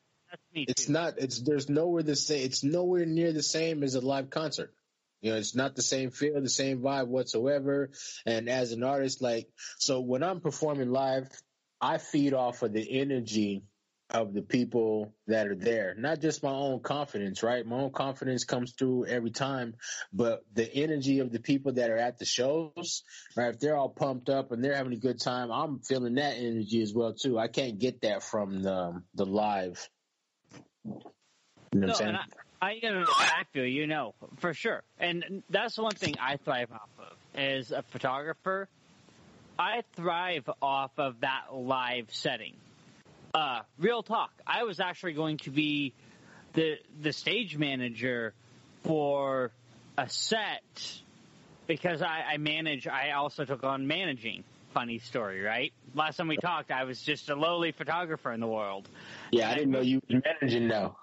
[0.55, 1.15] it's not.
[1.19, 2.45] It's there's nowhere the same.
[2.45, 4.75] It's nowhere near the same as a live concert.
[5.21, 7.91] You know, it's not the same feel, the same vibe whatsoever.
[8.27, 9.49] And as an artist, like
[9.79, 11.29] so, when I'm performing live,
[11.81, 13.63] I feed off of the energy
[14.13, 15.95] of the people that are there.
[15.97, 17.67] Not just my own confidence, right?
[17.67, 19.75] My own confidence comes through every time,
[20.13, 23.03] but the energy of the people that are at the shows,
[23.37, 23.55] right?
[23.55, 26.83] If they're all pumped up and they're having a good time, I'm feeling that energy
[26.83, 27.39] as well too.
[27.39, 29.89] I can't get that from the the live.
[30.85, 30.93] You
[31.73, 32.19] know what I'm saying?
[32.61, 36.37] I, I, you know, I feel you know for sure, and that's one thing I
[36.37, 38.69] thrive off of as a photographer.
[39.59, 42.55] I thrive off of that live setting
[43.35, 44.31] uh, real talk.
[44.47, 45.95] I was actually going to be
[46.55, 48.35] the the stage manager
[48.85, 49.53] for
[49.97, 51.01] a set
[51.67, 52.87] because I, I manage.
[52.87, 54.45] I also took on managing.
[54.75, 55.71] Funny story, right?
[55.95, 58.89] Last time we talked, I was just a lowly photographer in the world.
[59.31, 60.97] Yeah, I didn't know you were managing now.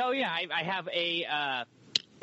[0.00, 1.26] Oh yeah, I, I have a.
[1.26, 1.64] Uh,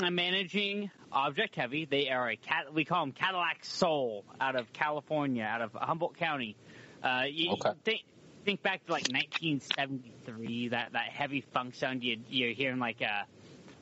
[0.03, 1.85] I'm managing Object Heavy.
[1.85, 2.73] They are a cat.
[2.73, 6.55] We call them Cadillac Soul out of California, out of Humboldt County.
[7.03, 7.71] Uh, you, okay.
[7.83, 8.01] Think,
[8.41, 13.25] think back to like 1973, that that heavy funk sound you you're hearing like a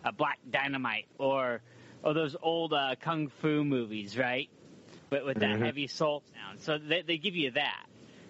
[0.07, 1.61] a Black Dynamite or
[2.03, 4.49] or those old uh, kung fu movies, right?
[5.09, 5.63] With, with that mm-hmm.
[5.63, 6.61] heavy soul sound.
[6.61, 7.85] So they, they give you that,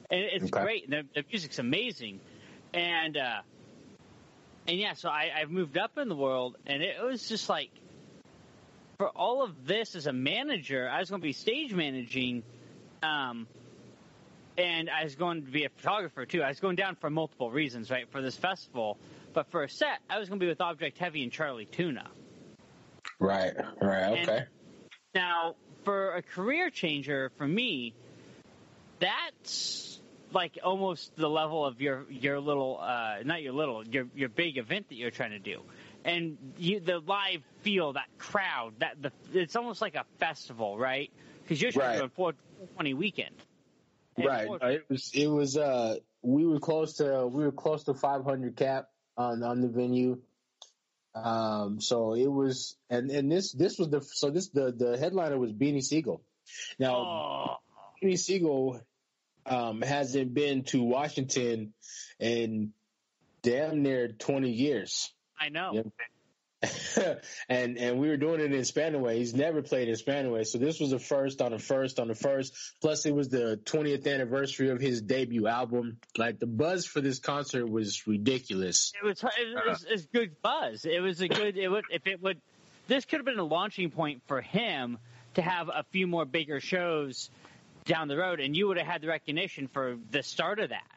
[0.09, 0.63] and it's okay.
[0.63, 0.89] great.
[0.89, 2.21] The, the music's amazing,
[2.73, 3.41] and uh,
[4.67, 4.93] and yeah.
[4.93, 7.69] So I, I've moved up in the world, and it was just like
[8.99, 12.43] for all of this as a manager, I was going to be stage managing,
[13.01, 13.47] um,
[14.59, 16.43] and I was going to be a photographer too.
[16.43, 18.97] I was going down for multiple reasons, right, for this festival.
[19.33, 22.09] But for a set, I was going to be with Object Heavy and Charlie Tuna.
[23.19, 24.37] Right, right, okay.
[24.37, 24.47] And
[25.15, 25.55] now,
[25.85, 27.93] for a career changer, for me,
[28.99, 29.99] that's
[30.33, 34.57] like almost the level of your your little, uh, not your little, your your big
[34.57, 35.61] event that you're trying to do,
[36.03, 41.11] and you the live feel that crowd that the it's almost like a festival, right?
[41.43, 41.93] Because you're trying Right.
[41.95, 43.35] to do a 420 weekend.
[44.25, 44.47] Right.
[44.47, 48.55] 420 It was it was uh we were close to we were close to 500
[48.55, 50.19] cap on on the venue.
[51.15, 55.37] Um so it was and and this this was the so this the the headliner
[55.37, 56.21] was Beanie Sigel.
[56.77, 57.55] Now Oh,
[58.03, 58.81] Beanie Sigel
[59.45, 61.73] um hasn't been to Washington
[62.19, 62.73] in
[63.41, 65.11] damn near 20 years.
[65.39, 65.71] I know.
[65.73, 65.87] Yep.
[67.49, 69.15] And and we were doing it in Spanaway.
[69.15, 72.15] He's never played in Spanaway, so this was the first on the first on the
[72.15, 72.53] first.
[72.81, 75.99] Plus, it was the 20th anniversary of his debut album.
[76.17, 78.91] Like the buzz for this concert was ridiculous.
[79.01, 80.83] It was it was, it was good buzz.
[80.83, 81.57] It was a good.
[81.57, 82.41] It would if it would.
[82.87, 84.97] This could have been a launching point for him
[85.35, 87.29] to have a few more bigger shows
[87.85, 90.87] down the road, and you would have had the recognition for the start of that.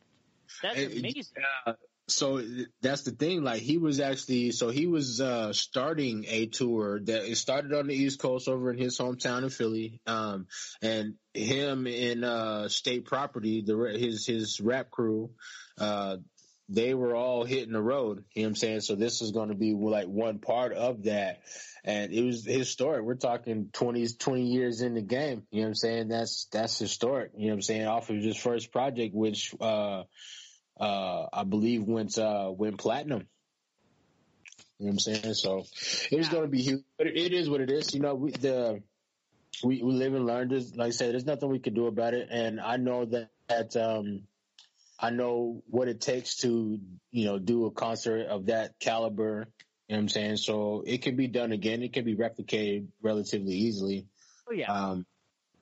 [0.62, 1.24] That's amazing.
[1.66, 1.74] Uh,
[2.08, 2.42] so
[2.80, 3.44] that's the thing.
[3.44, 7.86] Like he was actually, so he was uh, starting a tour that it started on
[7.86, 10.00] the East Coast over in his hometown in Philly.
[10.06, 10.46] Um,
[10.82, 15.30] and him and uh, State Property, the his his rap crew,
[15.78, 16.16] uh,
[16.68, 18.24] they were all hitting the road.
[18.34, 18.80] You know what I'm saying?
[18.80, 21.42] So this is going to be like one part of that.
[21.84, 23.02] And it was historic.
[23.02, 25.42] We're talking 20, 20 years in the game.
[25.50, 26.08] You know what I'm saying?
[26.08, 27.32] That's that's historic.
[27.36, 27.86] You know what I'm saying?
[27.86, 30.04] Off of his first project, which uh,
[30.78, 33.26] uh, I believe went uh, went platinum.
[34.78, 35.34] You know what I'm saying?
[35.34, 35.64] So
[36.10, 37.94] it was going to be huge, but it, it is what it is.
[37.94, 38.82] You know, we the
[39.62, 40.48] we, we live and learn.
[40.48, 43.30] There's, like I said, there's nothing we can do about it, and I know that,
[43.48, 44.22] that um,
[44.98, 46.78] I know what it takes to
[47.10, 49.46] you know do a concert of that caliber.
[49.88, 50.36] You know what I'm saying?
[50.38, 51.82] So it can be done again.
[51.82, 54.06] It can be replicated relatively easily.
[54.48, 54.72] Oh yeah.
[54.72, 55.06] Um,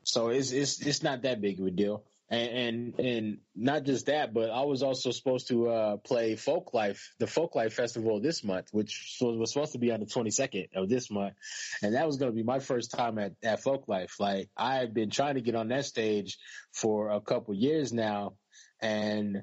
[0.03, 2.05] so it's it's it's not that big of a deal.
[2.33, 7.01] And, and and not just that, but I was also supposed to uh, play Folklife,
[7.19, 11.11] the Folklife Festival this month, which was, supposed to be on the 22nd of this
[11.11, 11.35] month,
[11.83, 14.21] and that was going to be my first time at, at Folklife.
[14.21, 16.39] Like I had been trying to get on that stage
[16.73, 18.35] for a couple years now,
[18.81, 19.43] and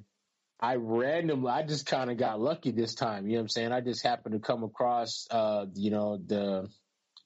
[0.60, 3.28] I randomly, I just kind of got lucky this time.
[3.28, 3.72] You know what I'm saying?
[3.72, 6.70] I just happened to come across, uh, you know, the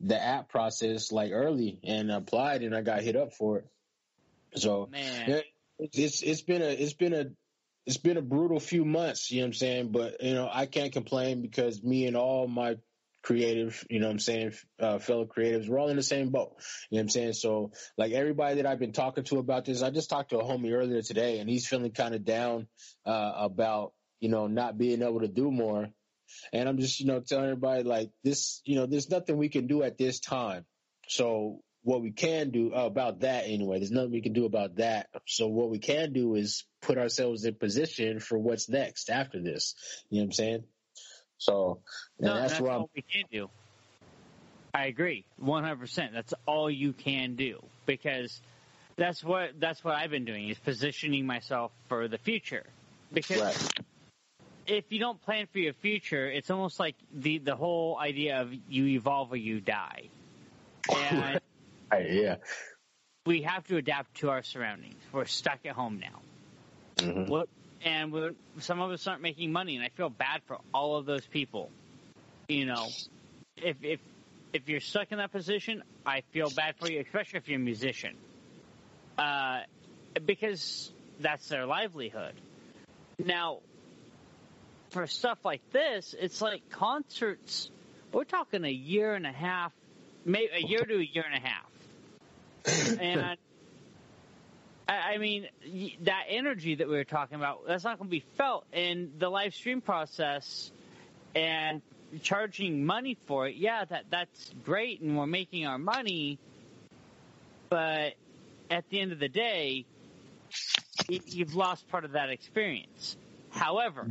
[0.02, 3.66] the app process like early and applied, and I got hit up for it.
[4.56, 5.30] So Man.
[5.30, 5.42] yeah,
[5.80, 7.26] it's it's been a it's been a
[7.86, 9.32] it's been a brutal few months.
[9.32, 9.92] You know what I'm saying?
[9.92, 12.78] But you know I can't complain because me and all my
[13.24, 16.56] creative, you know what I'm saying, uh, fellow creatives, we're all in the same boat.
[16.90, 17.34] You know what I'm saying?
[17.34, 20.44] So like everybody that I've been talking to about this, I just talked to a
[20.44, 22.68] homie earlier today and he's feeling kind of down,
[23.06, 25.90] uh, about, you know, not being able to do more.
[26.54, 29.68] And I'm just, you know, telling everybody like this, you know, there's nothing we can
[29.68, 30.66] do at this time.
[31.08, 35.10] So what we can do about that anyway, there's nothing we can do about that.
[35.28, 39.76] So what we can do is put ourselves in position for what's next after this.
[40.10, 40.64] You know what I'm saying?
[41.38, 41.82] So
[42.20, 43.50] and No, that's, that's, all we can do.
[44.74, 46.14] I agree, one hundred percent.
[46.14, 48.40] That's all you can do because
[48.96, 52.66] that's what that's what I've been doing is positioning myself for the future.
[53.12, 53.84] Because Right.
[54.68, 58.54] if you don't plan for your future, it's almost like the the whole idea of
[58.70, 60.04] you evolve or you die,
[60.96, 61.42] and
[62.00, 62.36] yeah.
[63.26, 64.96] we have to adapt to our surroundings.
[65.12, 66.22] We're stuck at home now.
[66.98, 67.28] Mhm.
[67.28, 67.50] What
[67.84, 71.06] and we're, some of us aren't making money, and I feel bad for all of
[71.06, 71.72] those people.
[72.48, 72.88] You know,
[73.58, 74.00] if if
[74.54, 77.64] if you're stuck in that position, I feel bad for you, especially if you're a
[77.64, 78.16] musician,
[79.18, 79.62] uh,
[80.26, 82.34] because that's their livelihood.
[83.18, 83.60] Now,
[84.90, 87.70] for stuff like this, it's like concerts.
[88.12, 89.72] We're talking a year and a half,
[90.26, 91.71] maybe a year to a year and a half,
[92.66, 93.38] and
[94.88, 95.48] I mean,
[96.02, 99.30] that energy that we were talking about, that's not going to be felt in the
[99.30, 100.72] live stream process
[101.34, 101.82] and
[102.22, 103.56] charging money for it.
[103.56, 106.40] Yeah, that, that's great and we're making our money.
[107.70, 108.16] But
[108.70, 109.86] at the end of the day,
[111.08, 113.16] you've lost part of that experience.
[113.50, 114.08] However,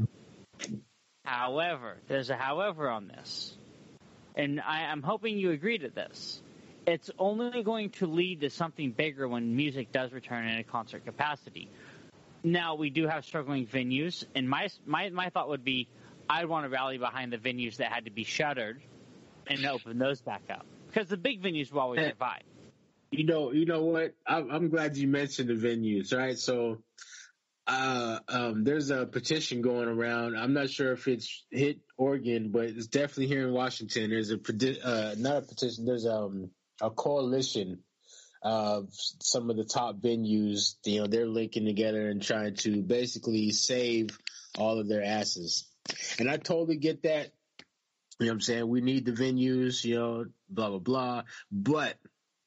[1.25, 3.57] however, there's a however on this.
[4.35, 6.41] And I, I'm hoping you agree to this
[6.91, 11.05] it's only going to lead to something bigger when music does return in a concert
[11.05, 11.71] capacity.
[12.43, 15.89] Now we do have struggling venues, and my my my thought would be,
[16.29, 18.81] I'd want to rally behind the venues that had to be shuttered
[19.47, 20.67] and open those back up.
[20.87, 22.43] because the big venues will always survive.
[23.11, 24.15] You know, you know what?
[24.27, 26.39] I'm, I'm glad you mentioned the venues, right?
[26.39, 26.79] So,
[27.67, 30.37] uh, um, there's a petition going around.
[30.37, 34.11] I'm not sure if it's hit Oregon, but it's definitely here in Washington.
[34.11, 35.85] There's a uh, not a petition.
[35.85, 36.51] There's um
[36.81, 37.81] a coalition
[38.43, 40.77] of some of the top venues.
[40.85, 44.19] You know, they're linking together and trying to basically save
[44.59, 45.67] all of their asses.
[46.19, 47.31] And I totally get that.
[48.19, 48.69] You know what I'm saying?
[48.69, 51.23] We need the venues, you know, blah, blah, blah.
[51.51, 51.97] But,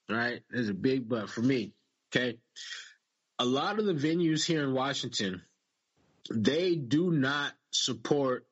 [0.08, 1.74] right, there's a big but for me.
[2.16, 2.38] Okay.
[3.40, 5.42] A lot of the venues here in Washington,
[6.32, 8.46] they do not support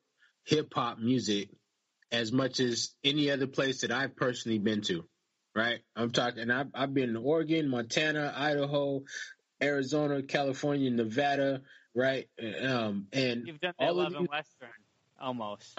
[0.43, 1.49] hip hop music
[2.11, 5.05] as much as any other place that I've personally been to.
[5.53, 5.79] Right.
[5.95, 9.03] I'm talking, I've, I've been to Oregon, Montana, Idaho,
[9.61, 11.61] Arizona, California, Nevada,
[11.93, 12.27] right?
[12.63, 14.69] Um, and You've done the all of 11 these- Western
[15.19, 15.77] almost.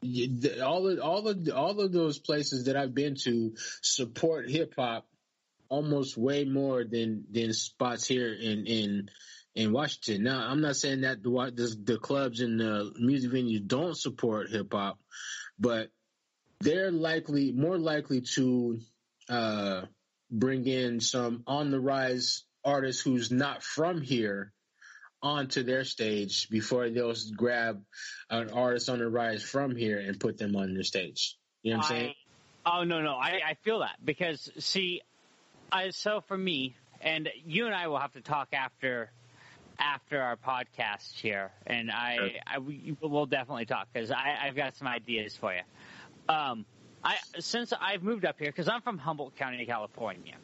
[0.00, 4.74] The- all of all of all of those places that I've been to support hip
[4.78, 5.06] hop
[5.68, 9.10] almost way more than than spots here in in
[9.56, 10.22] in Washington.
[10.22, 14.50] Now, I'm not saying that the the, the clubs and the music venues don't support
[14.50, 14.98] hip hop,
[15.58, 15.90] but
[16.60, 18.78] they're likely more likely to
[19.28, 19.82] uh,
[20.30, 24.52] bring in some on the rise artist who's not from here
[25.22, 27.82] onto their stage before they'll grab
[28.30, 31.36] an artist on the rise from here and put them on their stage.
[31.62, 32.14] You know what I'm saying?
[32.66, 35.02] I- oh no, no, I, I feel that because see,
[35.72, 39.10] I, so for me, and you and I will have to talk after
[39.78, 42.40] after our podcast here, and I.
[42.46, 45.60] I we, we'll definitely talk because I've got some ideas for you.
[46.28, 46.64] Um,
[47.02, 50.34] I since I've moved up here because I'm from Humboldt County, California,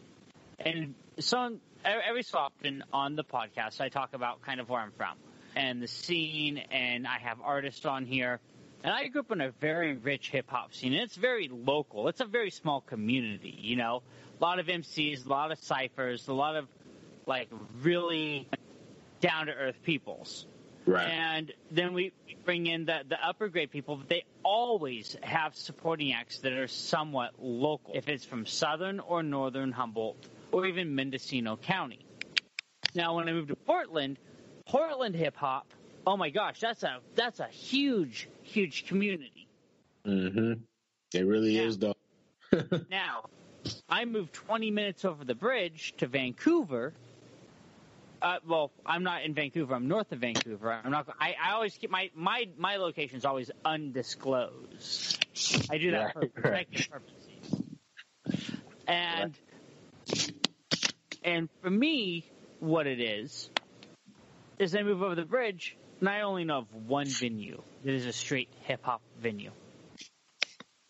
[0.58, 4.92] and so every so often on the podcast I talk about kind of where I'm
[4.92, 5.16] from
[5.56, 8.40] and the scene, and I have artists on here.
[8.82, 12.08] And I grew up in a very rich hip hop scene, and it's very local.
[12.08, 14.02] It's a very small community, you know.
[14.40, 16.66] A lot of MCs, a lot of ciphers, a lot of
[17.26, 17.48] like
[17.82, 18.48] really
[19.20, 20.46] down to earth peoples.
[20.86, 21.08] Right.
[21.08, 22.12] And then we
[22.44, 23.96] bring in the, the upper grade people.
[23.96, 27.94] But they always have supporting acts that are somewhat local.
[27.94, 32.00] If it's from southern or northern Humboldt or even Mendocino County.
[32.94, 34.18] Now, when I moved to Portland,
[34.66, 35.66] Portland hip hop,
[36.06, 39.48] oh my gosh, that's a that's a huge, huge community.
[40.06, 40.52] Mm-hmm.
[41.14, 41.62] It really Yeah.
[41.62, 41.94] is though.
[42.90, 43.24] Now,
[43.88, 46.92] I moved 20 minutes over the bridge to Vancouver.
[48.24, 49.74] Uh, well, I'm not in Vancouver.
[49.74, 50.72] I'm north of Vancouver.
[50.72, 51.06] I'm not.
[51.20, 55.26] I, I always keep my my my location's always undisclosed.
[55.70, 56.68] I do that for Right, right.
[56.70, 57.62] protective purposes.
[58.88, 59.34] And
[61.22, 62.24] and for me,
[62.60, 63.50] what it is
[64.58, 68.06] is I move over the bridge, and I only know of one venue that is
[68.06, 69.50] a straight hip hop venue.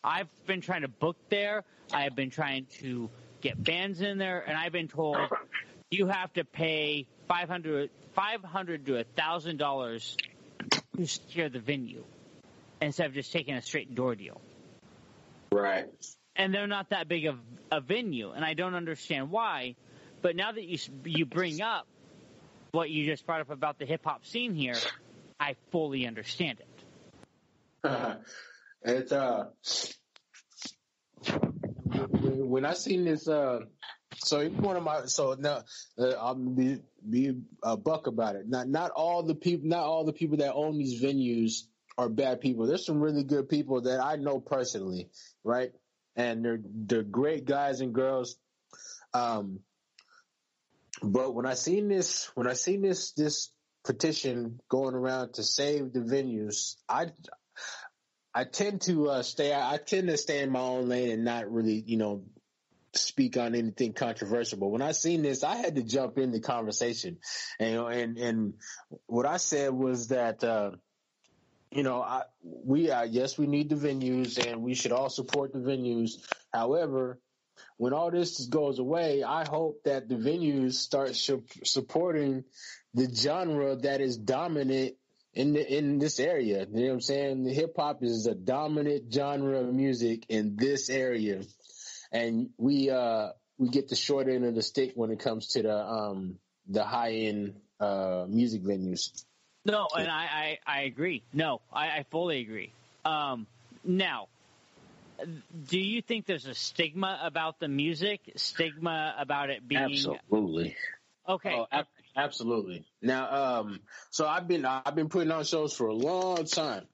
[0.04, 1.64] I've been trying to book there.
[1.92, 5.18] I've been trying to get bands in there, and I've been told
[5.90, 10.16] you have to pay 500 500 to thousand dollars
[10.96, 12.04] to secure the venue
[12.80, 14.40] instead of just taking a straight door deal.
[15.52, 15.86] Right.
[16.36, 17.38] And they're not that big of
[17.70, 19.76] a venue, and I don't understand why.
[20.22, 21.86] But now that you you bring up
[22.72, 24.76] what you just brought up about the hip hop scene here,
[25.38, 26.68] I fully understand it.
[28.82, 29.50] it's uh
[32.10, 33.60] when when I seen this uh
[34.24, 35.62] so one of my so now
[35.98, 36.78] uh, I'm be
[37.08, 38.48] be a buck about it.
[38.48, 41.62] Not not all the people not all the people that own these venues
[41.96, 42.66] are bad people.
[42.66, 45.10] There's some really good people that I know personally,
[45.44, 45.72] right?
[46.16, 48.36] And they're they're great guys and girls.
[49.12, 49.60] Um
[51.02, 53.50] but when I seen this when I seen this this
[53.84, 57.12] petition going around to save the venues, I
[58.34, 59.54] I tend to uh, stay.
[59.54, 62.24] I tend to stay in my own lane and not really, you know,
[62.96, 64.58] speak on anything controversial.
[64.58, 67.18] But when I seen this, I had to jump in the conversation,
[67.58, 68.54] and and and
[69.06, 70.72] what I said was that, uh,
[71.70, 75.52] you know, I we uh, yes we need the venues and we should all support
[75.52, 76.12] the venues.
[76.52, 77.20] However,
[77.76, 82.44] when all this goes away, I hope that the venues start su- supporting
[82.94, 84.94] the genre that is dominant
[85.32, 86.66] in the, in this area.
[86.66, 87.44] You know what I'm saying?
[87.44, 91.42] The hip hop is a dominant genre of music in this area,
[92.12, 95.62] and we uh we get the short end of the stick when it comes to
[95.62, 99.24] the um the high end uh music venues.
[99.64, 101.22] No, and I, I, I agree.
[101.32, 102.70] No, I, I fully agree.
[103.04, 103.46] Um,
[103.82, 104.28] now,
[105.68, 108.20] do you think there's a stigma about the music?
[108.36, 110.76] Stigma about it being Absolutely.
[111.28, 111.54] okay?
[111.54, 111.86] Oh, ab-
[112.16, 112.84] absolutely.
[113.00, 116.86] Now, um, so I've been I've been putting on shows for a long time,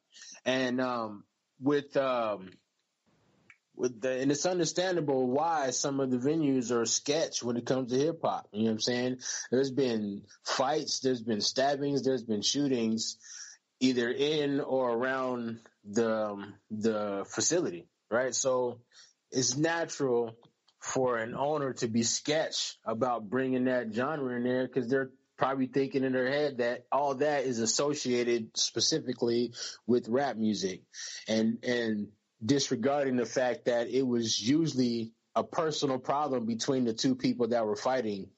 [0.45, 1.25] and um,
[1.61, 2.51] with um,
[3.81, 7.91] with the, and it's understandable why some of the venues are sketch when it comes
[7.91, 8.47] to hip hop.
[8.53, 9.19] You know what I'm saying?
[9.51, 13.17] There's been fights, there's been stabbings, there's been shootings,
[13.81, 18.35] either in or around the um, the facility, right?
[18.35, 18.81] So
[19.31, 20.37] it's natural
[20.81, 25.67] for an owner to be sketch about bringing that genre in there because they're probably
[25.67, 29.55] thinking in their head that all that is associated specifically
[29.87, 30.83] with rap music
[31.27, 32.09] and and
[32.45, 37.65] disregarding the fact that it was usually a personal problem between the two people that
[37.67, 38.29] were fighting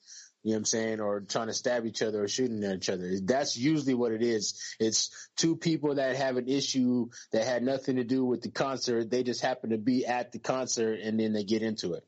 [0.43, 2.89] you know what I'm saying, or trying to stab each other or shooting at each
[2.89, 3.13] other.
[3.23, 4.75] That's usually what it is.
[4.81, 9.09] It's two people that have an issue that had nothing to do with the concert.
[9.09, 12.05] They just happen to be at the concert and then they get into it.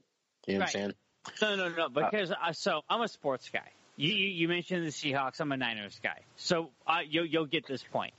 [0.49, 0.93] You know what I'm saying?
[1.41, 1.89] No, no, no.
[1.89, 3.71] Because uh, so I'm a sports guy.
[3.97, 5.39] You, you, you mentioned the Seahawks.
[5.39, 6.19] I'm a Niners guy.
[6.37, 8.15] So uh, you'll you'll get this point.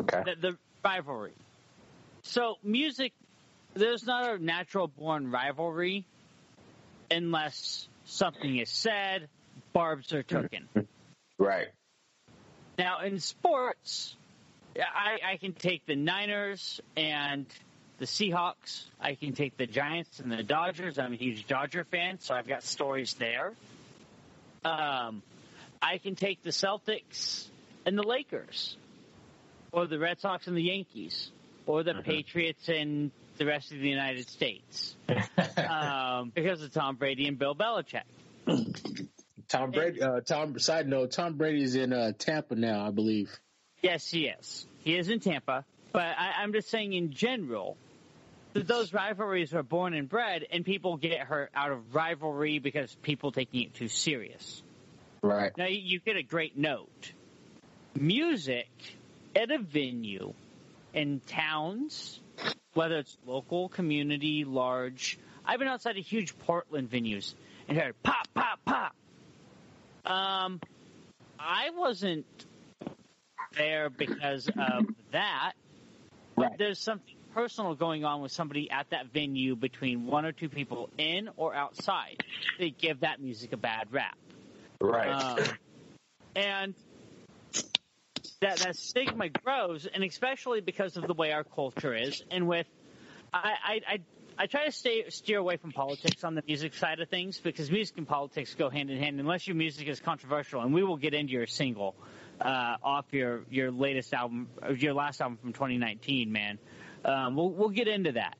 [0.00, 0.22] Okay.
[0.24, 1.32] The, the rivalry.
[2.24, 3.12] So music,
[3.74, 6.04] there's not a natural born rivalry
[7.10, 9.28] unless something is said,
[9.72, 10.68] barbs are taken.
[11.38, 11.68] Right.
[12.78, 14.16] Now in sports,
[14.76, 17.46] I, I can take the Niners and
[17.98, 18.84] the Seahawks.
[19.00, 20.98] I can take the Giants and the Dodgers.
[20.98, 23.52] I'm a huge Dodger fan, so I've got stories there.
[24.64, 25.22] Um,
[25.80, 27.46] I can take the Celtics
[27.86, 28.76] and the Lakers,
[29.72, 31.30] or the Red Sox and the Yankees,
[31.66, 32.02] or the mm-hmm.
[32.02, 34.96] Patriots and the rest of the United States,
[35.56, 38.02] um, because of Tom Brady and Bill Belichick.
[39.48, 40.02] Tom Brady.
[40.02, 40.58] Uh, Tom.
[40.58, 43.30] Side note: Tom Brady's in uh, Tampa now, I believe.
[43.82, 44.66] Yes, he is.
[44.80, 45.64] He is in Tampa.
[45.92, 47.76] But I, I'm just saying, in general,
[48.54, 52.94] that those rivalries are born and bred, and people get hurt out of rivalry because
[53.02, 54.62] people taking it too serious.
[55.22, 55.56] Right.
[55.56, 57.12] Now you get a great note.
[57.94, 58.68] Music
[59.34, 60.34] at a venue
[60.94, 62.20] in towns,
[62.72, 65.18] whether it's local, community, large.
[65.44, 67.34] I've been outside of huge Portland venues
[67.68, 68.94] and heard pop, pop, pop.
[70.06, 70.60] Um,
[71.38, 72.26] I wasn't
[73.56, 75.52] there because of that.
[76.36, 76.56] Right.
[76.58, 80.88] There's something personal going on with somebody at that venue between one or two people
[80.96, 82.22] in or outside.
[82.58, 84.16] They give that music a bad rap.
[84.80, 85.08] Right.
[85.08, 85.38] Um,
[86.36, 86.74] and
[88.44, 92.66] that that stigma grows, and especially because of the way our culture is, and with
[93.32, 94.00] I I, I,
[94.36, 97.70] I try to stay steer away from politics on the music side of things because
[97.70, 100.98] music and politics go hand in hand unless your music is controversial, and we will
[100.98, 101.94] get into your single
[102.40, 106.58] uh, off your your latest album, your last album from 2019, man.
[107.04, 108.36] Um, we'll we'll get into that,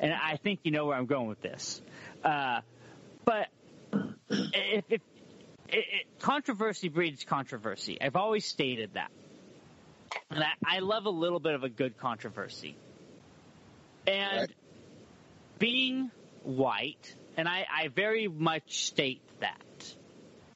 [0.00, 1.80] and I think you know where I'm going with this.
[2.22, 2.60] Uh,
[3.24, 3.48] but
[4.30, 5.02] if, if it,
[5.68, 5.84] it,
[6.20, 9.10] controversy breeds controversy, I've always stated that,
[10.30, 12.76] and I, I love a little bit of a good controversy,
[14.06, 14.50] and right.
[15.58, 16.10] being
[16.42, 19.94] white, and I, I very much state that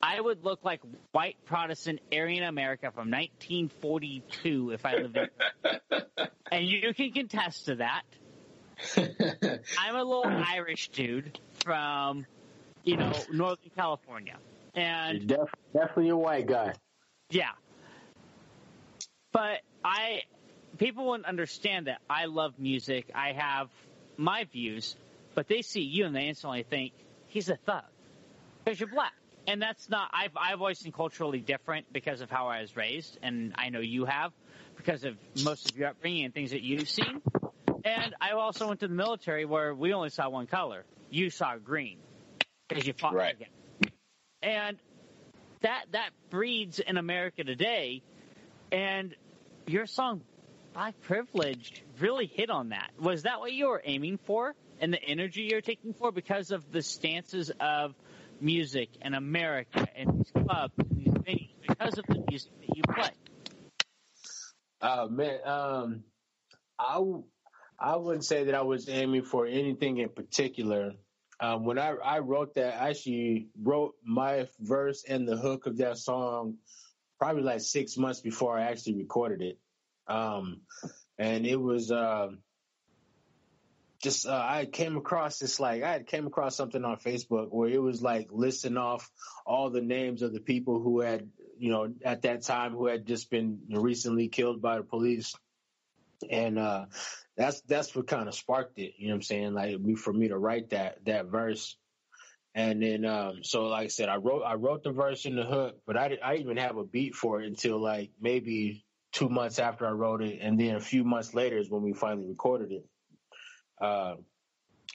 [0.02, 0.80] I would look like
[1.12, 5.30] white Protestant Aryan America from 1942 if I lived there.
[6.52, 8.02] and you can contest to that.
[8.96, 12.24] I'm a little Irish dude from,
[12.82, 14.36] you know, Northern California.
[14.74, 16.72] And def- definitely a white guy.
[17.28, 17.50] Yeah.
[19.32, 20.22] But I,
[20.78, 23.10] people wouldn't understand that I love music.
[23.14, 23.68] I have
[24.16, 24.96] my views,
[25.34, 26.92] but they see you and they instantly think
[27.28, 27.84] he's a thug
[28.64, 29.12] because you're black
[29.46, 33.18] and that's not I've I've always been culturally different because of how I was raised,
[33.22, 34.32] and I know you have
[34.76, 37.20] because of most of your upbringing and things that you've seen.
[37.84, 40.84] And I also went to the military where we only saw one color.
[41.10, 41.98] You saw green
[42.68, 43.34] because you fought right.
[43.34, 43.92] again.
[44.42, 44.76] And
[45.62, 48.02] that that breeds in America today.
[48.72, 49.14] And
[49.66, 50.22] your song
[50.74, 52.90] "Black Privileged" really hit on that.
[52.98, 56.70] Was that what you were aiming for, and the energy you're taking for because of
[56.72, 57.94] the stances of
[58.40, 62.82] music and America and these clubs and these venues because of the music that you
[62.82, 63.10] play?
[64.82, 66.04] Oh man, um,
[66.78, 67.02] I
[67.78, 70.92] I wouldn't say that I was aiming for anything in particular.
[71.38, 75.78] Um, when I, I wrote that, I actually wrote my verse and the hook of
[75.78, 76.58] that song
[77.20, 79.58] probably like six months before I actually recorded it.
[80.08, 80.62] Um,
[81.18, 82.30] and it was, uh,
[84.02, 87.82] just uh, I came across this like I came across something on Facebook where it
[87.82, 89.10] was like listing off
[89.44, 91.28] all the names of the people who had
[91.58, 95.34] you know at that time who had just been recently killed by the police,
[96.30, 96.86] and uh,
[97.36, 98.94] that's that's what kind of sparked it.
[98.96, 99.54] You know what I'm saying?
[99.54, 101.76] Like for me to write that that verse.
[102.54, 105.44] And then, um, so like I said, I wrote I wrote the verse in the
[105.44, 109.28] hook, but I I didn't even have a beat for it until like maybe two
[109.28, 112.26] months after I wrote it, and then a few months later is when we finally
[112.26, 112.84] recorded it.
[113.80, 114.16] Uh,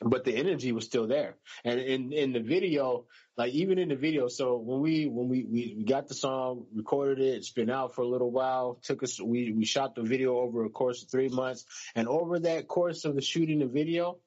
[0.02, 1.38] but the energy was still there.
[1.64, 3.06] And in in the video,
[3.38, 7.20] like even in the video, so when we when we, we got the song, recorded
[7.20, 8.80] it, it's been out for a little while.
[8.84, 11.66] Took us we we shot the video over a course of three months,
[11.96, 14.18] and over that course of the shooting the video,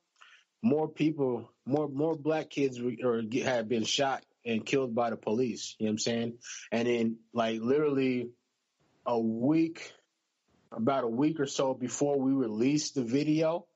[0.63, 5.17] more people, more more black kids re, or had been shot and killed by the
[5.17, 5.77] police.
[5.79, 6.39] You know what I'm saying?
[6.73, 8.31] And then like literally
[9.07, 9.93] a week,
[10.73, 13.67] about a week or so before we released the video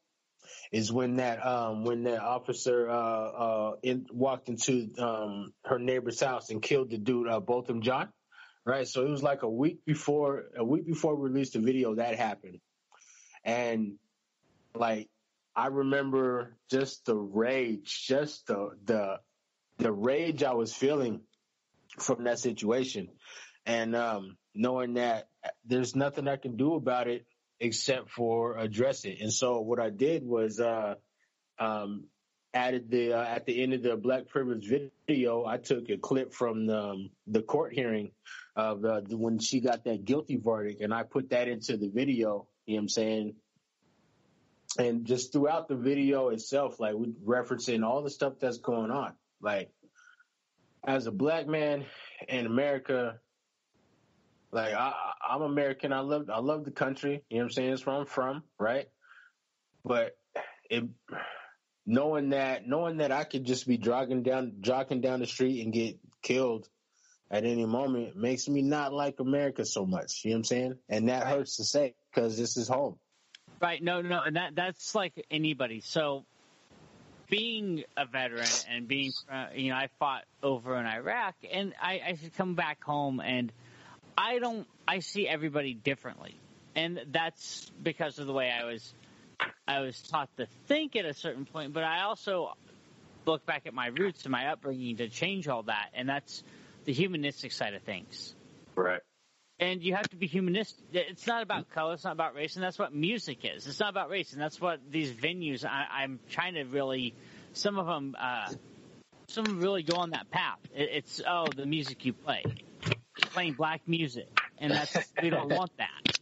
[0.70, 6.20] is when that um when that officer uh uh in, walked into um her neighbor's
[6.20, 8.08] house and killed the dude uh Botham Jean.
[8.64, 8.86] Right.
[8.86, 12.16] So it was like a week before a week before we released the video that
[12.16, 12.60] happened.
[13.44, 13.98] And
[14.74, 15.08] like
[15.54, 19.20] I remember just the rage, just the the
[19.78, 21.20] the rage I was feeling
[21.98, 23.08] from that situation.
[23.66, 25.28] And um knowing that
[25.64, 27.26] there's nothing I can do about it
[27.60, 29.18] except for address it.
[29.20, 30.94] And so what I did was uh,
[31.58, 32.04] um,
[32.52, 34.68] added the uh, at the end of the Black Privilege
[35.06, 38.10] video, I took a clip from the, um, the court hearing
[38.56, 42.48] of uh, when she got that guilty verdict, and I put that into the video.
[42.66, 43.34] You know what I'm saying?
[44.78, 49.12] And just throughout the video itself, like we referencing all the stuff that's going on.
[49.40, 49.70] Like
[50.84, 51.84] as a black man
[52.28, 53.18] in America,
[54.50, 54.92] like I,
[55.28, 55.92] I'm American.
[55.92, 57.22] I love I love the country.
[57.28, 57.72] You know what I'm saying?
[57.72, 58.88] It's where I'm from, right?
[59.84, 60.16] But
[60.70, 60.84] it
[61.84, 65.72] knowing that knowing that I could just be jogging down jogging down the street and
[65.72, 66.68] get killed
[67.30, 70.20] at any moment makes me not like America so much.
[70.24, 70.74] You know what I'm saying?
[70.88, 72.98] And that hurts to say because this is home.
[73.62, 73.80] Right.
[73.80, 75.80] No, no, and that that's like anybody.
[75.80, 76.24] So
[77.30, 82.00] being a veteran and being, uh, you know, I fought over in Iraq, and I,
[82.08, 83.52] I should come back home and
[84.18, 84.66] I don't.
[84.86, 86.36] I see everybody differently,
[86.74, 88.94] and that's because of the way I was.
[89.66, 92.54] I was taught to think at a certain point, but I also
[93.26, 96.42] look back at my roots and my upbringing to change all that, and that's
[96.84, 98.34] the humanistic side of things.
[98.74, 99.02] Right.
[99.60, 100.84] And you have to be humanistic.
[100.92, 101.94] It's not about color.
[101.94, 103.66] It's not about race, and that's what music is.
[103.66, 105.64] It's not about race, and that's what these venues.
[105.64, 107.14] I, am trying to really.
[107.52, 108.16] Some of them.
[108.18, 108.50] Uh,
[109.28, 110.58] some them really go on that path.
[110.74, 112.42] It, it's oh, the music you play
[113.32, 116.18] playing black music, and that's we don't want that.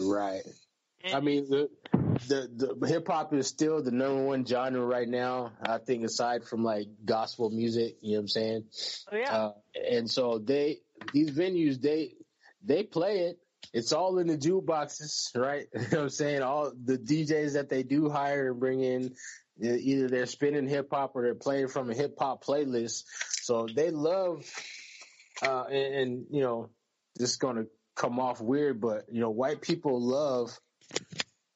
[0.00, 0.42] Right.
[1.04, 1.70] And, I mean, the
[2.26, 5.52] the, the hip hop is still the number one genre right now.
[5.62, 8.64] I think aside from like gospel music, you know what I'm saying?
[9.12, 9.36] Oh, yeah.
[9.36, 9.52] Uh,
[9.90, 10.78] and so they
[11.12, 12.14] these venues they
[12.64, 13.38] they play it.
[13.72, 15.66] It's all in the jukeboxes, right?
[15.74, 16.42] you know what I'm saying?
[16.42, 19.14] All the DJs that they do hire and bring in,
[19.60, 23.04] either they're spinning hip hop or they're playing from a hip hop playlist.
[23.42, 24.44] So they love
[25.42, 26.70] uh, and, and, you know,
[27.16, 30.58] this is to come off weird, but you know, white people love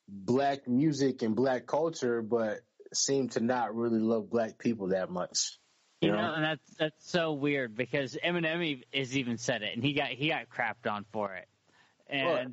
[0.08, 2.60] black music and black culture, but
[2.92, 5.58] seem to not really love black people that much.
[6.02, 6.22] You, you know?
[6.22, 10.08] know, and that's that's so weird because Eminem has even said it, and he got
[10.08, 11.48] he got crapped on for it,
[12.08, 12.26] and.
[12.26, 12.46] Well,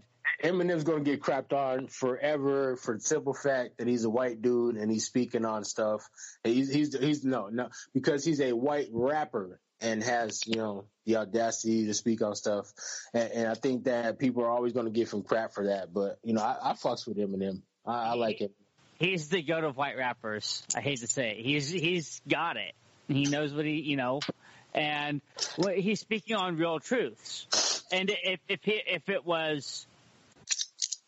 [0.43, 4.41] Eminem's going to get crapped on forever for the simple fact that he's a white
[4.41, 6.07] dude and he's speaking on stuff.
[6.43, 11.17] He's he's he's no no because he's a white rapper and has you know the
[11.17, 12.71] audacity to speak on stuff,
[13.13, 15.93] and, and I think that people are always going to give him crap for that.
[15.93, 17.61] But you know, I, I fucks with Eminem.
[17.85, 18.51] I, I like it.
[18.99, 20.63] He's the goat of white rappers.
[20.75, 21.37] I hate to say it.
[21.45, 22.73] He's he's got it.
[23.09, 24.21] He knows what he you know,
[24.73, 25.21] and
[25.75, 27.83] he's speaking on real truths.
[27.91, 29.85] And if if he, if it was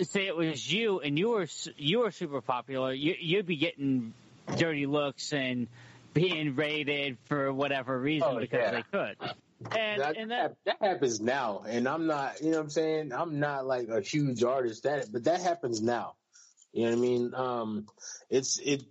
[0.02, 1.48] say it was you and you were
[1.78, 4.14] you were super popular, you, you'd be getting
[4.58, 5.68] dirty looks and
[6.14, 8.72] being raided for whatever reason oh, because yeah.
[8.72, 9.16] they could.
[9.72, 13.14] And that, and that, that happens now, and I'm not, you know what I'm saying?
[13.14, 16.16] I'm not like a huge artist that, but that happens now.
[16.74, 17.34] You know what I mean?
[17.36, 17.88] Um,
[18.30, 18.82] it's, it,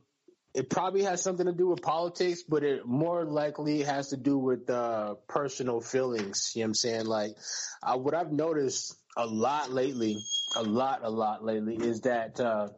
[0.54, 4.36] it probably has something to do with politics, but it more likely has to do
[4.36, 6.52] with, uh, personal feelings.
[6.54, 7.06] You know what I'm saying?
[7.06, 7.36] Like,
[7.82, 10.18] uh, what I've noticed a lot lately,
[10.56, 12.68] a lot, a lot lately is that, uh,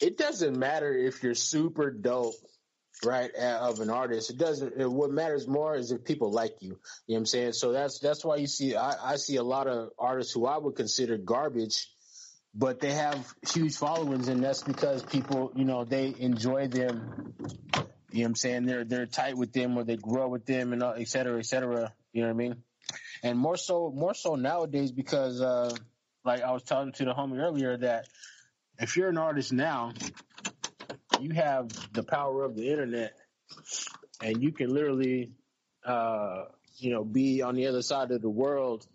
[0.00, 2.34] it doesn't matter if you're super dope
[3.04, 6.74] right of an artist it doesn't what matters more is if people like you you
[6.74, 9.66] know what i'm saying so that's that's why you see I, I see a lot
[9.66, 11.88] of artists who i would consider garbage
[12.54, 17.34] but they have huge followings and that's because people you know they enjoy them.
[18.10, 18.66] You know what i'm saying?
[18.66, 21.92] They're they're tight with them or they grow with them and et cetera et cetera.
[22.12, 22.62] You know what i mean?
[23.22, 25.74] And more so more so nowadays because uh
[26.24, 28.06] like i was telling to the homie earlier that
[28.78, 29.92] if you're an artist now
[31.20, 33.16] you have the power of the internet
[34.20, 35.32] and you can literally,
[35.84, 36.44] uh,
[36.78, 38.86] you know, be on the other side of the world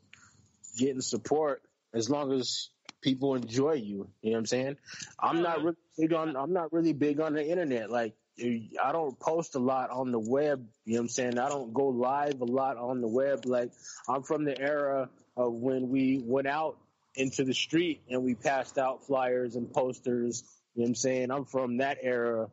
[0.78, 1.62] getting support
[1.94, 2.70] as long as
[3.02, 4.10] people enjoy you.
[4.22, 4.78] You know what I'm saying?
[5.20, 6.36] I'm not really big on.
[6.36, 7.90] I'm not really big on the internet.
[7.90, 10.66] Like I don't post a lot on the web.
[10.86, 11.40] You know what I'm saying?
[11.40, 13.46] I don't go live a lot on the web.
[13.46, 13.72] Like
[14.08, 16.78] I'm from the era of when we went out
[17.16, 20.44] into the street and we passed out flyers and posters.
[20.76, 21.32] You know what I'm saying?
[21.32, 22.50] I'm from that era.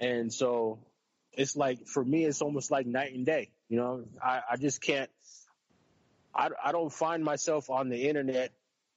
[0.00, 0.80] And so
[1.32, 3.50] it's like, for me, it's almost like night and day.
[3.68, 5.10] You know, I, I just can't,
[6.34, 8.52] I, I don't find myself on the internet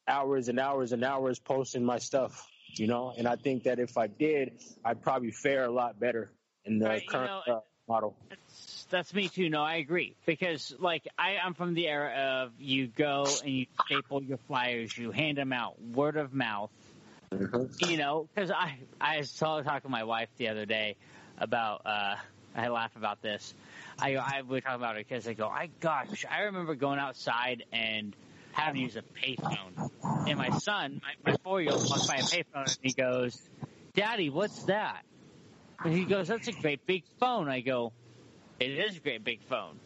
[0.07, 3.98] hours and hours and hours posting my stuff, you know, and I think that if
[3.98, 4.53] I did,
[4.84, 6.32] I'd probably fare a lot better
[6.65, 8.15] in the Right, you current know, uh, model.
[8.30, 9.49] That's, that's me too.
[9.49, 13.65] No, I agree because like I, I'm from the era of you go and you
[13.86, 16.72] staple your flyers, you hand them out, word of mouth.
[17.80, 20.95] You know, because I I was talking to my wife the other day
[21.38, 22.15] about uh
[22.56, 23.53] I laugh about this.
[23.99, 26.99] I I we were talking about it because I go, I gosh, I remember going
[26.99, 28.15] outside and
[28.53, 32.15] having to use a payphone, and my son, my, my four year old, walks by
[32.15, 33.38] a payphone and he goes,
[33.94, 35.03] "Daddy, what's that?"
[35.84, 37.94] And he goes, "That's a great big phone." I go,
[38.60, 39.80] "It is a great big phone."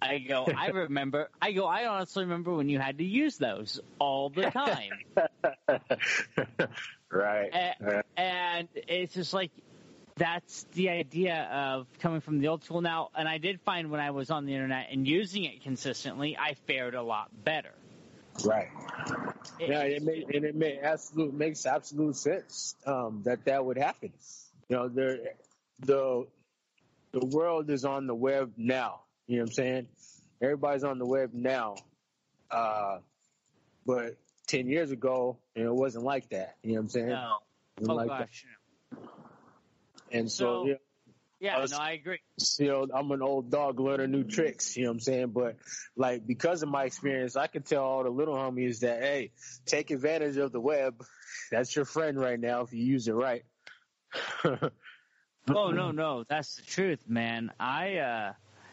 [0.00, 1.28] I go, I remember.
[1.40, 4.92] I go, I honestly remember when you had to use those all the time.
[7.10, 7.50] right.
[7.52, 8.04] A- right.
[8.16, 9.50] and it's just like
[10.18, 13.10] that's the idea of coming from the old school now.
[13.14, 16.54] And I did find when I was on the internet and using it consistently, I
[16.66, 17.72] fared a lot better.
[18.44, 18.68] Right.
[19.58, 23.78] It- Yeah, it may, and it may absolute makes absolute sense um, that that would
[23.78, 24.12] happen.
[24.68, 25.18] You know, there
[25.80, 26.26] the
[27.12, 29.00] the world is on the web now.
[29.26, 29.86] You know what I'm saying?
[30.42, 31.76] Everybody's on the web now.
[32.50, 32.98] Uh,
[33.86, 34.16] but
[34.46, 36.56] ten years ago, you know, it wasn't like that.
[36.62, 37.08] You know what I'm saying?
[37.08, 37.36] no.
[37.76, 38.18] It wasn't Oh like that.
[38.28, 38.44] gosh.
[40.12, 40.74] And so, So- yeah,
[41.40, 42.18] Yeah, no, I agree.
[42.58, 45.28] you know, I'm an old dog learning new tricks, you know what I'm saying?
[45.28, 45.56] But
[45.96, 49.30] like because of my experience, I can tell all the little homies that hey,
[49.64, 51.04] take advantage of the web.
[51.52, 53.44] That's your friend right now if you use it right.
[55.50, 57.50] Oh no, no, that's the truth, man.
[57.58, 58.32] I uh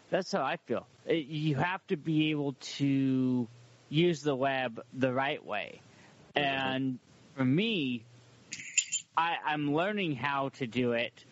[0.09, 0.85] that's how I feel.
[1.05, 3.47] It, you have to be able to
[3.89, 5.79] use the web the right way.
[6.35, 6.99] And
[7.37, 8.03] for me,
[9.17, 11.25] I, I'm learning how to do it,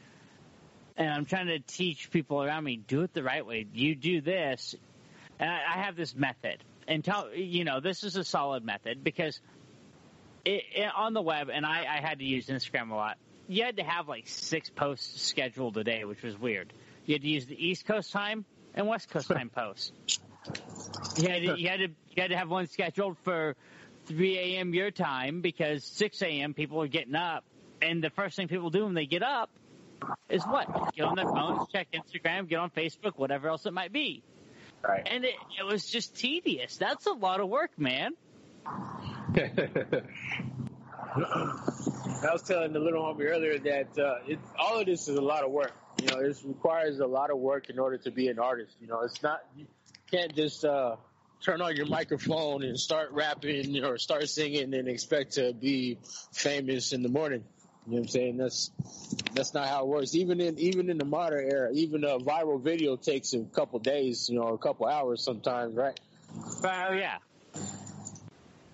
[0.97, 3.65] and I'm trying to teach people around me do it the right way.
[3.73, 4.75] You do this,
[5.39, 6.63] and I, I have this method.
[6.85, 9.39] And tell you know this is a solid method because
[10.43, 13.17] it, it, on the web, and I, I had to use Instagram a lot.
[13.47, 16.73] You had to have like six posts scheduled a day, which was weird.
[17.05, 19.91] You had to use the East Coast time and West Coast time posts.
[21.17, 23.55] You had to, you had to you had to have one scheduled for
[24.05, 24.73] 3 a.m.
[24.73, 26.53] your time because 6 a.m.
[26.53, 27.43] people are getting up,
[27.83, 29.49] and the first thing people do when they get up
[30.29, 30.95] is what?
[30.95, 34.23] Get on their phones, check Instagram, get on Facebook, whatever else it might be.
[34.81, 35.07] right.
[35.09, 36.77] And it, it was just tedious.
[36.77, 38.13] That's a lot of work, man.
[41.15, 45.21] I was telling the little homie earlier that uh, it, all of this is a
[45.21, 45.73] lot of work.
[46.01, 48.75] You know, it requires a lot of work in order to be an artist.
[48.81, 49.67] You know, it's not you
[50.09, 50.95] can't just uh,
[51.43, 55.99] turn on your microphone and start rapping or start singing and expect to be
[56.31, 57.43] famous in the morning.
[57.85, 58.37] You know what I'm saying?
[58.37, 58.71] That's
[59.33, 60.15] that's not how it works.
[60.15, 64.29] Even in even in the modern era, even a viral video takes a couple days,
[64.29, 65.99] you know, a couple hours sometimes, right?
[66.63, 67.17] Oh yeah.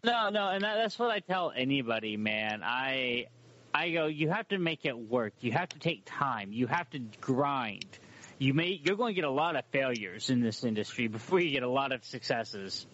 [0.04, 2.62] No, no, and that, that's what I tell anybody, man.
[2.64, 3.28] I,
[3.74, 4.06] I go.
[4.06, 5.34] You have to make it work.
[5.42, 6.54] You have to take time.
[6.54, 8.00] You have to grind.
[8.38, 11.52] You may you're going to get a lot of failures in this industry before you
[11.52, 12.86] get a lot of successes,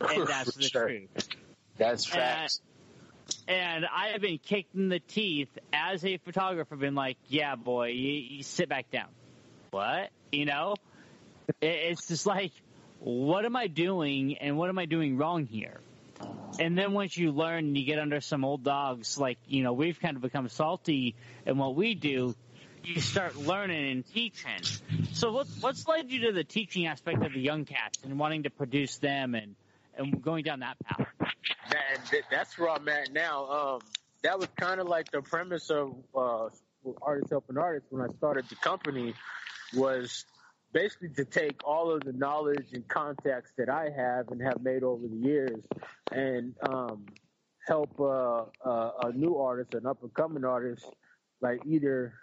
[0.00, 0.86] and that's the sure.
[0.86, 1.28] truth.
[1.78, 2.60] That's facts.
[3.48, 6.76] And I have been kicked in the teeth as a photographer.
[6.76, 9.08] Been like, yeah, boy, you, you sit back down.
[9.70, 10.10] What?
[10.30, 10.76] You know,
[11.60, 12.52] it, it's just like,
[13.00, 15.80] what am I doing, and what am I doing wrong here?
[16.60, 19.72] And then once you learn and you get under some old dogs, like, you know,
[19.72, 22.34] we've kind of become salty in what we do,
[22.84, 24.62] you start learning and teaching.
[25.14, 28.44] So what, what's led you to the teaching aspect of the young cats and wanting
[28.44, 29.56] to produce them and,
[29.96, 31.06] and going down that path?
[31.70, 33.46] That, that- that's where I'm at now.
[33.50, 33.80] Um,
[34.22, 36.48] that was kind of like the premise of uh,
[37.00, 39.14] Artists Helping Artists when I started the company
[39.74, 40.24] was
[40.72, 44.82] basically to take all of the knowledge and contacts that I have and have made
[44.84, 45.60] over the years
[46.12, 47.06] and um,
[47.66, 50.86] help uh, uh, a new artist, an up and coming artist,
[51.40, 52.14] like either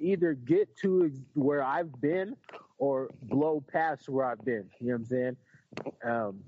[0.00, 2.36] either get to where I've been
[2.76, 4.68] or blow past where I've been.
[4.78, 5.36] You know what I'm saying?
[6.04, 6.40] Um,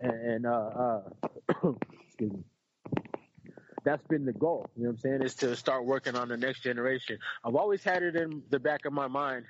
[0.00, 1.00] and, uh, uh,
[2.06, 2.44] excuse me.
[3.84, 4.68] That's been the goal.
[4.76, 5.22] You know what I'm saying?
[5.22, 7.18] Is to start working on the next generation.
[7.44, 9.44] I've always had it in the back of my mind.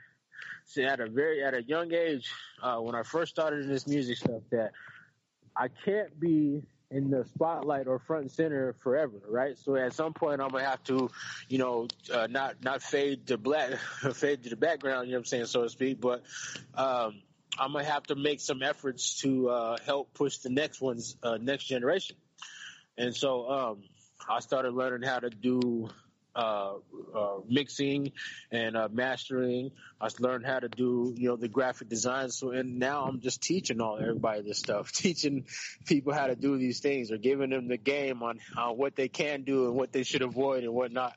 [0.67, 2.31] So at a very at a young age,
[2.63, 4.73] uh, when I first started in this music stuff, that
[5.57, 9.59] I can't be in the spotlight or front and center forever, right?
[9.59, 11.11] So at some point, I'm gonna have to,
[11.49, 13.79] you know, uh, not not fade to black,
[14.13, 15.07] fade to the background.
[15.07, 16.01] You know what I'm saying, so to speak.
[16.01, 16.25] But
[16.75, 17.23] um,
[17.59, 21.39] I'm gonna have to make some efforts to uh, help push the next one's uh,
[21.41, 22.17] next generation.
[22.99, 23.83] And so um,
[24.29, 25.91] I started learning how to do
[26.37, 26.75] uh,
[27.17, 28.13] uh, mixing
[28.51, 29.71] and uh, mastering.
[30.01, 32.31] I learned how to do, you know, the graphic design.
[32.31, 35.47] So, and now I'm just teaching all everybody this stuff, teaching
[35.87, 39.09] people how to do these things, or giving them the game on uh, what they
[39.09, 41.15] can do and what they should avoid and what not.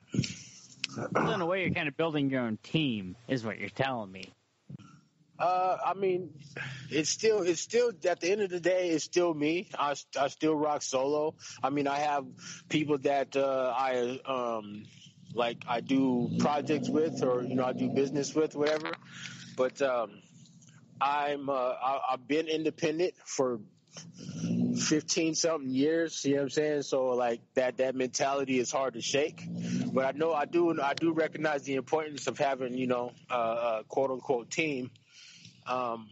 [0.96, 4.12] So in a way, you're kind of building your own team, is what you're telling
[4.12, 4.32] me.
[5.40, 6.32] Uh, I mean,
[6.90, 9.70] it's still, it's still, at the end of the day, it's still me.
[9.78, 11.36] I, I still rock solo.
[11.64, 12.26] I mean, I have
[12.68, 14.84] people that, uh, I, um,
[15.34, 18.92] like I do projects with or, you know, I do business with, whatever.
[19.56, 20.12] But, um,
[21.00, 23.62] I'm, uh, I, I've been independent for
[24.76, 26.82] 15 something years, you know what I'm saying?
[26.84, 29.42] So like that, that mentality is hard to shake,
[29.94, 33.84] but I know I do, I do recognize the importance of having, you know, a
[33.88, 34.92] quote unquote team,
[35.70, 36.10] um,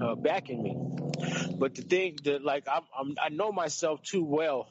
[0.00, 0.76] uh, backing me.
[1.58, 4.68] But the thing that like, I'm, I'm, I know myself too well,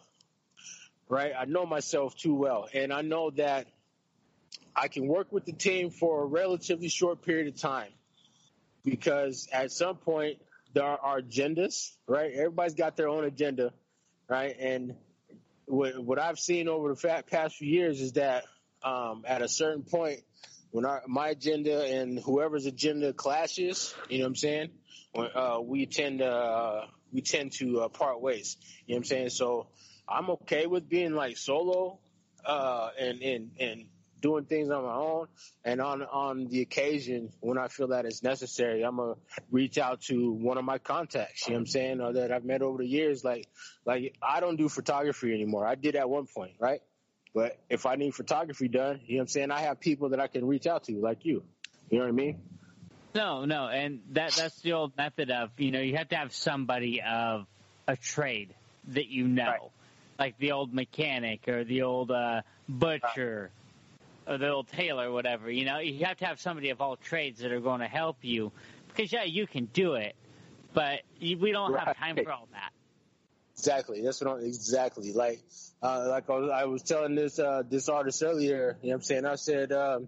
[1.07, 1.33] right?
[1.37, 2.67] I know myself too well.
[2.73, 3.67] And I know that
[4.75, 7.91] I can work with the team for a relatively short period of time
[8.85, 10.37] because at some point
[10.73, 12.31] there are agendas, right?
[12.33, 13.73] Everybody's got their own agenda,
[14.29, 14.55] right?
[14.59, 14.95] And
[15.65, 18.45] what, what I've seen over the past few years is that
[18.83, 20.21] um, at a certain point,
[20.71, 24.69] when our, my agenda and whoever's agenda clashes, you know what I'm saying?
[25.13, 28.57] When, uh, we tend to uh, we tend to uh, part ways.
[28.85, 29.29] You know what I'm saying?
[29.29, 29.67] So
[30.07, 31.99] I'm okay with being like solo
[32.45, 33.85] uh, and and and
[34.21, 35.27] doing things on my own.
[35.65, 39.15] And on on the occasion when I feel that it's necessary, I'm gonna
[39.49, 41.47] reach out to one of my contacts.
[41.47, 42.01] You know what I'm saying?
[42.01, 43.23] Or that I've met over the years.
[43.23, 43.47] Like
[43.85, 45.65] like I don't do photography anymore.
[45.65, 46.81] I did at one point, right?
[47.33, 49.51] But if I need photography done, you know what I'm saying?
[49.51, 51.43] I have people that I can reach out to, like you.
[51.89, 52.41] You know what I mean?
[53.15, 56.33] No, no, and that that's the old method of you know you have to have
[56.33, 57.47] somebody of
[57.87, 58.53] a trade
[58.89, 59.59] that you know, right.
[60.19, 63.49] like the old mechanic or the old uh, butcher
[64.27, 65.49] or the old tailor, whatever.
[65.49, 68.17] You know, you have to have somebody of all trades that are going to help
[68.21, 68.51] you
[68.87, 70.15] because yeah, you can do it,
[70.73, 71.87] but we don't right.
[71.87, 72.71] have time for all that.
[73.59, 74.01] Exactly.
[74.01, 75.41] That's what I'm exactly like.
[75.83, 78.77] Uh, like I was, I was telling this uh, this artist earlier.
[78.81, 79.25] You know what I'm saying?
[79.25, 80.07] I said, um,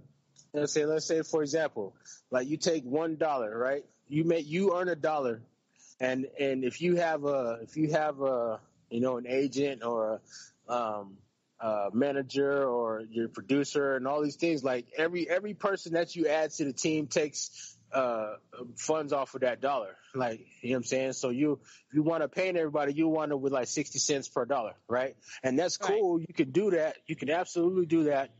[0.54, 1.94] let's say, let's say for example,
[2.30, 3.84] like you take one dollar, right?
[4.08, 5.42] You make you earn a dollar,
[6.00, 10.22] and and if you have a if you have a you know an agent or
[10.70, 11.18] a um,
[11.60, 14.64] uh, manager or your producer and all these things.
[14.64, 18.36] Like every every person that you add to the team takes uh,
[18.76, 19.96] funds off of that dollar.
[20.14, 21.14] Like you know what I'm saying.
[21.14, 21.60] So you
[21.94, 25.16] you want to pay everybody, you want it with like sixty cents per dollar, right?
[25.44, 26.18] And that's cool.
[26.18, 26.26] Right.
[26.28, 26.98] You can do that.
[27.08, 28.32] You can absolutely do that.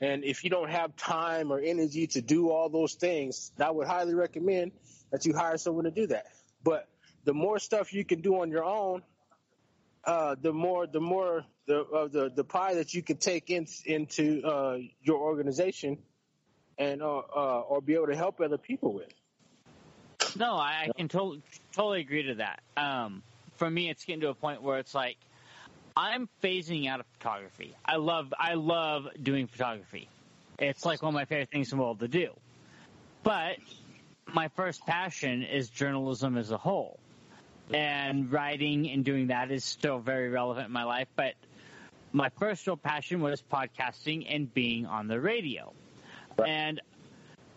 [0.00, 3.86] And if you don't have time or energy to do all those things, I would
[3.86, 4.72] highly recommend
[5.10, 6.26] that you hire someone to do that.
[6.62, 6.88] But
[7.24, 9.02] the more stuff you can do on your own,
[10.04, 13.66] uh, the more the more the uh, the the pie that you can take in,
[13.84, 15.98] into uh, your organization
[16.78, 19.12] and uh, uh, or be able to help other people with.
[20.36, 21.42] No, I, I can to-
[21.72, 22.60] totally agree to that.
[22.76, 23.22] Um,
[23.56, 25.16] for me, it's getting to a point where it's like
[25.96, 27.74] I'm phasing out of photography.
[27.84, 30.08] I love I love doing photography.
[30.58, 32.30] It's like one of my favorite things in the world to do.
[33.22, 33.56] But
[34.26, 36.98] my first passion is journalism as a whole
[37.72, 41.08] and writing and doing that is still very relevant in my life.
[41.16, 41.34] But
[42.12, 45.72] my first real passion was podcasting and being on the radio.
[46.38, 46.48] Right.
[46.48, 46.80] And,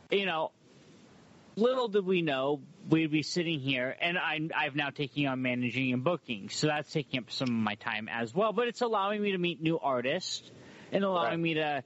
[0.10, 0.52] you know,
[1.56, 5.94] little did we know we'd be sitting here, and I'm, I've now taken on managing
[5.94, 8.54] and booking, so that's taking up some of my time as well.
[8.54, 10.50] But it's allowing me to meet new artists
[10.92, 11.40] and allowing right.
[11.40, 11.84] me to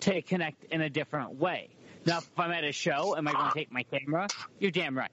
[0.00, 1.70] to connect in a different way.
[2.06, 4.28] Now, if I'm at a show, am I going to take my camera?
[4.60, 5.10] You're damn right.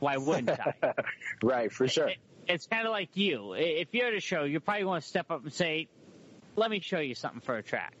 [0.00, 0.74] Why wouldn't I?
[1.42, 2.08] right, for sure.
[2.08, 3.54] It, it's kind of like you.
[3.54, 5.88] If you're at a show, you're probably going to step up and say,
[6.56, 7.94] "Let me show you something for a track."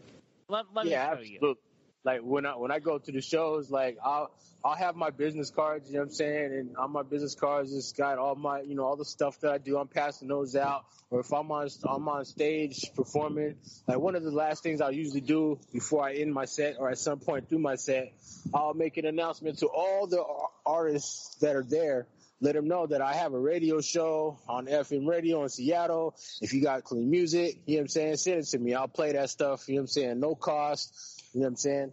[0.48, 1.48] Let, let yeah, me show absolutely.
[1.48, 1.56] you.
[2.04, 4.30] Like when I when I go to the shows, like I'll
[4.64, 7.72] I'll have my business cards, you know what I'm saying, and on my business cards,
[7.74, 9.78] it's got all my you know all the stuff that I do.
[9.78, 13.56] I'm passing those out, or if I'm on I'm on stage performing,
[13.86, 16.90] like one of the last things I usually do before I end my set, or
[16.90, 18.12] at some point through my set,
[18.52, 20.24] I'll make an announcement to all the
[20.66, 22.06] artists that are there
[22.42, 26.16] let them know that I have a radio show on FM radio in Seattle.
[26.40, 28.74] If you got clean music, you know what I'm saying, send it to me.
[28.74, 31.56] I'll play that stuff, you know what I'm saying, no cost, you know what I'm
[31.56, 31.92] saying.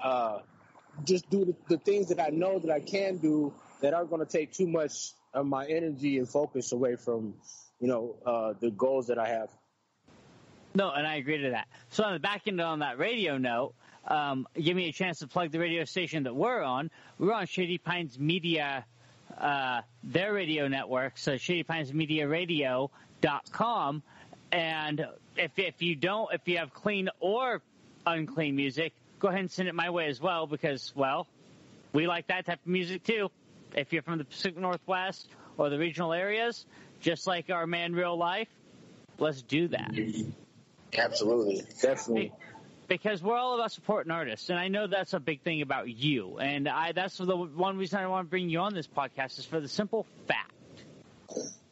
[0.00, 0.38] Uh,
[1.04, 4.24] just do the, the things that I know that I can do that aren't going
[4.24, 7.34] to take too much of my energy and focus away from,
[7.80, 9.48] you know, uh, the goals that I have.
[10.74, 11.68] No, and I agree to that.
[11.90, 13.74] So on the back end on that radio note,
[14.06, 16.90] um, give me a chance to plug the radio station that we're on.
[17.18, 18.84] We're on Shady Pines Media,
[19.38, 24.02] uh, their radio network, so shadypinesmediaradio.com.
[24.50, 25.06] And
[25.36, 27.60] if, if you don't, if you have clean or
[28.12, 31.26] unclean music, go ahead and send it my way as well because, well,
[31.92, 33.30] we like that type of music too.
[33.74, 36.66] If you're from the Pacific Northwest or the regional areas,
[37.00, 38.48] just like our man Realife,
[39.18, 39.92] let's do that.
[40.96, 42.32] Absolutely, definitely.
[42.86, 46.38] Because we're all about supporting artists, and I know that's a big thing about you.
[46.38, 49.44] And I that's the one reason I want to bring you on this podcast is
[49.44, 50.54] for the simple fact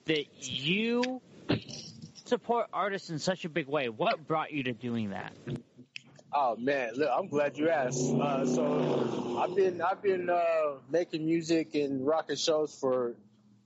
[0.04, 1.22] that you
[2.26, 3.88] support artists in such a big way.
[3.88, 5.32] What brought you to doing that?
[6.38, 8.12] Oh man, look, I'm glad you asked.
[8.12, 13.14] Uh, so I've been I've been uh, making music and rocking shows for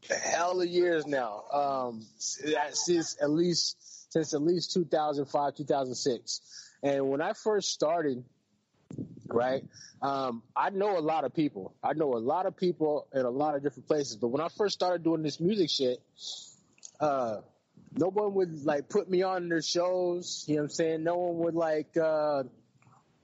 [0.09, 1.43] a hell of years now.
[1.53, 8.23] Um, since at least since at least 2005 2006, and when I first started,
[9.27, 9.65] right,
[10.01, 11.75] um, I know a lot of people.
[11.83, 14.15] I know a lot of people in a lot of different places.
[14.15, 16.01] But when I first started doing this music shit,
[17.01, 17.39] uh,
[17.99, 20.45] no one would like put me on their shows.
[20.47, 21.03] You know what I'm saying?
[21.03, 22.45] No one would like uh,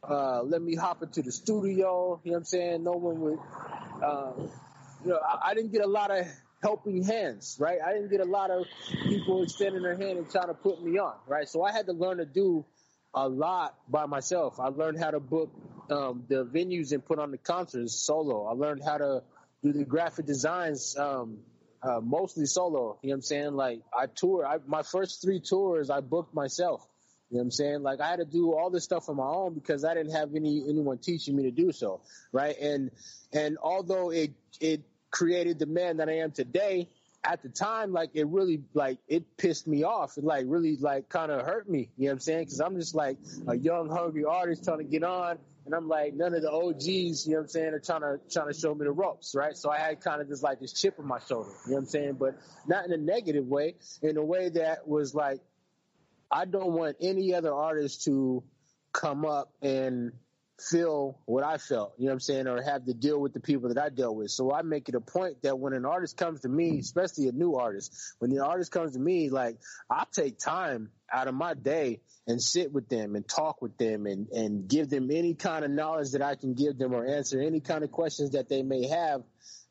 [0.09, 2.20] uh, let me hop into the studio.
[2.24, 2.85] You know what I'm saying?
[2.85, 3.39] No one would.
[4.03, 4.33] Uh,
[5.05, 6.27] you know, I, I, didn't get a lot of
[6.62, 7.78] helping hands, right?
[7.85, 8.66] I didn't get a lot of
[9.05, 11.49] people extending their hand and trying to put me on, right?
[11.49, 12.65] So I had to learn to do
[13.15, 14.61] a lot by myself.
[14.61, 15.51] I learned how to book
[15.91, 18.47] um, the venues and put on the concerts solo.
[18.47, 19.23] I learned how to
[19.62, 20.97] do the graphic designs.
[20.97, 21.39] Um,
[21.83, 22.99] uh, mostly solo.
[23.03, 23.55] You know what I'm saying?
[23.55, 24.47] Like I tour.
[24.47, 26.87] I, my first three tours I booked myself.
[27.31, 27.82] You know what I'm saying?
[27.82, 30.35] Like I had to do all this stuff on my own because I didn't have
[30.35, 32.01] any anyone teaching me to do so,
[32.32, 32.57] right?
[32.61, 32.90] And
[33.32, 36.89] and although it it created the man that I am today,
[37.27, 40.16] at the time, like it really like it pissed me off.
[40.16, 41.89] It like really like kind of hurt me.
[41.97, 42.44] You know what I'm saying?
[42.44, 46.15] Because I'm just like a young hungry artist trying to get on, and I'm like
[46.15, 47.27] none of the OGs.
[47.27, 47.74] You know what I'm saying?
[47.74, 49.57] Are trying to trying to show me the ropes, right?
[49.57, 51.51] So I had kind of just like this chip on my shoulder.
[51.65, 52.16] You know what I'm saying?
[52.20, 52.39] But
[52.69, 55.40] not in a negative way, in a way that was like
[56.36, 58.44] I don't want any other artist to
[58.92, 60.12] come up and
[60.60, 63.40] feel what I felt, you know what I'm saying, or have to deal with the
[63.40, 64.30] people that I dealt with.
[64.30, 67.32] So I make it a point that when an artist comes to me, especially a
[67.32, 69.56] new artist, when the artist comes to me, like
[69.90, 74.04] I take time out of my day and sit with them and talk with them
[74.04, 77.40] and, and give them any kind of knowledge that I can give them or answer
[77.40, 79.22] any kind of questions that they may have.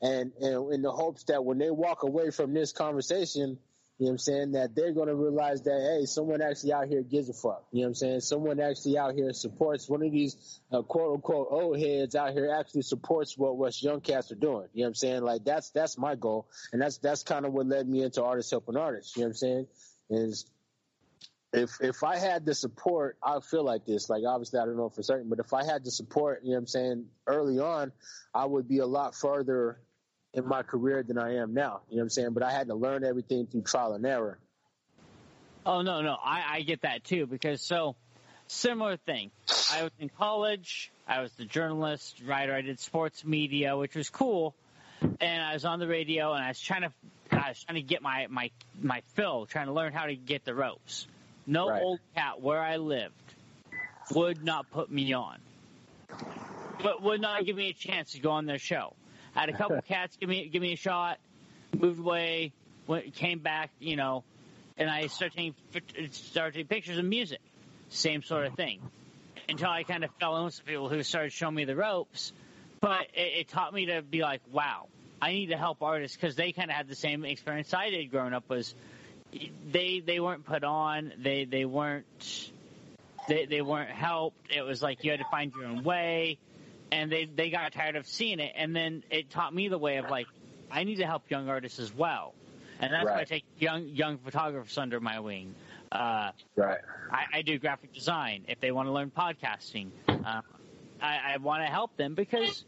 [0.02, 3.60] And, and in the hopes that when they walk away from this conversation,
[3.98, 4.52] you know what I'm saying?
[4.52, 7.64] That they're going to realize that, hey, someone actually out here gives a fuck.
[7.72, 8.20] You know what I'm saying?
[8.20, 12.54] Someone actually out here supports one of these uh, quote unquote old heads out here
[12.60, 14.68] actually supports what West Young Cats are doing.
[14.74, 15.22] You know what I'm saying?
[15.24, 16.50] Like that's, that's my goal.
[16.74, 19.16] And that's, that's kind of what led me into artists helping artists.
[19.16, 19.68] You know what I'm saying?
[20.10, 20.46] Is
[21.54, 24.90] if, if I had the support, I feel like this, like obviously I don't know
[24.90, 27.94] for certain, but if I had the support, you know what I'm saying, early on,
[28.34, 29.80] I would be a lot further
[30.36, 31.82] in my career than I am now.
[31.90, 32.34] You know what I'm saying?
[32.34, 34.38] But I had to learn everything through trial and error.
[35.66, 37.96] Oh no, no, I, I get that too because so
[38.48, 39.32] similar thing.
[39.74, 40.92] I was in college.
[41.08, 42.54] I was the journalist, writer.
[42.54, 44.54] I did sports media, which was cool.
[45.02, 46.92] And I was on the radio, and I was trying to,
[47.32, 50.46] I was trying to get my my my fill, trying to learn how to get
[50.46, 51.08] the ropes.
[51.48, 51.82] No right.
[51.82, 53.14] old cat where I lived
[54.12, 55.38] would not put me on,
[56.82, 58.94] but would not give me a chance to go on their show.
[59.36, 61.20] I had a couple cats give me give me a shot,
[61.78, 62.54] moved away,
[62.88, 64.24] went, came back, you know,
[64.78, 65.56] and I started taking
[66.12, 67.42] started taking pictures of music,
[67.90, 68.82] same sort of thing,
[69.50, 72.34] until I kind of fell in with some people who started showing me the ropes.
[72.82, 74.88] But it, it taught me to be like, wow,
[75.22, 78.12] I need to help artists because they kind of had the same experience I did
[78.12, 78.50] growing up.
[78.50, 78.74] Was
[79.72, 82.52] they they weren't put on, they they weren't
[83.28, 84.52] they they weren't helped.
[84.56, 86.38] It was like you had to find your own way
[86.96, 89.98] and they they got tired of seeing it, and then it taught me the way
[89.98, 90.28] of like
[90.72, 92.34] I need to help young artists as well,
[92.80, 93.16] and that's right.
[93.16, 95.54] why I take young young photographers under my wing.
[95.92, 96.80] Uh, right.
[97.12, 98.46] I, I, do graphic design.
[98.48, 100.42] If they want to learn podcasting, uh,
[101.02, 102.66] I, I want to help them because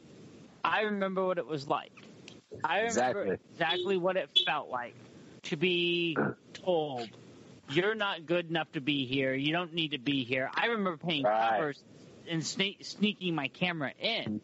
[0.64, 1.92] I remember what it was like.
[2.64, 3.38] I remember exactly.
[3.54, 4.94] exactly what it felt like
[5.44, 6.16] to be
[6.54, 7.10] told
[7.70, 9.34] you're not good enough to be here.
[9.34, 10.50] You don't need to be here.
[10.54, 11.52] I remember paying right.
[11.52, 11.84] covers
[12.30, 14.42] and sne- sneaking my camera in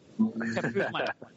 [0.54, 1.16] to prove my point.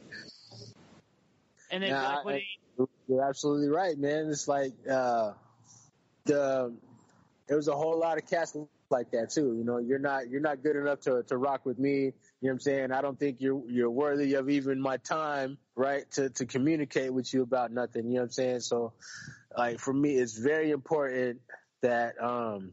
[1.70, 2.44] And then, nah, like,
[2.80, 4.30] I, you're absolutely right, man.
[4.30, 5.34] It's like uh,
[6.26, 6.74] the
[7.48, 8.56] there was a whole lot of cats
[8.90, 9.56] like that too.
[9.58, 11.92] You know, you're not you're not good enough to to rock with me.
[11.92, 12.92] You know what I'm saying?
[12.92, 16.10] I don't think you're you're worthy of even my time, right?
[16.12, 18.08] To to communicate with you about nothing.
[18.08, 18.60] You know what I'm saying?
[18.62, 18.94] So,
[19.58, 21.42] like for me, it's very important
[21.82, 22.72] that um,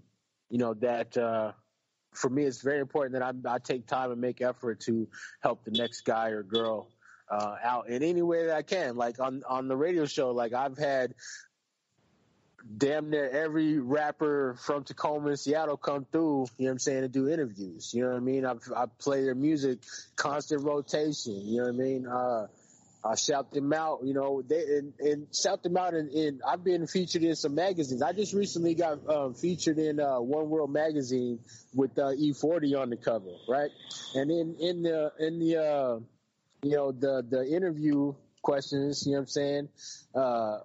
[0.50, 1.52] you know that uh,
[2.14, 5.08] for me, it's very important that I, I take time and make effort to
[5.40, 6.88] help the next guy or girl
[7.30, 8.96] uh, out in any way that I can.
[8.96, 11.14] Like on on the radio show, like I've had
[12.76, 17.02] damn near every rapper from Tacoma and Seattle come through, you know what I'm saying,
[17.02, 17.92] to do interviews.
[17.92, 18.46] You know what I mean?
[18.46, 19.80] I, I play their music,
[20.16, 22.06] constant rotation, you know what I mean?
[22.06, 22.46] Uh,
[23.04, 26.64] I shout them out, you know, they, and, and shout them out and, and I've
[26.64, 28.00] been featured in some magazines.
[28.00, 31.40] I just recently got um, featured in uh, One World magazine
[31.74, 33.70] with uh, E40 on the cover, right?
[34.14, 36.00] And in in the in the uh,
[36.62, 39.68] you know the the interview questions, you know what I'm saying?
[40.14, 40.58] Uh,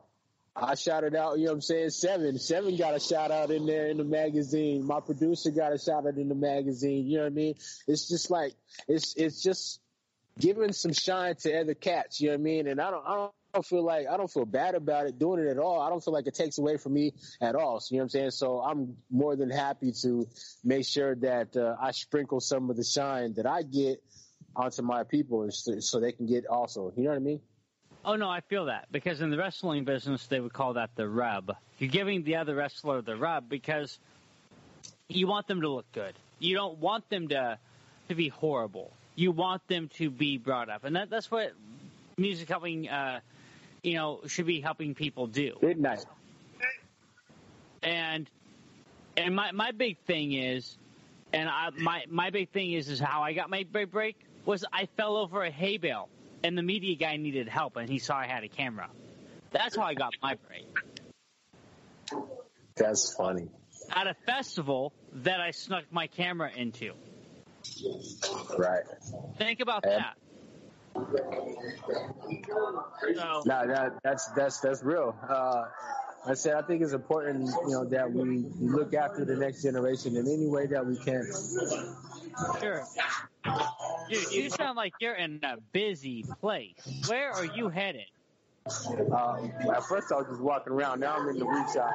[0.55, 1.89] I shouted out, you know what I'm saying?
[1.89, 2.37] Seven.
[2.37, 4.85] Seven got a shout out in there in the magazine.
[4.85, 7.07] My producer got a shout out in the magazine.
[7.07, 7.55] You know what I mean?
[7.87, 8.53] It's just like
[8.87, 9.79] it's it's just
[10.39, 12.67] giving some shine to other cats, you know what I mean?
[12.67, 15.17] And I don't I don't I don't feel like I don't feel bad about it
[15.17, 15.81] doing it at all.
[15.81, 17.79] I don't feel like it takes away from me at all.
[17.79, 18.31] So, you know what I'm saying?
[18.31, 20.27] So I'm more than happy to
[20.63, 24.03] make sure that uh, I sprinkle some of the shine that I get
[24.55, 26.93] onto my people so, so they can get also.
[26.95, 27.41] You know what I mean?
[28.05, 31.07] Oh no, I feel that because in the wrestling business they would call that the
[31.07, 31.55] rub.
[31.79, 33.97] You're giving the other wrestler the rub because
[35.07, 36.13] you want them to look good.
[36.37, 37.57] You don't want them to
[38.09, 38.93] to be horrible.
[39.19, 41.51] You want them to be brought up, and that that's what
[42.17, 43.19] music helping uh,
[43.83, 45.57] you know should be helping people do.
[45.61, 46.05] Midnight.
[47.83, 48.29] And
[49.17, 50.77] and my my big thing is,
[51.33, 54.15] and I my my big thing is is how I got my break break
[54.45, 56.07] was I fell over a hay bale
[56.43, 58.89] and the media guy needed help and he saw I had a camera.
[59.51, 62.23] That's how I got my break.
[62.77, 63.49] That's funny.
[63.89, 66.93] At a festival that I snuck my camera into.
[68.57, 68.83] Right.
[69.37, 70.15] Think about And- that.
[73.45, 75.15] No, that that's that's that's real.
[75.27, 75.65] Uh,
[76.27, 80.17] I said I think it's important, you know, that we look after the next generation
[80.17, 81.25] in any way that we can.
[82.59, 82.83] sure.
[84.09, 86.75] Dude, you sound like you're in a busy place.
[87.07, 88.05] Where are you headed?
[88.65, 90.99] Uh, at first, I was just walking around.
[90.99, 91.93] Now I'm in the weed shop.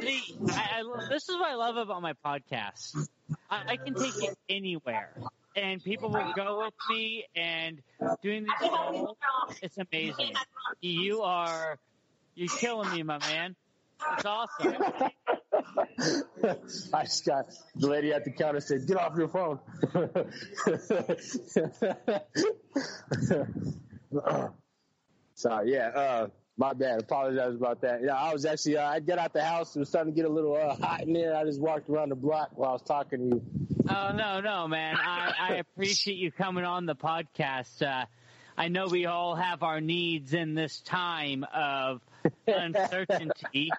[0.00, 3.08] See, I, I, this is what I love about my podcast.
[3.50, 5.14] I, I can take it anywhere,
[5.56, 7.24] and people will go with me.
[7.36, 7.82] And
[8.22, 9.14] doing this shows,
[9.62, 10.34] it's amazing.
[10.80, 11.78] You are,
[12.34, 13.56] you're killing me, my man.
[14.14, 14.74] It's awesome.
[16.92, 17.46] I just got
[17.76, 19.60] the lady at the counter said, "Get off your phone."
[25.34, 26.26] so yeah, uh,
[26.56, 27.00] my bad.
[27.00, 28.02] Apologize about that.
[28.02, 29.74] Yeah, I was actually uh, I got out the house.
[29.74, 31.34] It was starting to get a little uh, hot in there.
[31.34, 33.42] I just walked around the block while I was talking to you.
[33.88, 34.96] Oh no, no, man.
[34.96, 37.82] I, I appreciate you coming on the podcast.
[37.82, 38.06] Uh,
[38.56, 42.00] I know we all have our needs in this time of
[42.46, 43.70] uncertainty,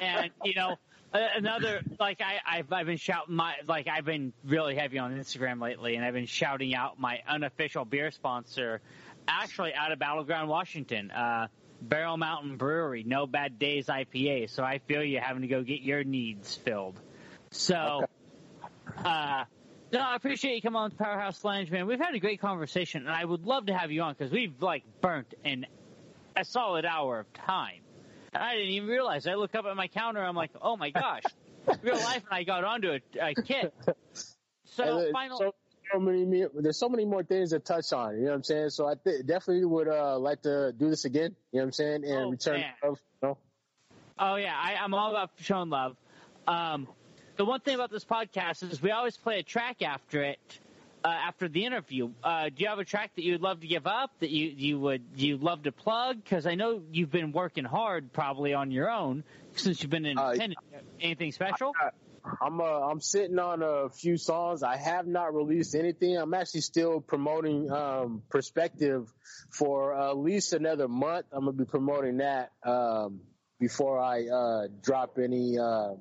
[0.00, 0.76] and you know,
[1.12, 5.60] another like I, I've I've been shouting my like I've been really heavy on Instagram
[5.60, 8.82] lately, and I've been shouting out my unofficial beer sponsor,
[9.26, 11.10] actually out of Battleground, Washington.
[11.10, 11.48] Uh,
[11.80, 14.50] Barrel Mountain Brewery, No Bad Days IPA.
[14.50, 17.00] So I feel you having to go get your needs filled.
[17.52, 18.04] So,
[19.04, 19.44] uh,
[19.92, 21.86] no, I appreciate you coming on to Powerhouse Lounge, man.
[21.86, 24.62] We've had a great conversation, and I would love to have you on because we've
[24.62, 25.66] like burnt an
[26.36, 27.80] a solid hour of time.
[28.32, 29.26] And I didn't even realize.
[29.26, 31.24] I look up at my counter, I'm like, oh my gosh,
[31.66, 33.74] Realife, and I got onto a, a kit.
[34.76, 35.54] So final, so,
[35.92, 38.16] so many there's so many more things to touch on.
[38.16, 38.70] You know what I'm saying?
[38.70, 41.34] So I th- definitely would uh, like to do this again.
[41.52, 42.04] You know what I'm saying?
[42.04, 42.60] And Oh, return.
[42.60, 42.72] man.
[42.82, 43.38] Love, you know?
[44.18, 45.96] Oh yeah, I, I'm all about showing love.
[46.46, 46.88] Um,
[47.36, 50.58] the one thing about this podcast is we always play a track after it,
[51.04, 52.10] uh, after the interview.
[52.22, 54.78] Uh, do you have a track that you'd love to give up that you you
[54.78, 56.22] would you love to plug?
[56.22, 60.58] Because I know you've been working hard probably on your own since you've been independent.
[61.00, 61.72] Anything special?
[62.40, 64.62] I'm uh, I'm sitting on a few songs.
[64.62, 66.16] I have not released anything.
[66.16, 69.12] I'm actually still promoting um, Perspective
[69.50, 71.26] for at least another month.
[71.32, 73.20] I'm gonna be promoting that um,
[73.58, 75.94] before I uh, drop any uh,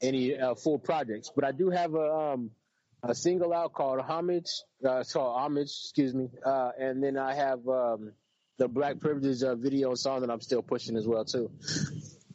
[0.00, 1.30] any uh, full projects.
[1.34, 2.50] But I do have a um,
[3.02, 4.50] a single out called Homage.
[4.84, 6.28] Uh, it's called Homage, excuse me.
[6.44, 8.12] Uh, and then I have um,
[8.58, 11.50] the Black Privileges uh, video song that I'm still pushing as well too.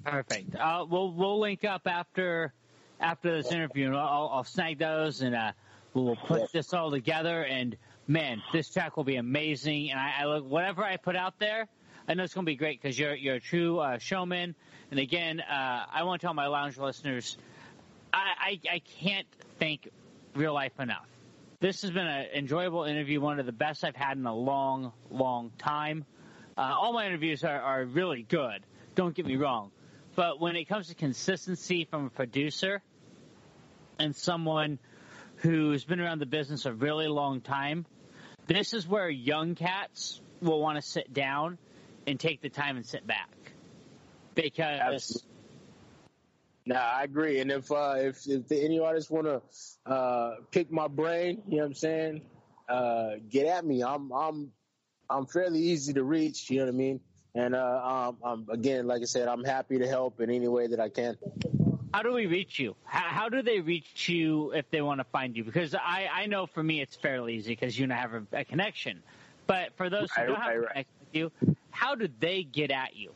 [0.03, 0.55] Perfect.
[0.55, 2.53] We'll we'll link up after
[2.99, 3.87] after this interview.
[3.87, 5.51] and I'll, I'll snag those and uh,
[5.93, 7.43] we'll put this all together.
[7.43, 7.75] And
[8.07, 9.91] man, this track will be amazing.
[9.91, 11.67] And I, I look whatever I put out there.
[12.07, 14.53] I know it's going to be great because you're you're a true uh, showman.
[14.91, 17.37] And again, uh, I want to tell my lounge listeners,
[18.13, 19.27] I, I, I can't
[19.59, 19.89] thank
[20.35, 21.07] Realife enough.
[21.61, 24.91] This has been an enjoyable interview, one of the best I've had in a long,
[25.09, 26.05] long time.
[26.57, 28.61] Uh, all my interviews are, are really good.
[28.95, 29.71] Don't get me wrong.
[30.15, 32.81] But when it comes to consistency from a producer
[33.99, 34.79] and someone
[35.37, 37.85] who's been around the business a really long time,
[38.47, 41.57] this is where young cats will want to sit down
[42.07, 43.29] and take the time and sit back.
[44.35, 45.29] Because Absolutely.
[46.67, 47.39] Nah, I agree.
[47.41, 51.57] And if uh, if if the, any artists want to uh, pick my brain, you
[51.57, 52.21] know what I'm saying?
[52.67, 53.83] Uh, get at me.
[53.83, 54.51] I'm I'm
[55.07, 56.49] I'm fairly easy to reach.
[56.49, 57.01] You know what I mean?
[57.35, 60.79] And uh, um, again, like I said, I'm happy to help in any way that
[60.79, 61.17] I can.
[61.93, 62.75] How do we reach you?
[62.85, 65.43] How, how do they reach you if they want to find you?
[65.43, 68.23] Because I, I know for me it's fairly easy because you and I have a,
[68.33, 69.03] a connection.
[69.47, 70.69] But for those who Right, don't have right, a right.
[70.69, 73.11] connection with you, how do they get at you?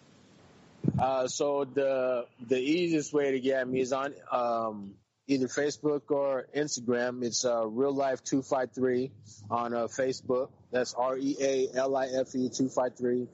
[0.97, 4.93] Uh, so the the easiest way to get at me is on um,
[5.27, 7.23] either Facebook or Instagram.
[7.23, 9.11] It's uh, Realife two five three
[9.49, 10.49] on uh, Facebook.
[10.71, 13.27] That's R E A L I F E two five three.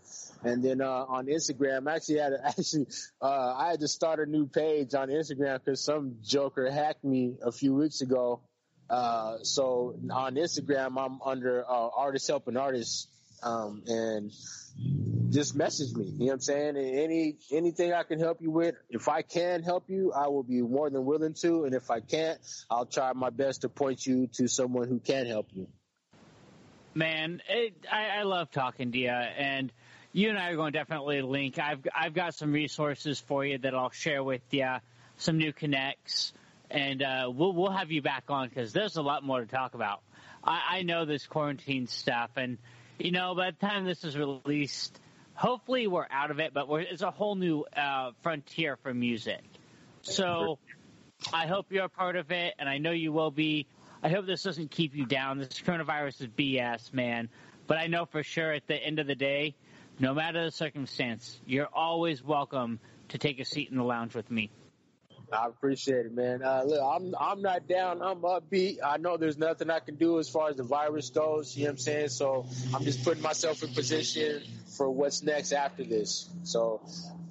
[0.44, 2.88] And then uh, on Instagram, I actually had to, actually
[3.22, 7.36] uh, I had to start a new page on Instagram because some joker hacked me
[7.44, 8.42] a few weeks ago.
[8.90, 13.08] Uh, so on Instagram, I'm under uh, artist helping artists,
[13.42, 14.32] um, and
[15.32, 16.06] just message me.
[16.06, 16.78] You know what I'm saying?
[16.78, 20.44] And any anything I can help you with, if I can help you, I will
[20.44, 21.66] be more than willing to.
[21.66, 22.40] And if I can't,
[22.70, 25.68] I'll try my best to point you to someone who can help you.
[26.98, 29.70] Man, it, I, I love talking to you, and
[30.14, 31.60] you and I are going to definitely link.
[31.60, 34.76] I've I've got some resources for you that I'll share with you,
[35.18, 36.32] some new connects,
[36.72, 39.74] and uh, we'll we'll have you back on because there's a lot more to talk
[39.74, 40.04] about.
[40.42, 42.58] I, I know this quarantine stuff, and
[42.98, 44.98] you know by the time this is released,
[45.34, 49.44] hopefully we're out of it, but we're, it's a whole new uh, frontier for music.
[50.02, 50.60] So
[51.34, 53.68] I hope you're a part of it, and I know you will be.
[54.06, 55.40] I hope this doesn't keep you down.
[55.40, 57.28] This coronavirus is BS, man.
[57.66, 59.56] But I know for sure at the end of the day,
[59.98, 62.80] no matter the circumstance, you're always welcome
[63.10, 64.52] to take a seat in the lounge with me.
[65.32, 66.42] I appreciate it, man.
[66.44, 68.02] Uh, look, I'm I'm not down.
[68.02, 68.78] I'm upbeat.
[68.84, 71.56] I know there's nothing I can do as far as the virus goes.
[71.56, 72.10] You know what I'm saying?
[72.10, 74.44] So I'm just putting myself in position
[74.78, 76.30] for what's next after this.
[76.44, 76.82] So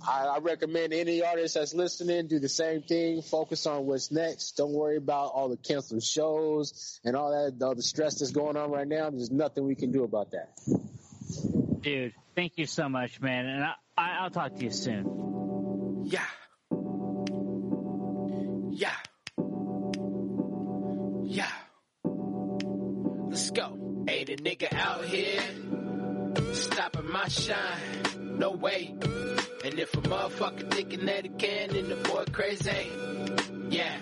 [0.06, 3.22] I, I recommend any artist that's listening do the same thing.
[3.22, 4.56] Focus on what's next.
[4.56, 8.56] Don't worry about all the canceled shows and all that, all the stress that's going
[8.56, 9.10] on right now.
[9.10, 10.58] There's nothing we can do about that.
[11.80, 13.46] Dude, thank you so much, man.
[13.46, 16.04] And I, I, I'll talk to you soon.
[16.04, 16.20] Yeah.
[16.20, 16.43] Yeah.
[24.44, 25.42] Nigga out here
[26.52, 28.36] stopping my shine.
[28.38, 28.94] No way.
[29.64, 32.90] And if a motherfucker thinking that he can, then the boy crazy.
[33.70, 33.96] Yeah.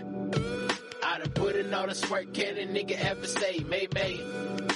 [1.05, 4.20] I done put in all this work, can a nigga ever say, may, may?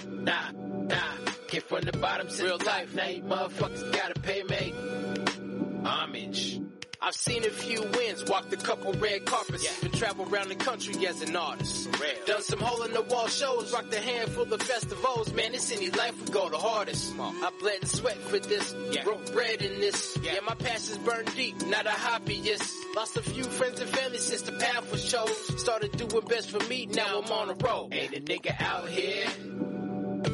[0.09, 1.13] Nah, nah.
[1.49, 5.83] Came from the bottom to Real life, now you motherfuckers gotta pay me.
[5.85, 6.61] Homage.
[7.07, 11.07] I've seen a few wins, walked a couple red carpets, even traveled around the country
[11.07, 11.89] as an artist.
[12.27, 15.33] Done some hole in the wall shows, rocked a handful of festivals.
[15.33, 17.15] Man, it's any life we go the hardest.
[17.17, 18.75] I bled and sweat for this,
[19.05, 20.19] broke bread in this.
[20.21, 22.75] Yeah, my past is burned deep, not a hobbyist.
[22.97, 25.61] Lost a few friends and family since the path was chose.
[25.61, 27.91] Started doing best for me, now I'm on the road.
[27.93, 29.29] Ain't a nigga out here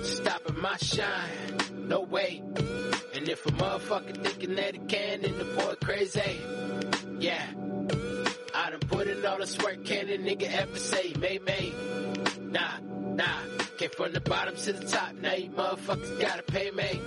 [0.03, 1.59] stopping my shine.
[1.89, 2.43] No way.
[3.15, 6.41] And if a motherfucker thinking that he can, then the boy crazy.
[7.19, 7.47] Yeah.
[8.55, 11.73] I done put in all this work, can a nigga ever say, may, may?
[12.41, 13.39] Nah, nah.
[13.79, 17.01] Came from the bottom to the top, now you motherfuckers gotta pay me.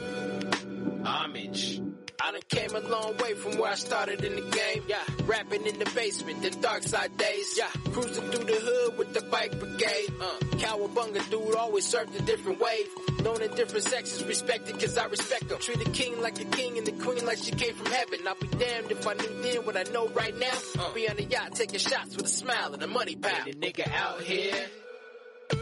[1.04, 1.85] Homage.
[2.26, 4.84] I done came a long way from where I started in the game.
[4.88, 7.56] Yeah, rapping in the basement, the dark side days.
[7.56, 10.12] Yeah, cruising through the hood with the bike brigade.
[10.20, 12.88] Uh, cowabunga dude always served a different wave.
[13.22, 15.60] Known in different sections, respected cause I respect them.
[15.60, 18.20] Treat the king like a king and the queen like she came from heaven.
[18.28, 20.58] I'll be damned if I knew then what I know right now.
[20.80, 23.48] Uh, be on the yacht taking shots with a smile and a money pile.
[23.48, 24.66] A nigga out here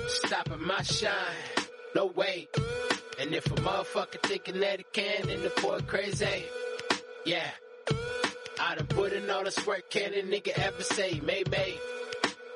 [0.08, 1.12] stopping my shine.
[1.94, 2.48] No way.
[3.20, 6.46] And if a motherfucker thinking that he can, then the boy crazy.
[7.26, 7.50] Yeah.
[8.60, 11.76] I done put in all this work, can a nigga ever say, may, may?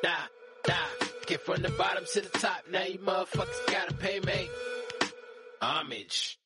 [0.04, 0.10] Nah,
[0.68, 0.76] nah.
[1.26, 4.50] Get from the bottom to the top, now you motherfuckers gotta pay me.
[5.62, 6.40] Homage.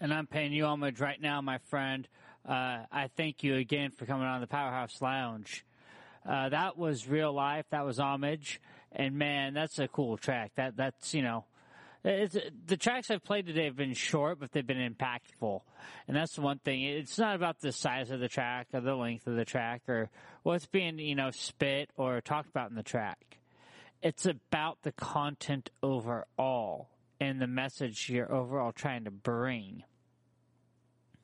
[0.00, 2.06] And I'm paying you homage right now, my friend.
[2.46, 5.64] Uh, I thank you again for coming on the Powerhouse Lounge.
[6.28, 7.64] Uh, that was Realife.
[7.70, 8.60] That was homage.
[8.92, 10.52] And man, that's a cool track.
[10.56, 11.44] That that's you know,
[12.02, 12.36] It's,
[12.66, 15.60] the tracks I've played today have been short, but they've been impactful,
[16.08, 16.82] and that's the one thing.
[16.82, 20.08] It's not about the size of the track or the length of the track or
[20.42, 23.38] what's being you know spit or talked about in the track.
[24.02, 26.88] It's about the content overall
[27.20, 29.84] and the message you're overall trying to bring.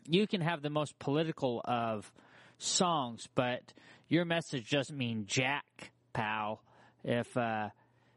[0.07, 2.13] You can have the most political of
[2.59, 3.73] songs, but
[4.09, 6.63] your message doesn't mean jack, pal,
[7.03, 7.71] if uh,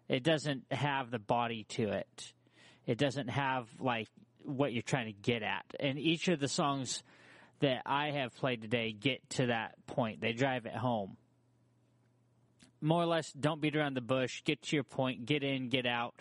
[0.10, 2.34] it doesn't have the body to it.
[2.90, 4.08] It doesn't have like
[4.44, 5.64] what you're trying to get at.
[5.80, 7.04] And each of the songs
[7.60, 10.22] that I have played today get to that point.
[10.22, 11.16] They drive it home.
[12.82, 14.42] More or less, don't beat around the bush.
[14.44, 15.28] Get to your point.
[15.28, 16.16] Get in, get out.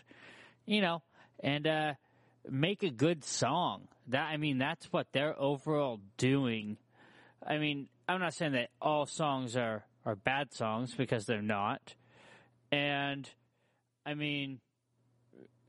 [0.66, 1.03] You know,
[1.40, 1.95] and uh,
[2.47, 3.89] make a good song.
[4.09, 6.77] That I mean, that's what they're overall doing.
[7.47, 11.95] I mean, I'm not saying that all songs are are bad songs because they're not.
[12.70, 13.27] And
[14.05, 14.61] I mean,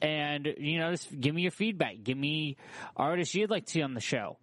[0.00, 2.02] And, you know, just give me your feedback.
[2.02, 2.56] Give me
[2.96, 4.38] artists you'd like to see on the show.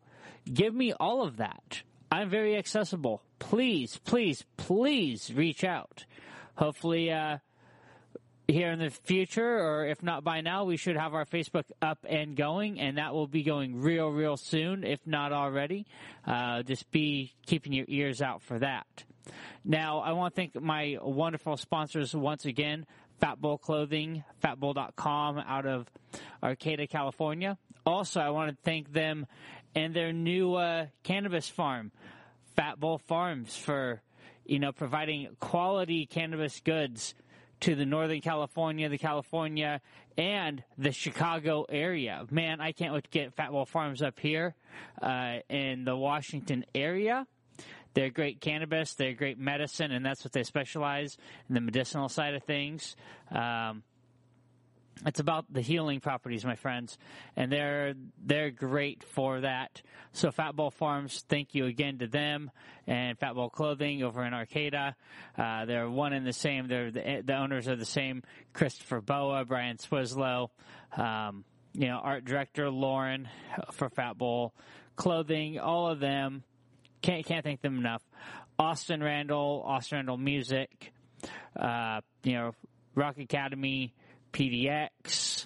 [0.51, 1.81] Give me all of that.
[2.11, 3.21] I'm very accessible.
[3.39, 6.05] Please, please, please reach out.
[6.55, 7.38] Hopefully, uh,
[8.47, 11.99] here in the future, or if not by now, we should have our Facebook up
[12.07, 15.85] and going, and that will be going real, real soon, if not already.
[16.26, 18.88] Uh, just be keeping your ears out for that.
[19.63, 22.85] Now, I want to thank my wonderful sponsors once again.
[23.20, 25.88] Fat Bowl Clothing, fatbowl.com out of
[26.41, 27.58] Arcata, California.
[27.86, 29.26] Also, I want to thank them
[29.76, 31.91] and their new uh, cannabis farm,
[32.56, 34.02] Fat Bowl Farms, for
[34.46, 37.14] you know providing quality cannabis goods
[37.62, 39.82] to the Northern California, the California,
[40.18, 42.26] and the Chicago area.
[42.32, 44.56] Man, I can't wait to get Fat Bowl Farms up here
[45.02, 47.28] uh, in the Washington area.
[47.94, 51.18] They're great cannabis, they're great medicine, and that's what they specialize
[51.48, 52.95] in the medicinal side of things.
[53.32, 53.84] Um,
[55.06, 56.98] it's about the healing properties, my friends,
[57.36, 57.94] and they're
[58.24, 59.82] they're great for that.
[60.11, 62.52] So Fat Bowl Farms, thank you again to them,
[62.86, 64.95] and Fat Bowl Clothing over in Arcata.
[65.38, 66.68] Uh, they're one and the same.
[66.68, 68.24] They're the, the, owners are the same.
[68.53, 70.49] Christopher Boa, Brian Swislow,
[70.98, 73.30] um, you know, art director Lauren
[73.72, 74.53] for Fat Bowl
[74.98, 75.60] Clothing.
[75.60, 76.44] All of them
[77.01, 78.03] can't can't thank them enough.
[78.57, 80.91] Austin Randall, Austin Randall Music,
[81.57, 82.51] uh, you know,
[82.95, 83.93] Rock Academy,
[84.34, 85.45] PDX.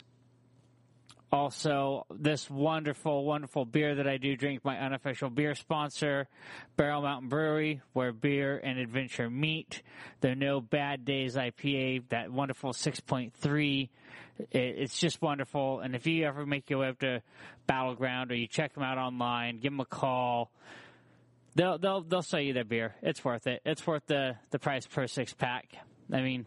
[1.31, 6.27] Also, this wonderful, wonderful beer that I do drink, my unofficial beer sponsor,
[6.77, 9.81] Barrel Mountain Brewery, where beer and adventure meet.
[10.21, 13.89] The No Bad Days IPA, that wonderful 6.3.
[14.51, 15.79] It's just wonderful.
[15.79, 17.23] And if you ever make your way up to
[17.65, 20.51] Battleground or you check them out online, give them a call.
[21.55, 22.95] They'll they'll they'll sell you their beer.
[23.01, 23.61] It's worth it.
[23.65, 25.67] It's worth the the price per six pack.
[26.11, 26.45] I mean,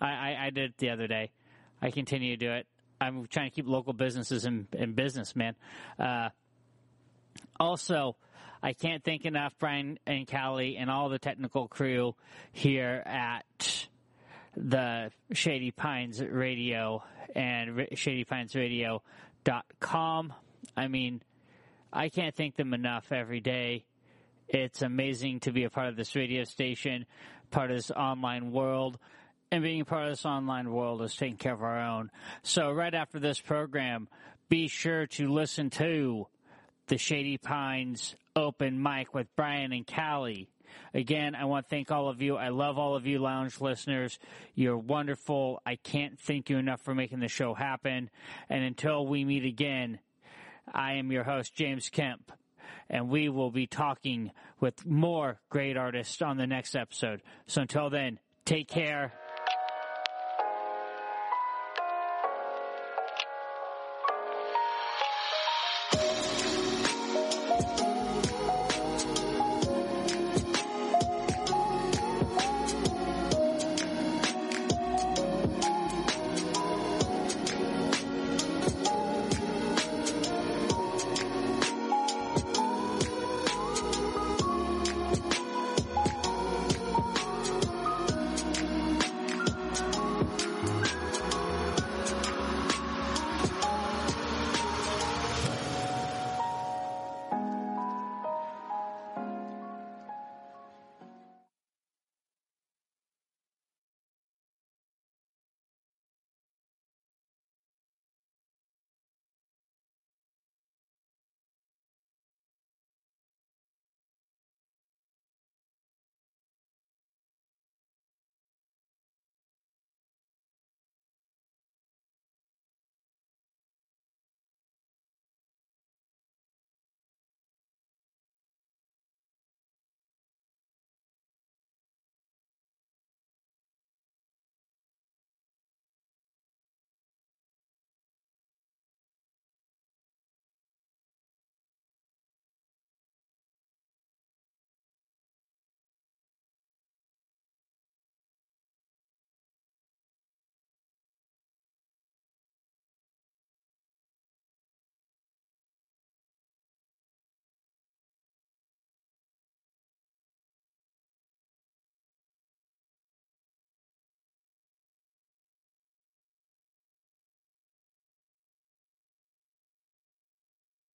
[0.00, 1.30] I, I, I did it the other day.
[1.80, 2.66] I continue to do it.
[3.00, 5.54] I'm trying to keep local businesses in, in business, man.
[5.98, 6.30] Uh,
[7.60, 8.16] also,
[8.62, 12.14] I can't thank enough Brian and Callie and all the technical crew
[12.52, 13.86] here at
[14.56, 17.02] the Shady Pines Radio
[17.34, 20.32] and ShadyPinesRadio.com.
[20.76, 21.22] I mean,
[21.92, 23.84] I can't thank them enough every day.
[24.48, 27.04] It's amazing to be a part of this radio station,
[27.50, 28.98] part of this online world.
[29.50, 32.10] And being part of this online world is taking care of our own.
[32.42, 34.08] So right after this program,
[34.48, 36.26] be sure to listen to
[36.86, 40.48] the Shady Pines open mic with Brian and Callie.
[40.94, 42.36] Again, I want to thank all of you.
[42.36, 44.18] I love all of you lounge listeners.
[44.54, 45.60] You're wonderful.
[45.66, 48.10] I can't thank you enough for making the show happen.
[48.48, 49.98] And until we meet again,
[50.72, 52.32] I am your host, James Kemp
[52.88, 54.30] and we will be talking
[54.60, 57.22] with more great artists on the next episode.
[57.46, 59.12] So until then, take care